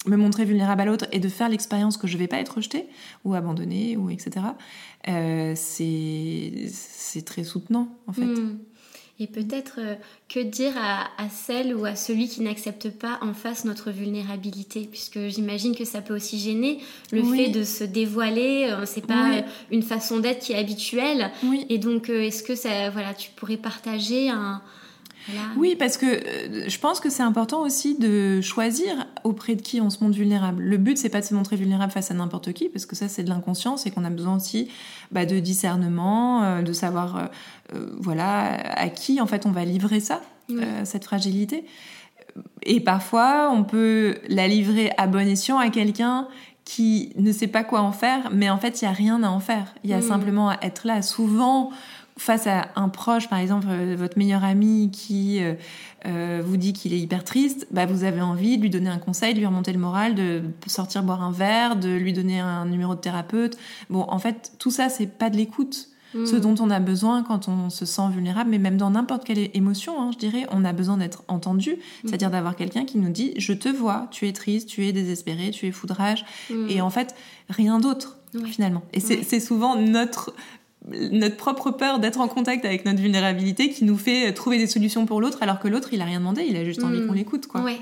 me 0.07 0.17
montrer 0.17 0.45
vulnérable 0.45 0.83
à 0.83 0.85
l'autre 0.85 1.07
et 1.13 1.21
de 1.21 1.29
faire 1.29 1.49
l'expérience 1.49 1.97
que 1.97 2.07
je 2.07 2.15
ne 2.15 2.19
vais 2.19 2.29
pas 2.29 2.39
être 2.39 2.57
rejetée, 2.57 2.87
ou 3.25 3.35
abandonnée, 3.35 3.97
ou 3.97 4.11
etc. 4.11 4.47
c'est 5.55 7.25
très 7.25 7.45
soutenant, 7.45 7.89
en 8.07 8.13
fait. 8.13 8.23
Hmm. 8.23 8.59
Et 9.21 9.27
peut-être 9.27 9.75
euh, 9.79 9.95
que 10.29 10.41
dire 10.41 10.73
à, 10.77 11.29
celle 11.29 11.77
ou 11.77 11.85
à 11.85 11.95
celui 11.95 12.29
qui 12.29 12.41
n'accepte 12.41 12.91
pas 12.91 13.19
en 13.21 13.35
face 13.35 13.65
notre 13.65 13.91
vulnérabilité, 13.91 14.89
puisque 14.91 15.29
j'imagine 15.29 15.77
que 15.77 15.85
ça 15.85 16.01
peut 16.01 16.15
aussi 16.15 16.39
gêner 16.39 16.81
le 17.13 17.23
fait 17.23 17.49
de 17.49 17.63
se 17.63 17.85
dévoiler. 17.85 18.69
Euh, 18.71 18.85
c'est 18.87 19.07
pas 19.07 19.37
euh, 19.37 19.43
une 19.71 19.83
façon 19.83 20.19
d'être 20.19 20.41
qui 20.41 20.53
est 20.53 20.59
habituelle. 20.59 21.31
Et 21.69 21.79
donc, 21.79 22.09
est-ce 22.09 22.43
que 22.43 22.55
ça, 22.55 22.91
voilà, 22.91 23.15
tu 23.15 23.31
pourrais 23.31 23.59
partager 23.59 24.31
un, 24.31 24.63
oui, 25.57 25.77
parce 25.79 25.97
que 25.97 26.07
euh, 26.07 26.69
je 26.69 26.79
pense 26.79 27.01
que 27.01 27.11
c'est 27.11 27.23
important 27.23 27.63
aussi 27.63 27.97
de 27.99 28.41
choisir 28.41 29.07
auprès 29.25 29.55
de 29.55 29.63
qui 29.63 29.81
on 29.81 29.91
se 29.91 30.03
montre 30.03 30.17
vulnérable. 30.17 30.63
Le 30.63 30.77
but, 30.77 30.99
c'est 30.99 31.09
pas 31.09 31.21
de 31.21 31.27
se 31.27 31.35
montrer 31.35 31.57
vulnérable 31.57 31.93
face 31.93 32.11
à 32.11 32.15
n'importe 32.15 32.53
qui, 32.53 32.69
parce 32.69 32.87
que 32.87 32.97
ça, 32.97 33.09
c'est 33.09 33.23
de 33.23 33.29
l'inconscience 33.29 33.87
et 33.87 33.91
qu'on 33.91 34.05
a 34.05 34.11
besoin 34.11 34.37
aussi 34.37 34.69
bah, 35.11 35.27
de 35.27 35.39
discernement, 35.39 36.43
euh, 36.43 36.63
de 36.63 36.73
savoir, 36.73 37.31
euh, 37.75 37.87
voilà, 37.99 38.55
à 38.79 38.89
qui 38.89 39.21
en 39.21 39.27
fait 39.27 39.47
on 39.47 39.51
va 39.51 39.65
livrer 39.65 40.01
ça, 40.01 40.21
cette 40.85 41.05
fragilité. 41.05 41.65
Et 42.63 42.81
parfois, 42.81 43.51
on 43.53 43.65
peut 43.65 44.17
la 44.29 44.49
livrer 44.49 44.91
à 44.97 45.07
bon 45.07 45.27
escient 45.27 45.59
à 45.59 45.71
quelqu'un 45.71 46.29
qui 46.65 47.13
ne 47.17 47.33
sait 47.33 47.49
pas 47.49 47.65
quoi 47.65 47.81
en 47.81 47.93
faire, 47.93 48.31
mais 48.33 48.49
en 48.49 48.59
fait, 48.59 48.83
il 48.83 48.85
y 48.85 48.89
a 48.89 48.93
rien 48.93 49.23
à 49.23 49.29
en 49.29 49.41
faire. 49.41 49.75
Il 49.85 49.91
y 49.91 49.95
a 49.95 50.01
simplement 50.01 50.51
à 50.51 50.59
être 50.63 50.87
là. 50.87 51.03
Souvent, 51.03 51.71
face 52.23 52.47
à 52.47 52.69
un 52.77 52.89
proche, 52.89 53.29
par 53.29 53.41
exemple 53.41 53.67
euh, 53.69 53.97
votre 53.99 54.17
meilleur 54.17 54.45
ami 54.45 54.91
qui 54.93 55.43
euh, 55.43 55.55
euh, 56.07 56.41
vous 56.45 56.57
dit 56.57 56.73
qu'il 56.73 56.93
est 56.93 56.99
hyper 56.99 57.25
triste, 57.25 57.67
bah 57.73 57.85
vous 57.85 58.05
avez 58.05 58.21
envie 58.21 58.59
de 58.59 58.63
lui 58.63 58.71
donner 58.71 58.91
un 58.91 58.99
conseil, 58.99 59.35
de 59.35 59.41
lui 59.41 59.47
remonter 59.47 59.73
le 59.73 59.81
moral, 59.81 60.15
de 60.15 60.43
sortir 60.67 61.03
boire 61.03 61.23
un 61.25 61.33
verre, 61.33 61.75
de 61.75 61.91
lui 61.91 62.13
donner 62.13 62.39
un 62.39 62.65
numéro 62.67 62.95
de 62.95 63.01
thérapeute. 63.01 63.59
Bon, 63.91 64.05
en 64.09 64.21
fait, 64.21 64.53
tout 64.61 64.71
ça, 64.71 64.89
c'est 64.89 65.07
pas 65.07 65.31
de 65.31 65.37
l'écoute. 65.37 65.89
Hmm. 66.15 66.27
Ce 66.27 66.37
dont 66.37 66.55
on 66.61 66.69
a 66.69 66.79
besoin 66.79 67.23
quand 67.23 67.49
on 67.49 67.71
se 67.71 67.87
sent 67.87 68.11
vulnérable, 68.13 68.51
mais 68.51 68.59
même 68.59 68.77
dans 68.77 68.91
n'importe 68.91 69.25
quelle 69.25 69.49
émotion, 69.55 69.99
hein, 69.99 70.11
je 70.13 70.19
dirais, 70.19 70.47
on 70.51 70.63
a 70.63 70.75
besoin 70.75 70.99
d'être 70.99 71.25
entendu, 71.27 71.71
hmm. 71.73 71.77
c'est-à-dire 72.09 72.31
d'avoir 72.31 72.55
quelqu'un 72.55 72.85
qui 72.85 72.99
nous 72.99 73.11
dit 73.11 73.33
je 73.39 73.55
te 73.55 73.71
vois, 73.71 74.09
tu 74.11 74.29
es 74.29 74.33
triste, 74.33 74.69
tu 74.69 74.87
es 74.87 74.93
désespéré, 74.93 75.51
tu 75.51 75.67
es 75.67 75.73
foudrage, 75.73 76.25
hmm. 76.51 76.69
et 76.69 76.83
en 76.83 76.91
fait 76.91 77.15
rien 77.49 77.81
d'autre 77.81 78.19
finalement. 78.47 78.83
Et 78.93 79.01
c'est 79.01 79.41
souvent 79.41 79.77
notre 79.77 80.33
notre 80.89 81.37
propre 81.37 81.71
peur 81.71 81.99
d'être 81.99 82.21
en 82.21 82.29
contact 82.29 82.65
avec 82.65 82.85
notre 82.85 83.01
vulnérabilité 83.01 83.71
qui 83.71 83.85
nous 83.85 83.97
fait 83.97 84.33
trouver 84.33 84.59
des 84.59 84.67
solutions 84.67 85.07
pour 85.07 85.21
l'autre 85.21 85.39
alors 85.41 85.61
que 85.61 85.69
l'autre 85.69 85.91
il 85.93 86.01
a 86.01 86.05
rien 86.05 86.19
demandé, 86.19 86.45
il 86.49 86.57
a 86.57 86.65
juste 86.65 86.83
envie 86.83 87.01
hmm. 87.01 87.07
qu'on 87.07 87.13
l'écoute 87.13 87.47
quoi. 87.47 87.61
Ouais. 87.61 87.79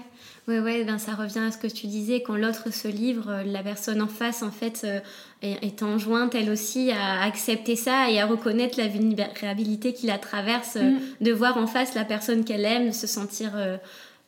Ouais, 0.49 0.59
ouais, 0.59 0.85
ben 0.85 0.99
ça 0.99 1.15
revient 1.15 1.41
à 1.41 1.53
ce 1.53 1.59
que 1.59 1.67
tu 1.67 1.87
disais, 1.87 2.23
quand 2.23 2.35
l'autre 2.35 2.73
se 2.73 2.89
livre, 2.89 3.29
euh, 3.29 3.43
la 3.45 3.63
personne 3.63 4.03
en 4.03 4.09
face, 4.09 4.43
en 4.43 4.51
fait, 4.51 4.83
euh, 4.85 4.99
est, 5.43 5.83
enjointe, 5.83 6.35
elle 6.35 6.51
aussi, 6.51 6.91
à 6.91 7.23
accepter 7.23 7.77
ça 7.77 8.11
et 8.11 8.21
à 8.21 8.27
reconnaître 8.27 8.79
la 8.79 8.89
vulnérabilité 8.89 9.93
qui 9.93 10.07
la 10.07 10.19
traverse, 10.19 10.77
euh, 10.77 10.91
hmm. 10.91 11.01
de 11.21 11.33
voir 11.33 11.57
en 11.57 11.67
face 11.67 11.95
la 11.95 12.05
personne 12.05 12.45
qu'elle 12.45 12.65
aime, 12.65 12.93
se 12.93 13.07
sentir, 13.07 13.53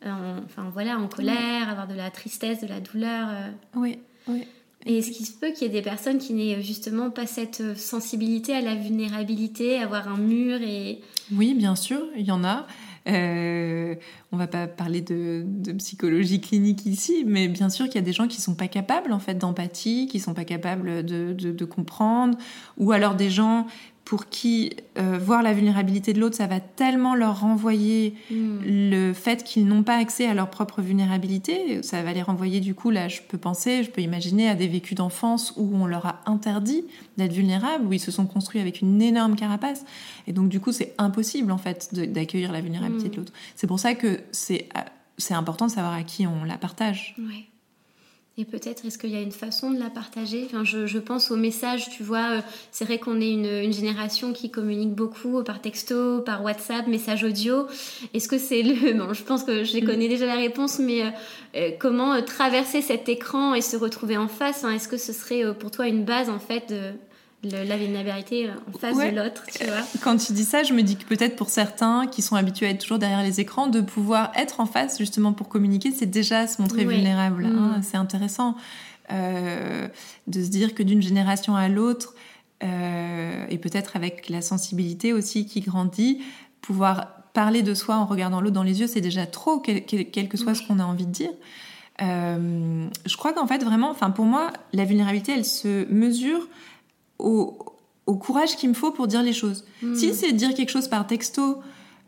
enfin 0.04 0.70
voilà, 0.72 0.98
en 0.98 1.08
colère, 1.08 1.68
avoir 1.68 1.88
de 1.88 1.94
la 1.94 2.11
tristesse, 2.11 2.61
de 2.61 2.68
la 2.68 2.78
douleur. 2.78 3.28
Oui, 3.74 3.98
oui. 4.28 4.46
Et 4.86 4.98
est-ce 4.98 5.12
qu'il 5.12 5.26
se 5.26 5.32
peut 5.32 5.52
qu'il 5.52 5.62
y 5.62 5.70
ait 5.70 5.72
des 5.72 5.82
personnes 5.82 6.18
qui 6.18 6.32
n'aient 6.32 6.60
justement 6.60 7.10
pas 7.10 7.26
cette 7.26 7.60
euh, 7.60 7.74
sensibilité 7.76 8.54
à 8.54 8.60
la 8.60 8.74
vulnérabilité, 8.74 9.78
avoir 9.78 10.08
un 10.08 10.16
mur 10.16 10.60
et... 10.60 11.00
Oui, 11.32 11.54
bien 11.54 11.76
sûr, 11.76 12.00
il 12.16 12.26
y 12.26 12.32
en 12.32 12.42
a. 12.42 12.66
Euh, 13.08 13.96
on 14.30 14.36
va 14.36 14.46
pas 14.46 14.66
parler 14.68 15.00
de, 15.00 15.44
psychologie 15.78 16.40
clinique 16.40 16.86
ici, 16.86 17.24
mais 17.26 17.48
bien 17.48 17.68
sûr 17.68 17.86
qu'il 17.86 17.96
y 17.96 17.98
a 17.98 18.02
des 18.02 18.12
gens 18.12 18.28
qui 18.28 18.40
sont 18.40 18.54
pas 18.54 18.68
capables 18.68 19.12
en 19.12 19.18
fait 19.18 19.34
d'empathie, 19.34 20.06
qui 20.06 20.20
sont 20.20 20.34
pas 20.34 20.44
capables 20.44 21.04
de, 21.04 21.64
comprendre, 21.64 22.38
ou 22.76 22.92
alors 22.92 23.14
des 23.14 23.30
gens 23.30 23.66
pour 24.04 24.28
qui 24.28 24.70
euh, 24.98 25.18
voir 25.18 25.42
la 25.42 25.52
vulnérabilité 25.52 26.12
de 26.12 26.20
l'autre, 26.20 26.36
ça 26.36 26.46
va 26.46 26.60
tellement 26.60 27.14
leur 27.14 27.40
renvoyer 27.40 28.14
hmm. 28.30 28.58
le 28.64 29.12
fait 29.12 29.44
qu'ils 29.44 29.66
n'ont 29.66 29.82
pas 29.82 29.96
accès 29.96 30.26
à 30.26 30.34
leur 30.34 30.50
propre 30.50 30.82
vulnérabilité, 30.82 31.82
ça 31.82 32.02
va 32.02 32.12
les 32.12 32.22
renvoyer 32.22 32.60
du 32.60 32.74
coup, 32.74 32.90
là 32.90 33.08
je 33.08 33.20
peux 33.22 33.38
penser, 33.38 33.84
je 33.84 33.90
peux 33.90 34.00
imaginer 34.00 34.48
à 34.48 34.54
des 34.54 34.68
vécus 34.68 34.96
d'enfance 34.96 35.54
où 35.56 35.70
on 35.74 35.86
leur 35.86 36.06
a 36.06 36.20
interdit 36.26 36.84
d'être 37.16 37.32
vulnérables, 37.32 37.86
où 37.86 37.92
ils 37.92 38.00
se 38.00 38.10
sont 38.10 38.26
construits 38.26 38.60
avec 38.60 38.80
une 38.80 39.00
énorme 39.00 39.36
carapace, 39.36 39.84
et 40.26 40.32
donc 40.32 40.48
du 40.48 40.60
coup 40.60 40.72
c'est 40.72 40.94
impossible 40.98 41.52
en 41.52 41.58
fait 41.58 41.94
d'accueillir 41.94 42.52
la 42.52 42.60
vulnérabilité 42.60 43.08
de 43.08 43.14
hmm. 43.14 43.18
l'autre. 43.18 43.32
C'est 43.54 43.66
pour 43.66 43.78
ça 43.78 43.94
que 43.94 44.20
c'est 44.32 44.68
important 45.30 45.66
de 45.66 45.70
savoir 45.70 45.92
à 45.92 46.02
qui 46.02 46.26
on 46.26 46.44
la 46.44 46.58
partage. 46.58 47.14
Et 48.38 48.46
peut-être, 48.46 48.86
est-ce 48.86 48.96
qu'il 48.96 49.10
y 49.10 49.16
a 49.16 49.20
une 49.20 49.30
façon 49.30 49.70
de 49.72 49.78
la 49.78 49.90
partager? 49.90 50.46
Enfin, 50.46 50.64
je, 50.64 50.98
pense 50.98 51.30
aux 51.30 51.36
messages, 51.36 51.90
tu 51.90 52.02
vois, 52.02 52.30
euh, 52.30 52.40
c'est 52.70 52.86
vrai 52.86 52.98
qu'on 52.98 53.20
est 53.20 53.30
une, 53.30 53.72
génération 53.74 54.32
qui 54.32 54.50
communique 54.50 54.94
beaucoup 54.94 55.42
par 55.42 55.60
texto, 55.60 56.22
par 56.22 56.42
WhatsApp, 56.42 56.86
message 56.86 57.24
audio. 57.24 57.66
Est-ce 58.14 58.28
que 58.28 58.38
c'est 58.38 58.62
le... 58.62 58.92
Bon, 58.98 59.12
je 59.12 59.22
pense 59.22 59.44
que 59.44 59.64
je 59.64 59.76
mm. 59.76 59.84
connais 59.84 60.08
déjà 60.08 60.24
la 60.24 60.36
réponse, 60.36 60.78
mais 60.78 61.02
euh, 61.02 61.10
euh, 61.56 61.70
comment 61.78 62.22
traverser 62.22 62.80
cet 62.80 63.10
écran 63.10 63.54
et 63.54 63.60
se 63.60 63.76
retrouver 63.76 64.16
en 64.16 64.28
face 64.28 64.64
Est-ce 64.64 64.88
que 64.88 64.96
ce 64.96 65.12
serait 65.12 65.54
pour 65.54 65.70
toi 65.70 65.86
une 65.86 66.04
base, 66.04 66.30
en 66.30 66.38
fait, 66.38 66.70
de, 66.70 66.92
la 67.44 67.76
vulnérabilité 67.76 68.48
euh, 68.48 68.52
en 68.72 68.78
face 68.78 68.96
de 68.96 69.16
l'autre, 69.16 69.44
tu 69.52 69.64
vois. 69.64 69.83
Quand 70.00 70.16
tu 70.16 70.33
dis 70.33 70.44
ça, 70.44 70.62
je 70.62 70.72
me 70.72 70.83
dis 70.83 70.96
que 70.96 71.05
peut-être 71.05 71.37
pour 71.37 71.50
certains 71.50 72.07
qui 72.07 72.22
sont 72.22 72.37
habitués 72.37 72.66
à 72.66 72.70
être 72.70 72.81
toujours 72.81 72.98
derrière 72.98 73.22
les 73.22 73.40
écrans, 73.40 73.66
de 73.66 73.81
pouvoir 73.81 74.31
être 74.37 74.61
en 74.61 74.66
face 74.66 74.98
justement 74.98 75.33
pour 75.33 75.48
communiquer, 75.48 75.90
c'est 75.90 76.07
déjà 76.07 76.46
se 76.46 76.62
montrer 76.62 76.85
vulnérable. 76.85 77.46
Hein. 77.46 77.78
Mm. 77.78 77.83
C'est 77.83 77.96
intéressant 77.96 78.57
euh, 79.11 79.88
de 80.28 80.42
se 80.42 80.48
dire 80.48 80.74
que 80.74 80.83
d'une 80.83 81.02
génération 81.02 81.57
à 81.57 81.68
l'autre, 81.68 82.14
euh, 82.62 83.44
et 83.48 83.58
peut-être 83.58 83.96
avec 83.96 84.29
la 84.29 84.40
sensibilité 84.40 85.12
aussi 85.12 85.46
qui 85.46 85.60
grandit, 85.60 86.23
pouvoir 86.60 87.08
parler 87.33 87.62
de 87.62 87.75
soi 87.75 87.96
en 87.96 88.06
regardant 88.06 88.40
l'autre 88.40 88.54
dans 88.54 88.62
les 88.62 88.81
yeux, 88.81 88.87
c'est 88.87 89.00
déjà 89.00 89.27
trop, 89.27 89.58
quel, 89.58 90.29
que 90.29 90.37
soit 90.37 90.54
ce 90.54 90.62
qu'on 90.62 90.79
a 90.79 90.85
envie 90.85 91.06
de 91.06 91.10
dire. 91.10 91.31
je 91.98 93.16
crois 93.16 93.33
qu'en 93.33 93.48
fait, 93.48 93.64
vraiment, 93.64 93.90
enfin 93.90 94.10
pour 94.10 94.27
moi, 94.27 94.52
la 94.73 94.85
vulnérabilité, 94.85 95.33
elle 95.33 95.46
se 95.46 95.90
mesure 95.90 96.46
au, 97.23 98.16
courage 98.16 98.56
qu'il 98.56 98.68
me 98.68 98.75
faut 98.75 98.90
pour 98.90 99.06
dire 99.06 99.23
les 99.23 99.33
choses. 99.33 99.64
Hmm. 99.83 99.94
Si 99.94 100.14
c'est 100.14 100.33
dire 100.33 100.54
quelque 100.54 100.70
chose 100.70 100.88
par 100.88 101.06
texto, 101.06 101.60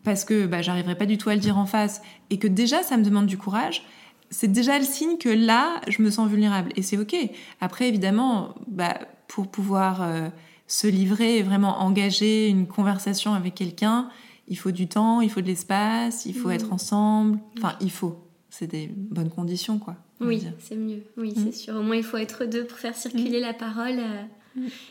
parce 0.02 0.24
que 0.24 0.46
bah, 0.46 0.62
j'arriverai 0.62 0.96
pas 0.96 1.06
du 1.06 1.18
tout 1.18 1.30
à 1.30 1.34
le 1.34 1.40
dire 1.40 1.56
en 1.56 1.66
face, 1.66 2.02
et 2.30 2.38
que 2.38 2.46
déjà 2.46 2.82
ça 2.82 2.96
me 2.96 3.02
demande 3.02 3.26
du 3.26 3.38
courage, 3.38 3.84
c'est 4.30 4.50
déjà 4.50 4.78
le 4.78 4.84
signe 4.84 5.16
que 5.18 5.28
là, 5.28 5.80
je 5.88 6.02
me 6.02 6.10
sens 6.10 6.28
vulnérable. 6.28 6.72
Et 6.76 6.82
c'est 6.82 6.98
OK. 6.98 7.14
Après, 7.60 7.88
évidemment, 7.88 8.54
bah, 8.66 8.98
pour 9.28 9.48
pouvoir 9.48 10.02
euh, 10.02 10.28
se 10.66 10.86
livrer 10.86 11.38
et 11.38 11.42
vraiment 11.42 11.80
engager 11.80 12.48
une 12.48 12.66
conversation 12.66 13.34
avec 13.34 13.54
quelqu'un, 13.54 14.08
il 14.48 14.58
faut 14.58 14.72
du 14.72 14.88
temps, 14.88 15.20
il 15.20 15.30
faut 15.30 15.40
de 15.40 15.46
l'espace, 15.46 16.26
il 16.26 16.34
faut 16.34 16.48
hmm. 16.48 16.52
être 16.52 16.72
ensemble. 16.72 17.38
Enfin, 17.56 17.76
il 17.80 17.90
faut. 17.90 18.18
C'est 18.50 18.66
des 18.66 18.88
bonnes 18.88 19.30
conditions, 19.30 19.78
quoi. 19.78 19.96
Oui, 20.20 20.42
c'est 20.58 20.76
mieux. 20.76 21.02
Oui, 21.16 21.32
c'est 21.34 21.48
mm. 21.48 21.52
sûr. 21.52 21.74
Au 21.74 21.82
moins, 21.82 21.96
il 21.96 22.04
faut 22.04 22.16
être 22.16 22.44
deux 22.44 22.64
pour 22.64 22.78
faire 22.78 22.94
circuler 22.94 23.40
la 23.40 23.52
parole. 23.52 23.98
Euh, 23.98 24.22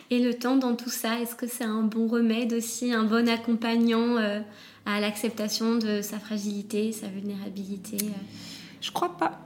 Et 0.09 0.19
le 0.19 0.33
temps 0.33 0.55
dans 0.55 0.75
tout 0.75 0.89
ça, 0.89 1.19
est-ce 1.19 1.35
que 1.35 1.47
c'est 1.47 1.63
un 1.63 1.81
bon 1.81 2.07
remède 2.07 2.53
aussi, 2.53 2.93
un 2.93 3.03
bon 3.03 3.27
accompagnant 3.29 4.17
euh, 4.17 4.39
à 4.85 4.99
l'acceptation 4.99 5.75
de 5.75 6.01
sa 6.01 6.19
fragilité, 6.19 6.91
sa 6.91 7.07
vulnérabilité 7.07 7.97
euh? 8.01 8.09
Je 8.81 8.91
crois 8.91 9.17
pas. 9.17 9.39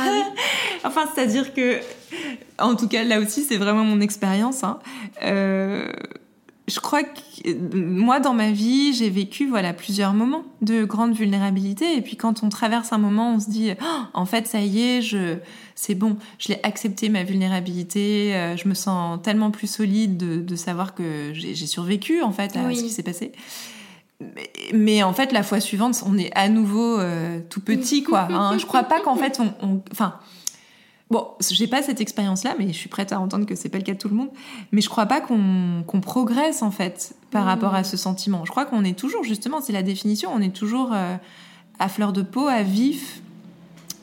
Ah 0.00 0.24
enfin, 0.84 1.08
c'est-à-dire 1.14 1.54
que, 1.54 1.78
en 2.58 2.74
tout 2.74 2.88
cas, 2.88 3.04
là 3.04 3.20
aussi, 3.20 3.44
c'est 3.44 3.56
vraiment 3.56 3.84
mon 3.84 4.00
expérience. 4.00 4.64
Hein 4.64 4.80
je 6.70 6.80
crois 6.80 7.02
que 7.02 7.74
moi, 7.74 8.20
dans 8.20 8.32
ma 8.32 8.50
vie, 8.50 8.94
j'ai 8.94 9.10
vécu 9.10 9.48
voilà 9.48 9.72
plusieurs 9.72 10.14
moments 10.14 10.44
de 10.62 10.84
grande 10.84 11.14
vulnérabilité. 11.14 11.96
Et 11.96 12.00
puis 12.00 12.16
quand 12.16 12.42
on 12.42 12.48
traverse 12.48 12.92
un 12.92 12.98
moment, 12.98 13.34
on 13.34 13.40
se 13.40 13.50
dit, 13.50 13.72
oh, 13.80 13.84
en 14.14 14.24
fait, 14.24 14.46
ça 14.46 14.60
y 14.60 14.80
est, 14.80 15.02
je, 15.02 15.36
c'est 15.74 15.94
bon, 15.94 16.16
je 16.38 16.48
l'ai 16.48 16.60
accepté 16.62 17.08
ma 17.08 17.24
vulnérabilité. 17.24 18.34
Euh, 18.34 18.56
je 18.56 18.68
me 18.68 18.74
sens 18.74 19.20
tellement 19.22 19.50
plus 19.50 19.66
solide 19.66 20.16
de, 20.44 20.56
savoir 20.56 20.94
que 20.94 21.32
j'ai 21.32 21.54
survécu 21.66 22.22
en 22.22 22.32
fait 22.32 22.56
à 22.56 22.72
ce 22.72 22.82
qui 22.82 22.90
s'est 22.90 23.02
passé. 23.02 23.32
Mais, 24.74 25.02
en 25.02 25.14
fait, 25.14 25.32
la 25.32 25.42
fois 25.42 25.60
suivante, 25.60 26.02
on 26.06 26.18
est 26.18 26.30
à 26.34 26.50
nouveau 26.50 26.98
euh, 26.98 27.40
tout 27.48 27.60
petit, 27.60 28.02
quoi. 28.02 28.28
Hein. 28.30 28.58
Je 28.58 28.66
crois 28.66 28.82
pas 28.82 29.00
qu'en 29.00 29.16
fait, 29.16 29.40
on, 29.62 29.80
enfin. 29.90 30.14
Bon, 31.10 31.26
j'ai 31.50 31.66
pas 31.66 31.82
cette 31.82 32.00
expérience-là, 32.00 32.54
mais 32.58 32.68
je 32.68 32.78
suis 32.78 32.88
prête 32.88 33.12
à 33.12 33.18
entendre 33.18 33.44
que 33.44 33.56
c'est 33.56 33.68
pas 33.68 33.78
le 33.78 33.84
cas 33.84 33.94
de 33.94 33.98
tout 33.98 34.08
le 34.08 34.14
monde. 34.14 34.30
Mais 34.70 34.80
je 34.80 34.88
crois 34.88 35.06
pas 35.06 35.20
qu'on 35.20 36.00
progresse 36.00 36.62
en 36.62 36.70
fait 36.70 37.14
par 37.30 37.44
mmh. 37.44 37.48
rapport 37.48 37.74
à 37.74 37.82
ce 37.82 37.96
sentiment. 37.96 38.44
Je 38.44 38.50
crois 38.50 38.64
qu'on 38.64 38.84
est 38.84 38.98
toujours 38.98 39.24
justement, 39.24 39.60
c'est 39.60 39.72
la 39.72 39.82
définition, 39.82 40.30
on 40.32 40.40
est 40.40 40.54
toujours 40.54 40.92
euh, 40.92 41.16
à 41.80 41.88
fleur 41.88 42.12
de 42.12 42.22
peau, 42.22 42.46
à 42.46 42.62
vif, 42.62 43.22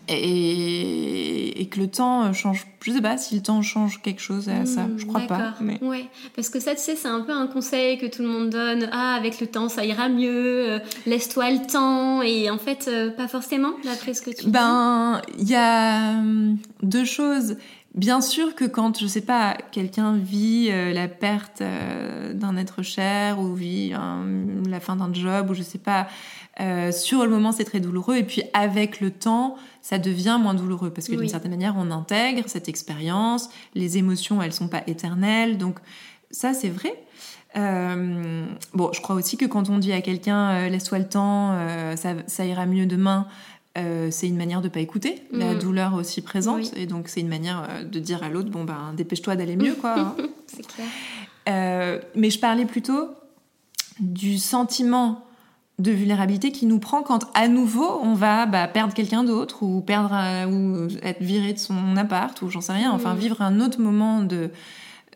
et, 0.08 1.68
que 1.72 1.80
le 1.80 1.88
temps 1.88 2.32
change. 2.34 2.66
Je 2.82 2.92
sais 2.94 3.02
pas 3.02 3.18
si 3.18 3.36
le 3.36 3.42
temps 3.42 3.62
change 3.62 4.02
quelque 4.02 4.22
chose 4.22 4.48
à 4.48 4.66
ça. 4.66 4.88
Je 4.96 5.06
crois 5.06 5.22
pas. 5.22 5.56
Mais... 5.60 5.84
Ouais, 5.84 6.06
parce 6.36 6.50
que 6.50 6.60
ça, 6.60 6.74
tu 6.74 6.82
sais, 6.82 6.96
c'est 6.96 7.08
un 7.08 7.22
peu 7.22 7.34
un 7.34 7.48
conseil 7.48 7.98
que 7.98 8.06
tout 8.06 8.22
le 8.22 8.30
monde 8.30 8.50
donne. 8.50 8.90
Ah, 8.94 9.16
avec 9.16 9.42
le 9.42 9.48
temps, 9.48 9.68
ça 9.68 9.84
ira 9.84 10.08
mieux. 10.08 10.72
Euh, 10.72 10.80
laisse-toi 11.06 11.52
le 11.52 11.68
temps. 11.68 12.22
Et 12.22 12.50
en 12.50 12.58
fait, 12.58 12.88
euh, 12.88 13.10
pas 13.12 13.28
forcément, 13.28 13.74
d'après 13.84 14.14
ce 14.14 14.22
que 14.22 14.32
tu 14.32 14.50
ben, 14.50 15.22
il 15.38 15.50
y 15.50 15.56
a 15.56 16.12
hum, 16.12 16.58
deux 16.82 17.06
choses. 17.06 17.58
Bien 17.98 18.22
sûr 18.22 18.56
que 18.56 18.64
quand, 18.64 19.00
je 19.00 19.08
sais 19.08 19.22
pas, 19.22 19.58
quelqu'un 19.72 20.16
vit 20.16 20.70
euh, 20.72 20.94
la 20.94 21.08
perte 21.08 21.62
d'un 21.62 22.56
être 22.56 22.84
cher 22.84 23.40
ou 23.40 23.54
vit 23.54 23.94
la 24.70 24.80
fin 24.80 24.96
d'un 24.96 25.14
job 25.14 25.50
ou 25.50 25.54
je 25.54 25.64
sais 25.64 25.80
pas, 25.80 26.08
sur 26.92 27.24
le 27.24 27.30
moment 27.30 27.52
c'est 27.52 27.66
très 27.66 27.80
douloureux. 27.80 28.18
Et 28.18 28.24
puis 28.24 28.44
avec 28.54 29.02
le 29.02 29.12
temps 29.12 29.58
ça 29.82 30.00
devient 30.00 30.38
moins 30.42 30.54
douloureux 30.54 30.90
parce 30.90 31.08
que 31.08 31.16
d'une 31.16 31.30
certaine 31.30 31.52
manière, 31.52 31.76
on 31.78 31.92
intègre 31.92 32.44
cette 32.48 32.68
expérience, 32.70 33.50
les 33.74 33.98
émotions, 33.98 34.42
elles 34.42 34.54
sont 34.54 34.68
pas 34.68 34.84
éternelles, 34.86 35.58
donc 35.58 35.80
ça, 36.32 36.54
c'est 36.54 36.70
vrai. 36.70 36.94
Euh, 37.56 38.46
bon, 38.74 38.92
je 38.94 39.02
crois 39.02 39.16
aussi 39.16 39.38
que 39.38 39.46
quand 39.46 39.70
on 39.70 39.78
dit 39.78 39.94
à 39.94 40.02
quelqu'un 40.02 40.50
euh, 40.50 40.70
laisse-toi 40.70 41.00
le 41.00 41.08
temps, 41.08 41.54
euh, 41.54 41.96
ça, 41.96 42.46
ira 42.46 42.66
mieux 42.66 42.86
demain, 42.86 43.28
c'est 44.10 44.28
une 44.28 44.38
manière 44.38 44.62
de 44.62 44.70
pas 44.70 44.80
écouter 44.80 45.22
la 45.32 45.54
mm. 45.54 45.60
douleur 45.60 45.94
aussi 45.94 46.22
présente, 46.22 46.76
et 46.76 46.86
donc 46.86 47.08
c'est 47.08 47.22
une 47.22 47.28
manière 47.28 47.68
de 47.90 48.00
dire 48.00 48.24
à 48.24 48.30
l'autre 48.30 48.50
bon 48.50 48.64
ben 48.64 48.94
dépêche-toi 48.96 49.36
d'aller 49.36 49.56
mieux 49.56 49.76
quoi. 49.76 50.16
c'est 50.48 50.66
clair. 50.66 52.02
mais 52.16 52.30
je 52.30 52.40
parlais 52.40 52.66
plutôt 52.66 53.10
du 54.00 54.38
sentiment 54.38 55.28
de 55.80 55.92
vulnérabilité 55.92 56.52
qui 56.52 56.66
nous 56.66 56.80
prend 56.80 57.04
quand 57.04 57.30
à 57.36 57.48
nouveau 57.48 58.00
on 58.02 58.14
va 58.14 58.48
bah, 58.48 58.68
perdre 58.68 58.94
quelqu'un 58.94 59.24
d'autre 59.24 59.62
ou 59.62 59.82
perdre 59.82 60.12
euh, 60.14 60.48
ou 60.48 60.88
être 61.04 61.22
viré 61.22 61.54
de 61.54 61.60
son 61.60 61.96
appart 61.98 62.40
ou 62.42 62.50
j'en 62.50 62.62
sais 62.62 62.74
rien 62.74 62.92
enfin 62.92 63.14
vivre 63.14 63.42
un 63.42 63.60
autre 63.60 63.80
moment 63.80 64.22
de 64.22 64.50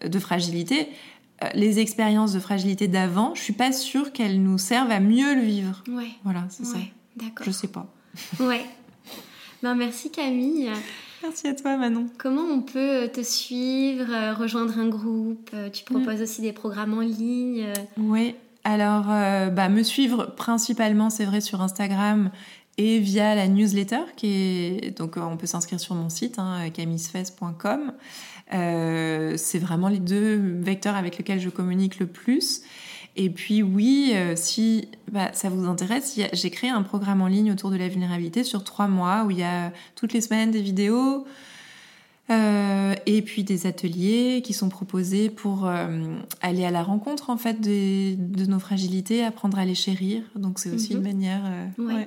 de 0.05 0.19
fragilité. 0.19 0.87
Euh, 1.43 1.47
les 1.53 1.79
expériences 1.79 2.33
de 2.33 2.39
fragilité 2.39 2.87
d'avant 2.87 3.33
je 3.33 3.41
suis 3.41 3.53
pas 3.53 3.71
sûre 3.71 4.11
qu'elles 4.11 4.41
nous 4.41 4.59
servent 4.59 4.91
à 4.91 4.99
mieux 4.99 5.33
le 5.33 5.41
vivre. 5.41 5.83
Ouais. 5.89 6.09
Voilà 6.23 6.45
c'est 6.49 6.65
ça. 6.65 6.77
D'accord. 7.15 7.45
Je 7.45 7.51
sais 7.51 7.67
pas 7.67 7.91
ouais 8.39 8.65
ben 9.63 9.75
merci 9.75 10.11
Camille 10.11 10.69
Merci 11.23 11.47
à 11.47 11.53
toi 11.53 11.77
Manon. 11.77 12.07
Comment 12.17 12.41
on 12.41 12.61
peut 12.61 13.07
te 13.13 13.21
suivre, 13.21 14.33
rejoindre 14.39 14.79
un 14.79 14.87
groupe? 14.87 15.51
Tu 15.71 15.83
proposes 15.83 16.19
aussi 16.19 16.41
des 16.41 16.51
programmes 16.51 16.95
en 16.95 17.01
ligne 17.01 17.71
Oui, 17.95 18.33
alors, 18.63 19.05
euh, 19.09 19.49
bah, 19.49 19.69
me 19.69 19.83
suivre 19.83 20.35
principalement, 20.35 21.09
c'est 21.09 21.25
vrai, 21.25 21.41
sur 21.41 21.61
Instagram 21.61 22.31
et 22.77 22.99
via 22.99 23.35
la 23.35 23.47
newsletter, 23.47 24.01
qui 24.15 24.27
est 24.27 24.97
donc 24.97 25.17
on 25.17 25.35
peut 25.35 25.47
s'inscrire 25.47 25.79
sur 25.79 25.95
mon 25.95 26.09
site, 26.09 26.39
hein, 26.39 26.69
camisfes.com. 26.71 27.93
Euh, 28.53 29.33
c'est 29.37 29.59
vraiment 29.59 29.87
les 29.87 29.99
deux 29.99 30.35
vecteurs 30.59 30.95
avec 30.95 31.17
lesquels 31.17 31.39
je 31.39 31.49
communique 31.49 31.99
le 31.99 32.07
plus. 32.07 32.61
Et 33.15 33.29
puis 33.29 33.61
oui, 33.61 34.11
euh, 34.13 34.35
si 34.35 34.87
bah, 35.11 35.31
ça 35.33 35.49
vous 35.49 35.65
intéresse, 35.65 36.17
j'ai 36.31 36.49
créé 36.49 36.69
un 36.69 36.81
programme 36.81 37.21
en 37.21 37.27
ligne 37.27 37.51
autour 37.51 37.69
de 37.69 37.75
la 37.75 37.87
vulnérabilité 37.87 38.43
sur 38.43 38.63
trois 38.63 38.87
mois 38.87 39.25
où 39.25 39.31
il 39.31 39.39
y 39.39 39.43
a 39.43 39.73
toutes 39.95 40.13
les 40.13 40.21
semaines 40.21 40.51
des 40.51 40.61
vidéos, 40.61 41.25
euh, 42.31 42.95
et 43.05 43.21
puis 43.21 43.43
des 43.43 43.67
ateliers 43.67 44.41
qui 44.43 44.53
sont 44.53 44.69
proposés 44.69 45.29
pour 45.29 45.67
euh, 45.67 46.15
aller 46.41 46.63
à 46.63 46.71
la 46.71 46.81
rencontre 46.81 47.29
en 47.29 47.35
fait 47.35 47.59
de 47.59 48.45
nos 48.45 48.59
fragilités, 48.59 49.23
apprendre 49.23 49.57
à 49.59 49.65
les 49.65 49.75
chérir. 49.75 50.23
Donc 50.35 50.59
c'est 50.59 50.71
aussi 50.71 50.93
une 50.93 50.99
mhm. 50.99 51.03
manière. 51.03 51.41
Euh, 51.45 52.05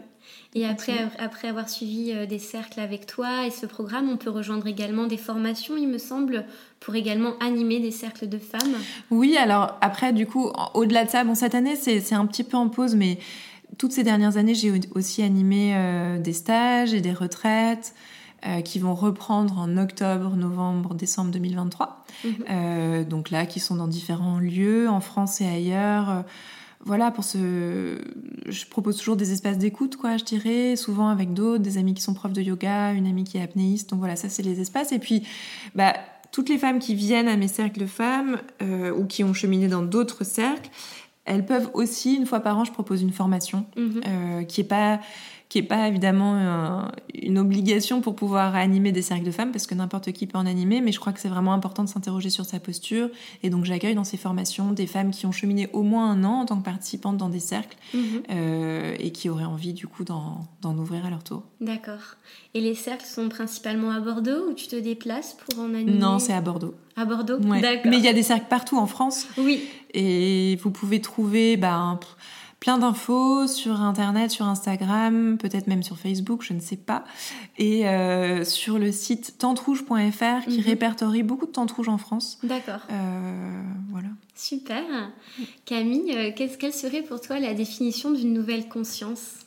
et 0.54 0.66
après, 0.66 1.08
après 1.18 1.48
avoir 1.48 1.68
suivi 1.68 2.14
des 2.26 2.38
cercles 2.38 2.80
avec 2.80 3.06
toi 3.06 3.46
et 3.46 3.50
ce 3.50 3.66
programme, 3.66 4.08
on 4.08 4.16
peut 4.16 4.30
rejoindre 4.30 4.66
également 4.66 5.06
des 5.06 5.16
formations, 5.16 5.76
il 5.76 5.88
me 5.88 5.98
semble, 5.98 6.44
pour 6.80 6.94
également 6.94 7.32
animer 7.40 7.80
des 7.80 7.90
cercles 7.90 8.28
de 8.28 8.38
femmes. 8.38 8.76
Oui, 9.10 9.36
alors 9.36 9.76
après, 9.80 10.12
du 10.12 10.26
coup, 10.26 10.50
au-delà 10.74 11.04
de 11.04 11.10
ça, 11.10 11.24
bon, 11.24 11.34
cette 11.34 11.54
année, 11.54 11.76
c'est 11.76 12.14
un 12.14 12.26
petit 12.26 12.44
peu 12.44 12.56
en 12.56 12.68
pause, 12.68 12.94
mais 12.94 13.18
toutes 13.78 13.92
ces 13.92 14.04
dernières 14.04 14.36
années, 14.36 14.54
j'ai 14.54 14.72
aussi 14.94 15.22
animé 15.22 15.74
des 16.20 16.32
stages 16.32 16.94
et 16.94 17.00
des 17.00 17.12
retraites. 17.12 17.94
Euh, 18.46 18.60
qui 18.60 18.78
vont 18.78 18.94
reprendre 18.94 19.56
en 19.56 19.78
octobre, 19.78 20.36
novembre, 20.36 20.92
décembre 20.92 21.30
2023. 21.30 22.04
Mhm. 22.24 22.32
Euh, 22.50 23.02
donc 23.02 23.30
là, 23.30 23.46
qui 23.46 23.58
sont 23.58 23.76
dans 23.76 23.88
différents 23.88 24.38
lieux, 24.38 24.86
en 24.86 25.00
France 25.00 25.40
et 25.40 25.46
ailleurs. 25.46 26.24
Euh, 26.84 26.86
voilà, 26.86 27.10
pour 27.10 27.24
ce, 27.24 27.98
je 28.46 28.66
propose 28.66 28.96
toujours 28.96 29.16
des 29.16 29.32
espaces 29.32 29.58
d'écoute, 29.58 29.96
quoi, 29.96 30.16
je 30.16 30.24
dirais, 30.24 30.76
souvent 30.76 31.08
avec 31.08 31.32
d'autres, 31.32 31.62
des 31.62 31.78
amis 31.78 31.94
qui 31.94 32.02
sont 32.02 32.14
profs 32.14 32.32
de 32.32 32.42
yoga, 32.42 32.92
une 32.92 33.06
amie 33.06 33.24
qui 33.24 33.38
est 33.38 33.42
apnéiste. 33.42 33.90
Donc 33.90 33.98
voilà, 33.98 34.16
ça 34.16 34.28
c'est 34.28 34.42
les 34.42 34.60
espaces. 34.60 34.92
Et 34.92 34.98
puis, 34.98 35.22
bah, 35.74 35.94
toutes 36.32 36.48
les 36.48 36.58
femmes 36.58 36.78
qui 36.78 36.94
viennent 36.94 37.28
à 37.28 37.36
mes 37.36 37.48
cercles 37.48 37.80
de 37.80 37.86
femmes 37.86 38.38
ou 38.60 39.04
qui 39.04 39.22
ont 39.22 39.32
cheminé 39.32 39.68
dans 39.68 39.82
d'autres 39.82 40.24
cercles, 40.24 40.68
elles 41.26 41.46
peuvent 41.46 41.70
aussi, 41.74 42.16
une 42.16 42.26
fois 42.26 42.40
par 42.40 42.58
an, 42.58 42.64
je 42.64 42.72
propose 42.72 43.02
une 43.02 43.12
formation 43.12 43.66
mhm. 43.76 44.46
qui 44.46 44.60
est 44.60 44.64
pas 44.64 45.00
qui 45.54 45.60
n'est 45.60 45.68
pas 45.68 45.86
évidemment 45.86 46.88
une 47.14 47.38
obligation 47.38 48.00
pour 48.00 48.16
pouvoir 48.16 48.56
animer 48.56 48.90
des 48.90 49.02
cercles 49.02 49.24
de 49.24 49.30
femmes, 49.30 49.52
parce 49.52 49.68
que 49.68 49.76
n'importe 49.76 50.10
qui 50.10 50.26
peut 50.26 50.36
en 50.36 50.46
animer, 50.46 50.80
mais 50.80 50.90
je 50.90 50.98
crois 50.98 51.12
que 51.12 51.20
c'est 51.20 51.28
vraiment 51.28 51.52
important 51.52 51.84
de 51.84 51.88
s'interroger 51.88 52.28
sur 52.28 52.44
sa 52.44 52.58
posture. 52.58 53.08
Et 53.44 53.50
donc 53.50 53.64
j'accueille 53.64 53.94
dans 53.94 54.02
ces 54.02 54.16
formations 54.16 54.72
des 54.72 54.88
femmes 54.88 55.12
qui 55.12 55.26
ont 55.26 55.30
cheminé 55.30 55.68
au 55.72 55.84
moins 55.84 56.10
un 56.10 56.24
an 56.24 56.40
en 56.40 56.44
tant 56.44 56.56
que 56.56 56.64
participantes 56.64 57.18
dans 57.18 57.28
des 57.28 57.38
cercles 57.38 57.76
mhm. 57.94 58.02
euh, 58.32 58.96
et 58.98 59.12
qui 59.12 59.28
auraient 59.28 59.44
envie 59.44 59.74
du 59.74 59.86
coup 59.86 60.02
d'en 60.02 60.48
ouvrir 60.76 61.06
à 61.06 61.10
leur 61.10 61.22
tour. 61.22 61.44
D'accord. 61.60 62.16
Et 62.54 62.60
les 62.60 62.74
cercles 62.74 63.06
sont 63.06 63.28
principalement 63.28 63.92
à 63.92 64.00
Bordeaux 64.00 64.50
ou 64.50 64.54
tu 64.54 64.66
te 64.66 64.74
déplaces 64.74 65.34
pour 65.34 65.60
en 65.60 65.72
animer? 65.72 65.92
Non, 65.92 66.18
c'est 66.18 66.32
à 66.32 66.40
Bordeaux. 66.40 66.74
À 66.96 67.04
Bordeaux? 67.04 67.38
D'accord. 67.38 67.82
Mais 67.84 67.98
il 67.98 68.04
y 68.04 68.08
a 68.08 68.12
des 68.12 68.24
cercles 68.24 68.46
partout 68.50 68.76
en 68.76 68.88
France. 68.88 69.28
Oui. 69.38 69.62
Et 69.92 70.58
vous 70.64 70.72
pouvez 70.72 71.00
trouver... 71.00 71.56
Ben, 71.56 72.00
plein 72.64 72.78
d'infos 72.78 73.46
sur 73.46 73.82
Internet, 73.82 74.30
sur 74.30 74.46
Instagram, 74.46 75.36
peut-être 75.36 75.66
même 75.66 75.82
sur 75.82 75.98
Facebook, 75.98 76.42
je 76.42 76.54
ne 76.54 76.60
sais 76.60 76.78
pas. 76.78 77.04
Et 77.58 77.86
euh, 77.86 78.42
sur 78.42 78.78
le 78.78 78.90
site 78.90 79.36
tentrouge.fr 79.36 80.46
qui 80.48 80.58
mhm. 80.60 80.64
répertorie 80.64 81.22
beaucoup 81.22 81.44
de 81.44 81.50
tentes 81.50 81.72
rouges 81.72 81.90
en 81.90 81.98
France. 81.98 82.38
D'accord. 82.42 82.80
Euh, 82.90 83.62
voilà. 83.90 84.08
Super. 84.34 84.82
Camille, 85.66 86.10
euh, 86.16 86.30
quelle 86.34 86.72
serait 86.72 87.02
pour 87.02 87.20
toi 87.20 87.38
la 87.38 87.52
définition 87.52 88.12
d'une 88.12 88.32
nouvelle 88.32 88.66
conscience? 88.66 89.40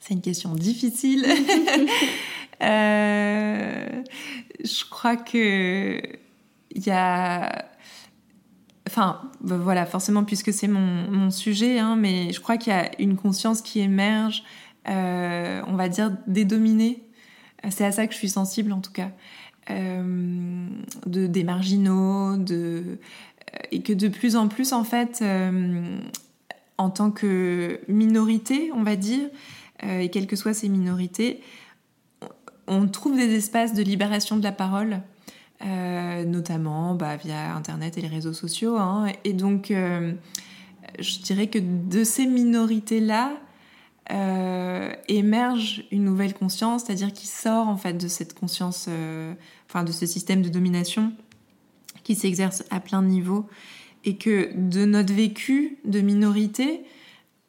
C'est 0.00 0.14
une 0.14 0.22
question 0.22 0.54
difficile. 0.54 1.26
je 2.60 3.94
crois 4.88 5.16
que 5.16 6.00
il 6.74 6.86
y 6.86 6.90
a 6.90 7.66
Enfin, 8.92 9.22
bah, 9.40 9.56
voilà, 9.56 9.86
forcément, 9.86 10.22
puisque 10.22 10.52
c'est 10.52 10.68
mon, 10.68 11.30
sujet, 11.30 11.78
hein, 11.78 11.96
mais 11.96 12.30
je 12.30 12.40
crois 12.40 12.58
qu'il 12.58 12.74
y 12.74 12.76
a 12.76 12.90
une 13.00 13.16
conscience 13.16 13.62
qui 13.62 13.80
émerge, 13.80 14.44
euh, 14.86 15.62
on 15.66 15.76
va 15.76 15.88
dire, 15.88 16.14
dédominée. 16.26 17.02
C'est 17.70 17.86
à 17.86 17.92
ça 17.92 18.06
que 18.06 18.12
je 18.12 18.18
suis 18.18 18.28
sensible, 18.28 18.70
en 18.70 18.82
tout 18.82 18.92
cas. 18.92 19.08
Euh, 19.70 20.66
de, 21.06 21.26
des 21.26 21.42
marginaux, 21.42 22.36
de, 22.36 22.98
et 23.70 23.80
que 23.80 23.94
de 23.94 24.08
plus 24.08 24.36
en 24.36 24.48
plus, 24.48 24.74
en 24.74 24.84
fait, 24.84 25.20
euh, 25.22 25.98
en 26.76 26.90
tant 26.90 27.10
que 27.10 27.80
minorité, 27.88 28.72
on 28.74 28.82
va 28.82 28.96
dire, 28.96 29.26
et 29.88 30.10
quelles 30.10 30.26
que 30.26 30.36
soient 30.36 30.52
ces 30.52 30.68
minorités, 30.68 31.40
on 32.66 32.86
trouve 32.88 33.16
des 33.16 33.34
espaces 33.36 33.72
de 33.72 33.82
libération 33.82 34.36
de 34.36 34.42
la 34.42 34.52
parole, 34.52 35.00
notamment 35.64 36.94
bah, 36.94 37.16
via 37.16 37.54
Internet 37.54 37.98
et 37.98 38.00
les 38.00 38.08
réseaux 38.08 38.32
sociaux. 38.32 38.76
Hein. 38.78 39.06
Et 39.24 39.32
donc, 39.32 39.72
je 39.72 41.18
dirais 41.20 41.46
que 41.46 41.58
de 41.58 42.04
ces 42.04 42.26
minorités-là, 42.26 43.32
euh, 44.10 44.92
émerge 45.06 45.84
une 45.92 46.04
nouvelle 46.04 46.34
conscience, 46.34 46.84
c'est-à-dire 46.84 47.12
qui 47.12 47.28
sort 47.28 47.68
en 47.68 47.76
fait 47.76 47.94
de 47.94 48.08
cette 48.08 48.34
conscience, 48.34 48.86
euh, 48.88 49.32
enfin 49.68 49.84
de 49.84 49.92
ce 49.92 50.06
système 50.06 50.42
de 50.42 50.48
domination 50.48 51.12
qui 52.02 52.16
s'exerce 52.16 52.64
à 52.70 52.80
plein 52.80 53.00
niveau, 53.00 53.46
et 54.04 54.16
que 54.16 54.50
de 54.56 54.84
notre 54.84 55.14
vécu 55.14 55.78
de 55.84 56.00
minorité, 56.00 56.82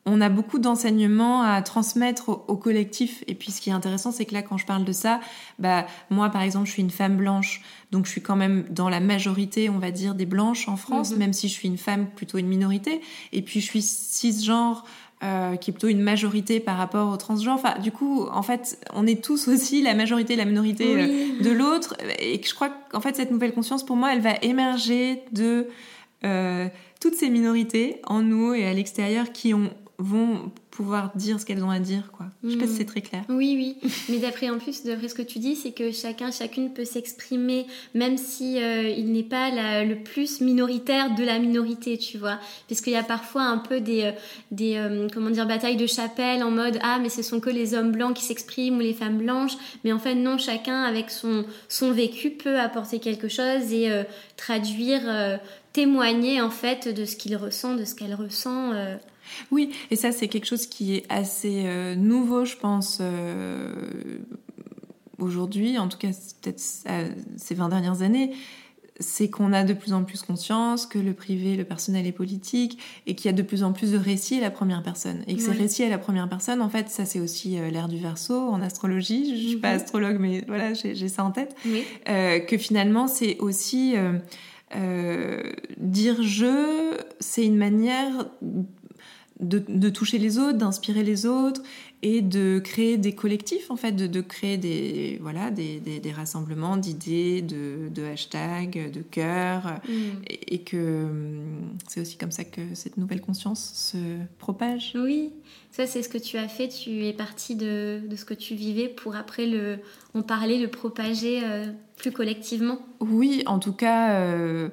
on 0.06 0.20
a 0.20 0.30
beaucoup 0.30 0.60
d'enseignements 0.60 1.44
à 1.44 1.62
transmettre 1.62 2.30
au, 2.30 2.58
collectif. 2.58 3.24
Et 3.28 3.36
puis 3.36 3.52
ce 3.52 3.62
qui 3.62 3.70
est 3.70 3.74
intéressant, 3.74 4.12
c'est 4.12 4.26
que 4.26 4.34
là, 4.34 4.42
quand 4.42 4.58
je 4.58 4.66
parle 4.66 4.84
de 4.84 4.92
ça, 4.92 5.22
bah 5.60 5.86
moi, 6.10 6.30
par 6.30 6.42
exemple, 6.42 6.68
je 6.68 6.72
suis 6.74 6.82
une 6.82 6.92
femme 6.92 7.16
blanche, 7.16 7.62
donc 7.92 8.06
je 8.06 8.12
suis 8.12 8.22
quand 8.22 8.36
même 8.36 8.66
dans 8.70 8.90
la 8.90 9.00
majorité, 9.00 9.70
on 9.70 9.80
va 9.80 9.92
dire, 9.92 10.14
des 10.14 10.26
blanches 10.26 10.68
en 10.68 10.76
France, 10.76 11.12
mhm. 11.12 11.20
même 11.20 11.34
si 11.34 11.48
je 11.48 11.54
suis 11.54 11.68
une 11.68 11.78
femme 11.78 12.08
plutôt 12.08 12.38
une 12.38 12.48
minorité. 12.48 13.02
Et 13.32 13.42
puis 13.42 13.62
je 13.62 13.66
suis 13.66 13.82
cisgenre. 13.82 14.84
Euh, 15.24 15.56
qui 15.56 15.72
est 15.72 15.74
plutôt 15.74 15.88
une 15.88 16.02
majorité 16.02 16.60
par 16.60 16.76
rapport 16.76 17.10
aux 17.10 17.16
transgenres. 17.16 17.54
Enfin, 17.54 17.80
du 17.80 17.94
coup, 17.94 18.28
en 18.30 18.44
fait, 18.44 18.86
on 18.94 19.08
est 19.08 19.24
tous 19.24 19.48
aussi 19.48 19.82
la 19.82 19.94
majorité, 19.94 20.36
la 20.36 20.44
minorité 20.44 20.96
euh, 20.98 21.42
de 21.42 21.50
l'autre. 21.50 21.96
Et 22.20 22.42
je 22.44 22.54
crois 22.54 22.70
qu'en 22.92 23.00
fait, 23.00 23.16
cette 23.16 23.32
nouvelle 23.32 23.54
conscience, 23.54 23.86
pour 23.86 23.96
moi, 23.96 24.12
elle 24.12 24.20
va 24.20 24.34
émerger 24.42 25.24
de 25.32 25.70
euh, 26.26 26.68
toutes 27.00 27.16
ces 27.16 27.30
minorités 27.30 28.02
en 28.06 28.22
nous 28.22 28.54
et 28.54 28.66
à 28.66 28.74
l'extérieur 28.74 29.32
qui 29.32 29.54
ont 29.54 29.70
vont 30.00 30.52
pouvoir 30.72 31.12
dire 31.16 31.40
ce 31.40 31.46
qu'elles 31.46 31.64
ont 31.64 31.70
à 31.70 31.80
dire 31.80 32.12
quoi. 32.12 32.26
Je 32.44 32.52
sais 32.52 32.58
pas 32.58 32.66
si 32.66 32.74
mm. 32.74 32.78
c'est 32.78 32.86
très 32.86 33.02
clair. 33.02 33.24
Oui 33.30 33.78
oui, 33.84 33.92
mais 34.10 34.18
d'après 34.18 34.50
en 34.50 34.58
plus 34.58 34.84
d'après 34.84 35.08
ce 35.08 35.14
que 35.14 35.22
tu 35.22 35.40
dis, 35.40 35.56
c'est 35.56 35.72
que 35.72 35.92
chacun 35.92 36.32
chacune 36.32 36.74
peut 36.74 36.86
s'exprimer 36.86 37.68
même 37.94 38.18
si 38.18 38.62
euh, 38.62 38.90
il 38.90 39.12
n'est 39.12 39.24
pas 39.24 39.52
le 39.84 39.96
plus 39.96 40.42
minoritaire 40.42 41.14
de 41.14 41.24
la 41.24 41.38
minorité, 41.38 41.98
tu 41.98 42.18
vois. 42.18 42.40
Puisqu'il 42.68 42.94
y 42.94 42.98
a 42.98 43.04
parfois 43.04 43.44
un 43.44 43.60
peu 43.60 43.82
des 43.82 44.04
euh, 44.04 44.12
des 44.52 44.78
euh, 44.78 45.08
comment 45.14 45.30
dire 45.30 45.46
batailles 45.46 45.78
de 45.78 45.88
chapelle 45.88 46.44
en 46.44 46.52
mode 46.52 46.80
ah 46.82 46.98
mais 47.00 47.10
ce 47.10 47.22
sont 47.22 47.40
que 47.40 47.52
les 47.52 47.76
hommes 47.76 47.92
blancs 47.92 48.16
qui 48.16 48.24
s'expriment 48.24 48.78
ou 48.78 48.82
les 48.82 48.94
femmes 48.94 49.20
blanches, 49.20 49.54
mais 49.84 49.94
en 49.94 50.00
fait 50.00 50.16
non, 50.16 50.38
chacun 50.40 50.84
avec 50.84 51.12
son 51.12 51.46
son 51.70 51.92
vécu 51.92 52.32
peut 52.32 52.60
apporter 52.60 53.00
quelque 53.00 53.28
chose 53.28 53.72
et 53.72 53.90
traduire 54.38 55.40
témoigner 55.72 56.42
en 56.42 56.50
fait 56.50 56.88
de 56.88 57.06
ce 57.06 57.16
qu'il 57.16 57.36
ressent, 57.36 57.76
de 57.76 57.86
ce 57.86 57.96
qu'elle 57.96 58.16
ressent 58.16 58.72
oui, 59.52 59.72
et 59.92 59.96
ça 59.96 60.12
c'est 60.12 60.28
quelque 60.28 60.46
chose 60.46 60.68
qui 60.68 60.96
est 60.96 61.06
assez 61.10 61.64
euh, 61.66 61.96
nouveau, 61.96 62.46
je 62.46 62.58
pense, 62.58 63.00
euh, 63.02 63.74
aujourd'hui, 65.20 65.78
en 65.78 65.88
tout 65.88 65.98
cas 65.98 66.10
peut-être 66.42 66.60
ces 66.60 67.56
20 67.56 67.70
dernières 67.70 68.02
années, 68.02 68.32
c'est 69.00 69.30
qu'on 69.30 69.54
a 69.54 69.64
de 69.64 69.74
plus 69.74 69.94
en 69.94 70.04
plus 70.04 70.22
conscience 70.22 70.86
que 70.86 71.00
le 71.00 71.14
privé, 71.14 71.56
le 71.56 71.64
personnel 71.64 72.06
est 72.06 72.12
politique, 72.12 72.80
et 73.08 73.16
qu'il 73.16 73.26
y 73.26 73.34
a 73.34 73.36
de 73.36 73.42
plus 73.42 73.64
en 73.64 73.74
plus 73.74 73.92
de 73.92 73.98
récits 73.98 74.38
à 74.38 74.42
la 74.42 74.52
première 74.52 74.84
personne. 74.84 75.24
Et 75.28 75.36
que 75.36 75.42
ces 75.42 75.52
récits 75.52 75.84
à 75.84 75.90
la 75.90 75.98
première 75.98 76.30
personne, 76.30 76.62
en 76.62 76.70
fait, 76.70 76.90
ça 76.90 77.06
c'est 77.06 77.20
aussi 77.20 77.58
euh, 77.58 77.70
l'ère 77.70 77.88
du 77.88 77.98
verso 77.98 78.36
en 78.36 78.62
astrologie, 78.62 79.36
je 79.36 79.48
suis 79.50 79.58
pas 79.58 79.70
mhm. 79.70 79.82
astrologue, 79.82 80.18
mais 80.20 80.44
voilà, 80.48 80.74
j'ai 80.74 81.08
ça 81.08 81.24
en 81.24 81.32
tête, 81.32 81.56
que 82.06 82.58
finalement 82.58 83.08
c'est 83.08 83.38
aussi... 83.40 83.96
dire 85.78 86.24
je, 86.24 86.98
c'est 87.20 87.46
une 87.46 87.58
manière 87.58 88.28
de, 89.44 89.90
toucher 89.90 90.18
les 90.18 90.38
autres, 90.38 90.58
d'inspirer 90.58 91.04
les 91.04 91.26
autres 91.26 91.62
et 92.02 92.22
de 92.22 92.60
créer 92.60 92.98
des 92.98 93.14
collectifs 93.14 93.72
en 93.72 93.76
fait, 93.76 93.92
de, 93.92 94.22
créer 94.22 94.58
des 94.58 95.20
voilà 95.22 95.52
des, 95.52 96.02
rassemblements 96.16 96.78
d'idées, 96.78 97.42
de, 97.42 98.04
hashtags, 98.06 98.92
de 98.92 99.02
cœurs 99.02 99.80
mm. 99.88 99.94
et, 100.28 100.60
que 100.60 101.04
hum, 101.04 101.78
c'est 101.88 102.02
aussi 102.02 102.18
comme 102.18 102.32
ça 102.32 102.44
que 102.44 102.62
cette 102.74 102.98
nouvelle 102.98 103.22
conscience 103.22 103.72
se 103.74 103.98
propage. 104.38 104.94
Oui, 104.96 105.32
ça 105.72 105.86
c'est 105.86 106.04
ce 106.04 106.10
que 106.10 106.18
tu 106.18 106.38
as 106.38 106.48
fait. 106.48 106.68
Tu 106.68 107.06
es 107.06 107.14
parti 107.14 107.56
de, 107.56 108.02
ce 108.16 108.26
que 108.26 108.34
tu 108.34 108.56
vivais 108.56 108.88
pour 108.88 109.16
après 109.16 109.46
le 109.46 109.80
en 110.14 110.22
parler, 110.22 110.60
le 110.60 110.68
propager 110.68 111.42
euh, 111.44 111.66
plus 111.98 112.12
collectivement. 112.12 112.80
Oui, 113.00 113.44
en 113.46 113.60
tout 113.60 113.74
cas. 113.74 114.20
Euh, 114.20 114.70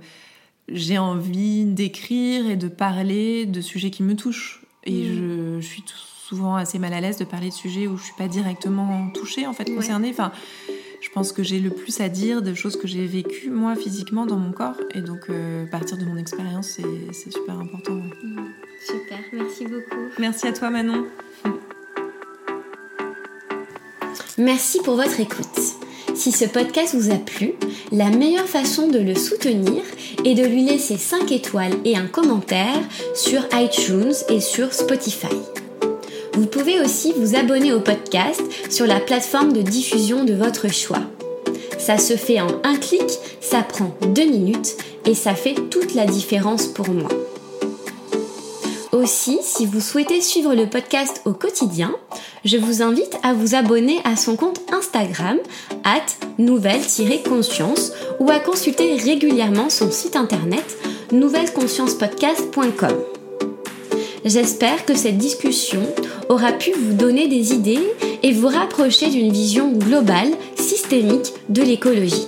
j'ai 0.73 0.99
envie 0.99 1.65
d'écrire 1.65 2.49
et 2.49 2.57
de 2.57 2.69
parler 2.69 3.47
de 3.47 3.61
sujets 3.61 3.91
qui 3.91 4.03
me 4.03 4.15
touchent. 4.15 4.60
Et 4.85 5.05
mm. 5.05 5.61
je, 5.61 5.67
suis 5.67 5.85
souvent 5.87 6.57
assez 6.57 6.79
mal 6.79 6.93
à 6.93 7.01
l'aise 7.01 7.17
de 7.17 7.25
parler 7.25 7.49
de 7.49 7.55
sujets 7.55 7.87
où 7.87 7.97
je 7.97 8.05
suis 8.05 8.15
pas 8.17 8.29
directement 8.29 9.11
touchée, 9.11 9.47
en 9.47 9.53
fait, 9.53 9.65
concernée. 9.65 10.11
Enfin, 10.11 10.33
je 11.01 11.09
pense 11.11 11.33
que 11.33 11.43
j'ai 11.43 11.59
le 11.59 11.71
plus 11.71 12.01
à 12.01 12.09
dire 12.09 12.43
de 12.43 12.55
choses 12.55 12.77
que 12.77 12.87
j'ai 12.87 13.07
vécues, 13.07 13.51
moi, 13.51 13.75
physiquement, 13.75 14.27
dans 14.27 14.37
mon 14.37 14.53
corps. 14.53 14.81
Et 14.95 15.01
donc, 15.01 15.29
euh, 15.29 15.67
partir 15.67 15.97
de 15.99 16.05
mon 16.05 16.17
expérience, 16.17 16.79
c'est 17.13 17.33
super 17.33 17.59
important. 17.59 17.95
Mm. 17.95 18.47
Super, 18.87 19.19
merci 19.33 19.65
beaucoup. 19.65 20.09
Merci 20.19 20.47
à 20.47 20.53
toi, 20.53 20.71
Manon. 20.71 21.07
Merci 24.39 24.81
pour 24.83 24.97
votre 24.97 25.21
écoute. 25.21 25.81
Si 26.21 26.33
ce 26.33 26.45
podcast 26.45 26.95
vous 26.95 27.11
a 27.11 27.17
plu, 27.17 27.55
la 27.93 28.11
meilleure 28.11 28.47
façon 28.47 28.89
de 28.89 28.99
le 28.99 29.15
soutenir 29.15 29.83
est 30.27 30.35
de 30.35 30.45
lui 30.45 30.67
laisser 30.67 30.99
5 30.99 31.33
étoiles 31.33 31.73
et 31.87 31.97
un 31.97 32.05
commentaire 32.05 32.79
sur 33.15 33.41
iTunes 33.55 34.13
et 34.29 34.39
sur 34.39 34.75
Spotify. 34.75 35.35
Vous 36.35 36.45
pouvez 36.45 36.79
aussi 36.79 37.15
vous 37.17 37.37
abonner 37.37 37.73
au 37.73 37.81
podcast 37.81 38.43
sur 38.69 38.87
la 38.87 39.01
plateforme 39.01 39.55
de 39.55 39.63
diffusion 39.63 40.25
de 40.25 40.35
votre 40.35 40.71
choix. 40.71 41.01
Ça 41.79 41.97
se 41.97 42.17
fait 42.17 42.43
en 42.43 42.61
un 42.65 42.77
clic, 42.77 43.19
ça 43.41 43.63
prend 43.63 43.97
deux 44.09 44.27
minutes 44.27 44.77
et 45.07 45.15
ça 45.15 45.35
fait 45.35 45.55
toute 45.71 45.95
la 45.95 46.05
différence 46.05 46.67
pour 46.67 46.91
moi. 46.91 47.09
Aussi, 48.93 49.39
si 49.43 49.67
vous 49.67 49.81
souhaitez 49.81 50.21
suivre 50.21 50.53
le 50.55 50.67
podcast 50.67 51.23
au 51.25 51.33
quotidien, 51.33 51.95
je 52.45 52.57
vous 52.57 52.83
invite 52.83 53.17
à 53.23 53.35
vous 53.35 53.55
abonner 53.55 54.01
à 54.05 54.17
son 54.17 54.35
compte 54.35 54.61
Instagram, 54.73 55.39
at 55.85 56.03
nouvelle-conscience, 56.39 57.93
ou 58.19 58.31
à 58.31 58.41
consulter 58.41 58.97
régulièrement 58.97 59.71
son 59.71 59.93
site 59.93 60.17
internet 60.17 60.77
nouvelleconsciencepodcast.com. 61.13 62.97
J'espère 64.25 64.85
que 64.85 64.97
cette 64.97 65.19
discussion 65.19 65.83
aura 66.29 66.51
pu 66.51 66.73
vous 66.73 66.95
donner 66.95 67.29
des 67.29 67.53
idées 67.55 67.87
et 68.25 68.33
vous 68.33 68.49
rapprocher 68.49 69.09
d'une 69.09 69.33
vision 69.33 69.71
globale, 69.71 70.31
systémique 70.57 71.33
de 71.49 71.63
l'écologie. 71.63 72.27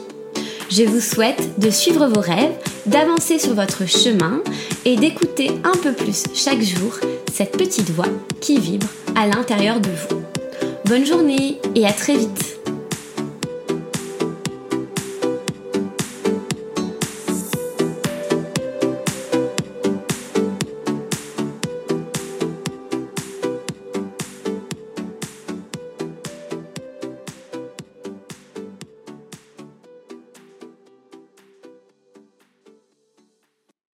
Je 0.71 0.85
vous 0.85 1.01
souhaite 1.01 1.59
de 1.59 1.71
suivre 1.71 2.07
vos 2.07 2.21
rêves, 2.21 2.57
d'avancer 2.87 3.39
sur 3.39 3.55
votre 3.55 3.87
chemin 3.87 4.43
et 4.85 4.97
d'écouter 4.97 5.51
un 5.65 5.77
peu 5.77 5.93
plus 5.93 6.25
chaque 6.35 6.63
jour 6.63 6.99
cette 7.33 7.57
petite 7.57 7.91
voix 7.91 8.09
qui 8.41 8.59
vibre 8.59 8.89
à 9.17 9.27
l'intérieur 9.27 9.81
de 9.81 9.89
vous. 9.89 10.23
Bonne 10.85 11.07
journée 11.07 11.59
et 11.75 11.87
à 11.87 11.93
très 11.93 12.17
vite 12.17 12.59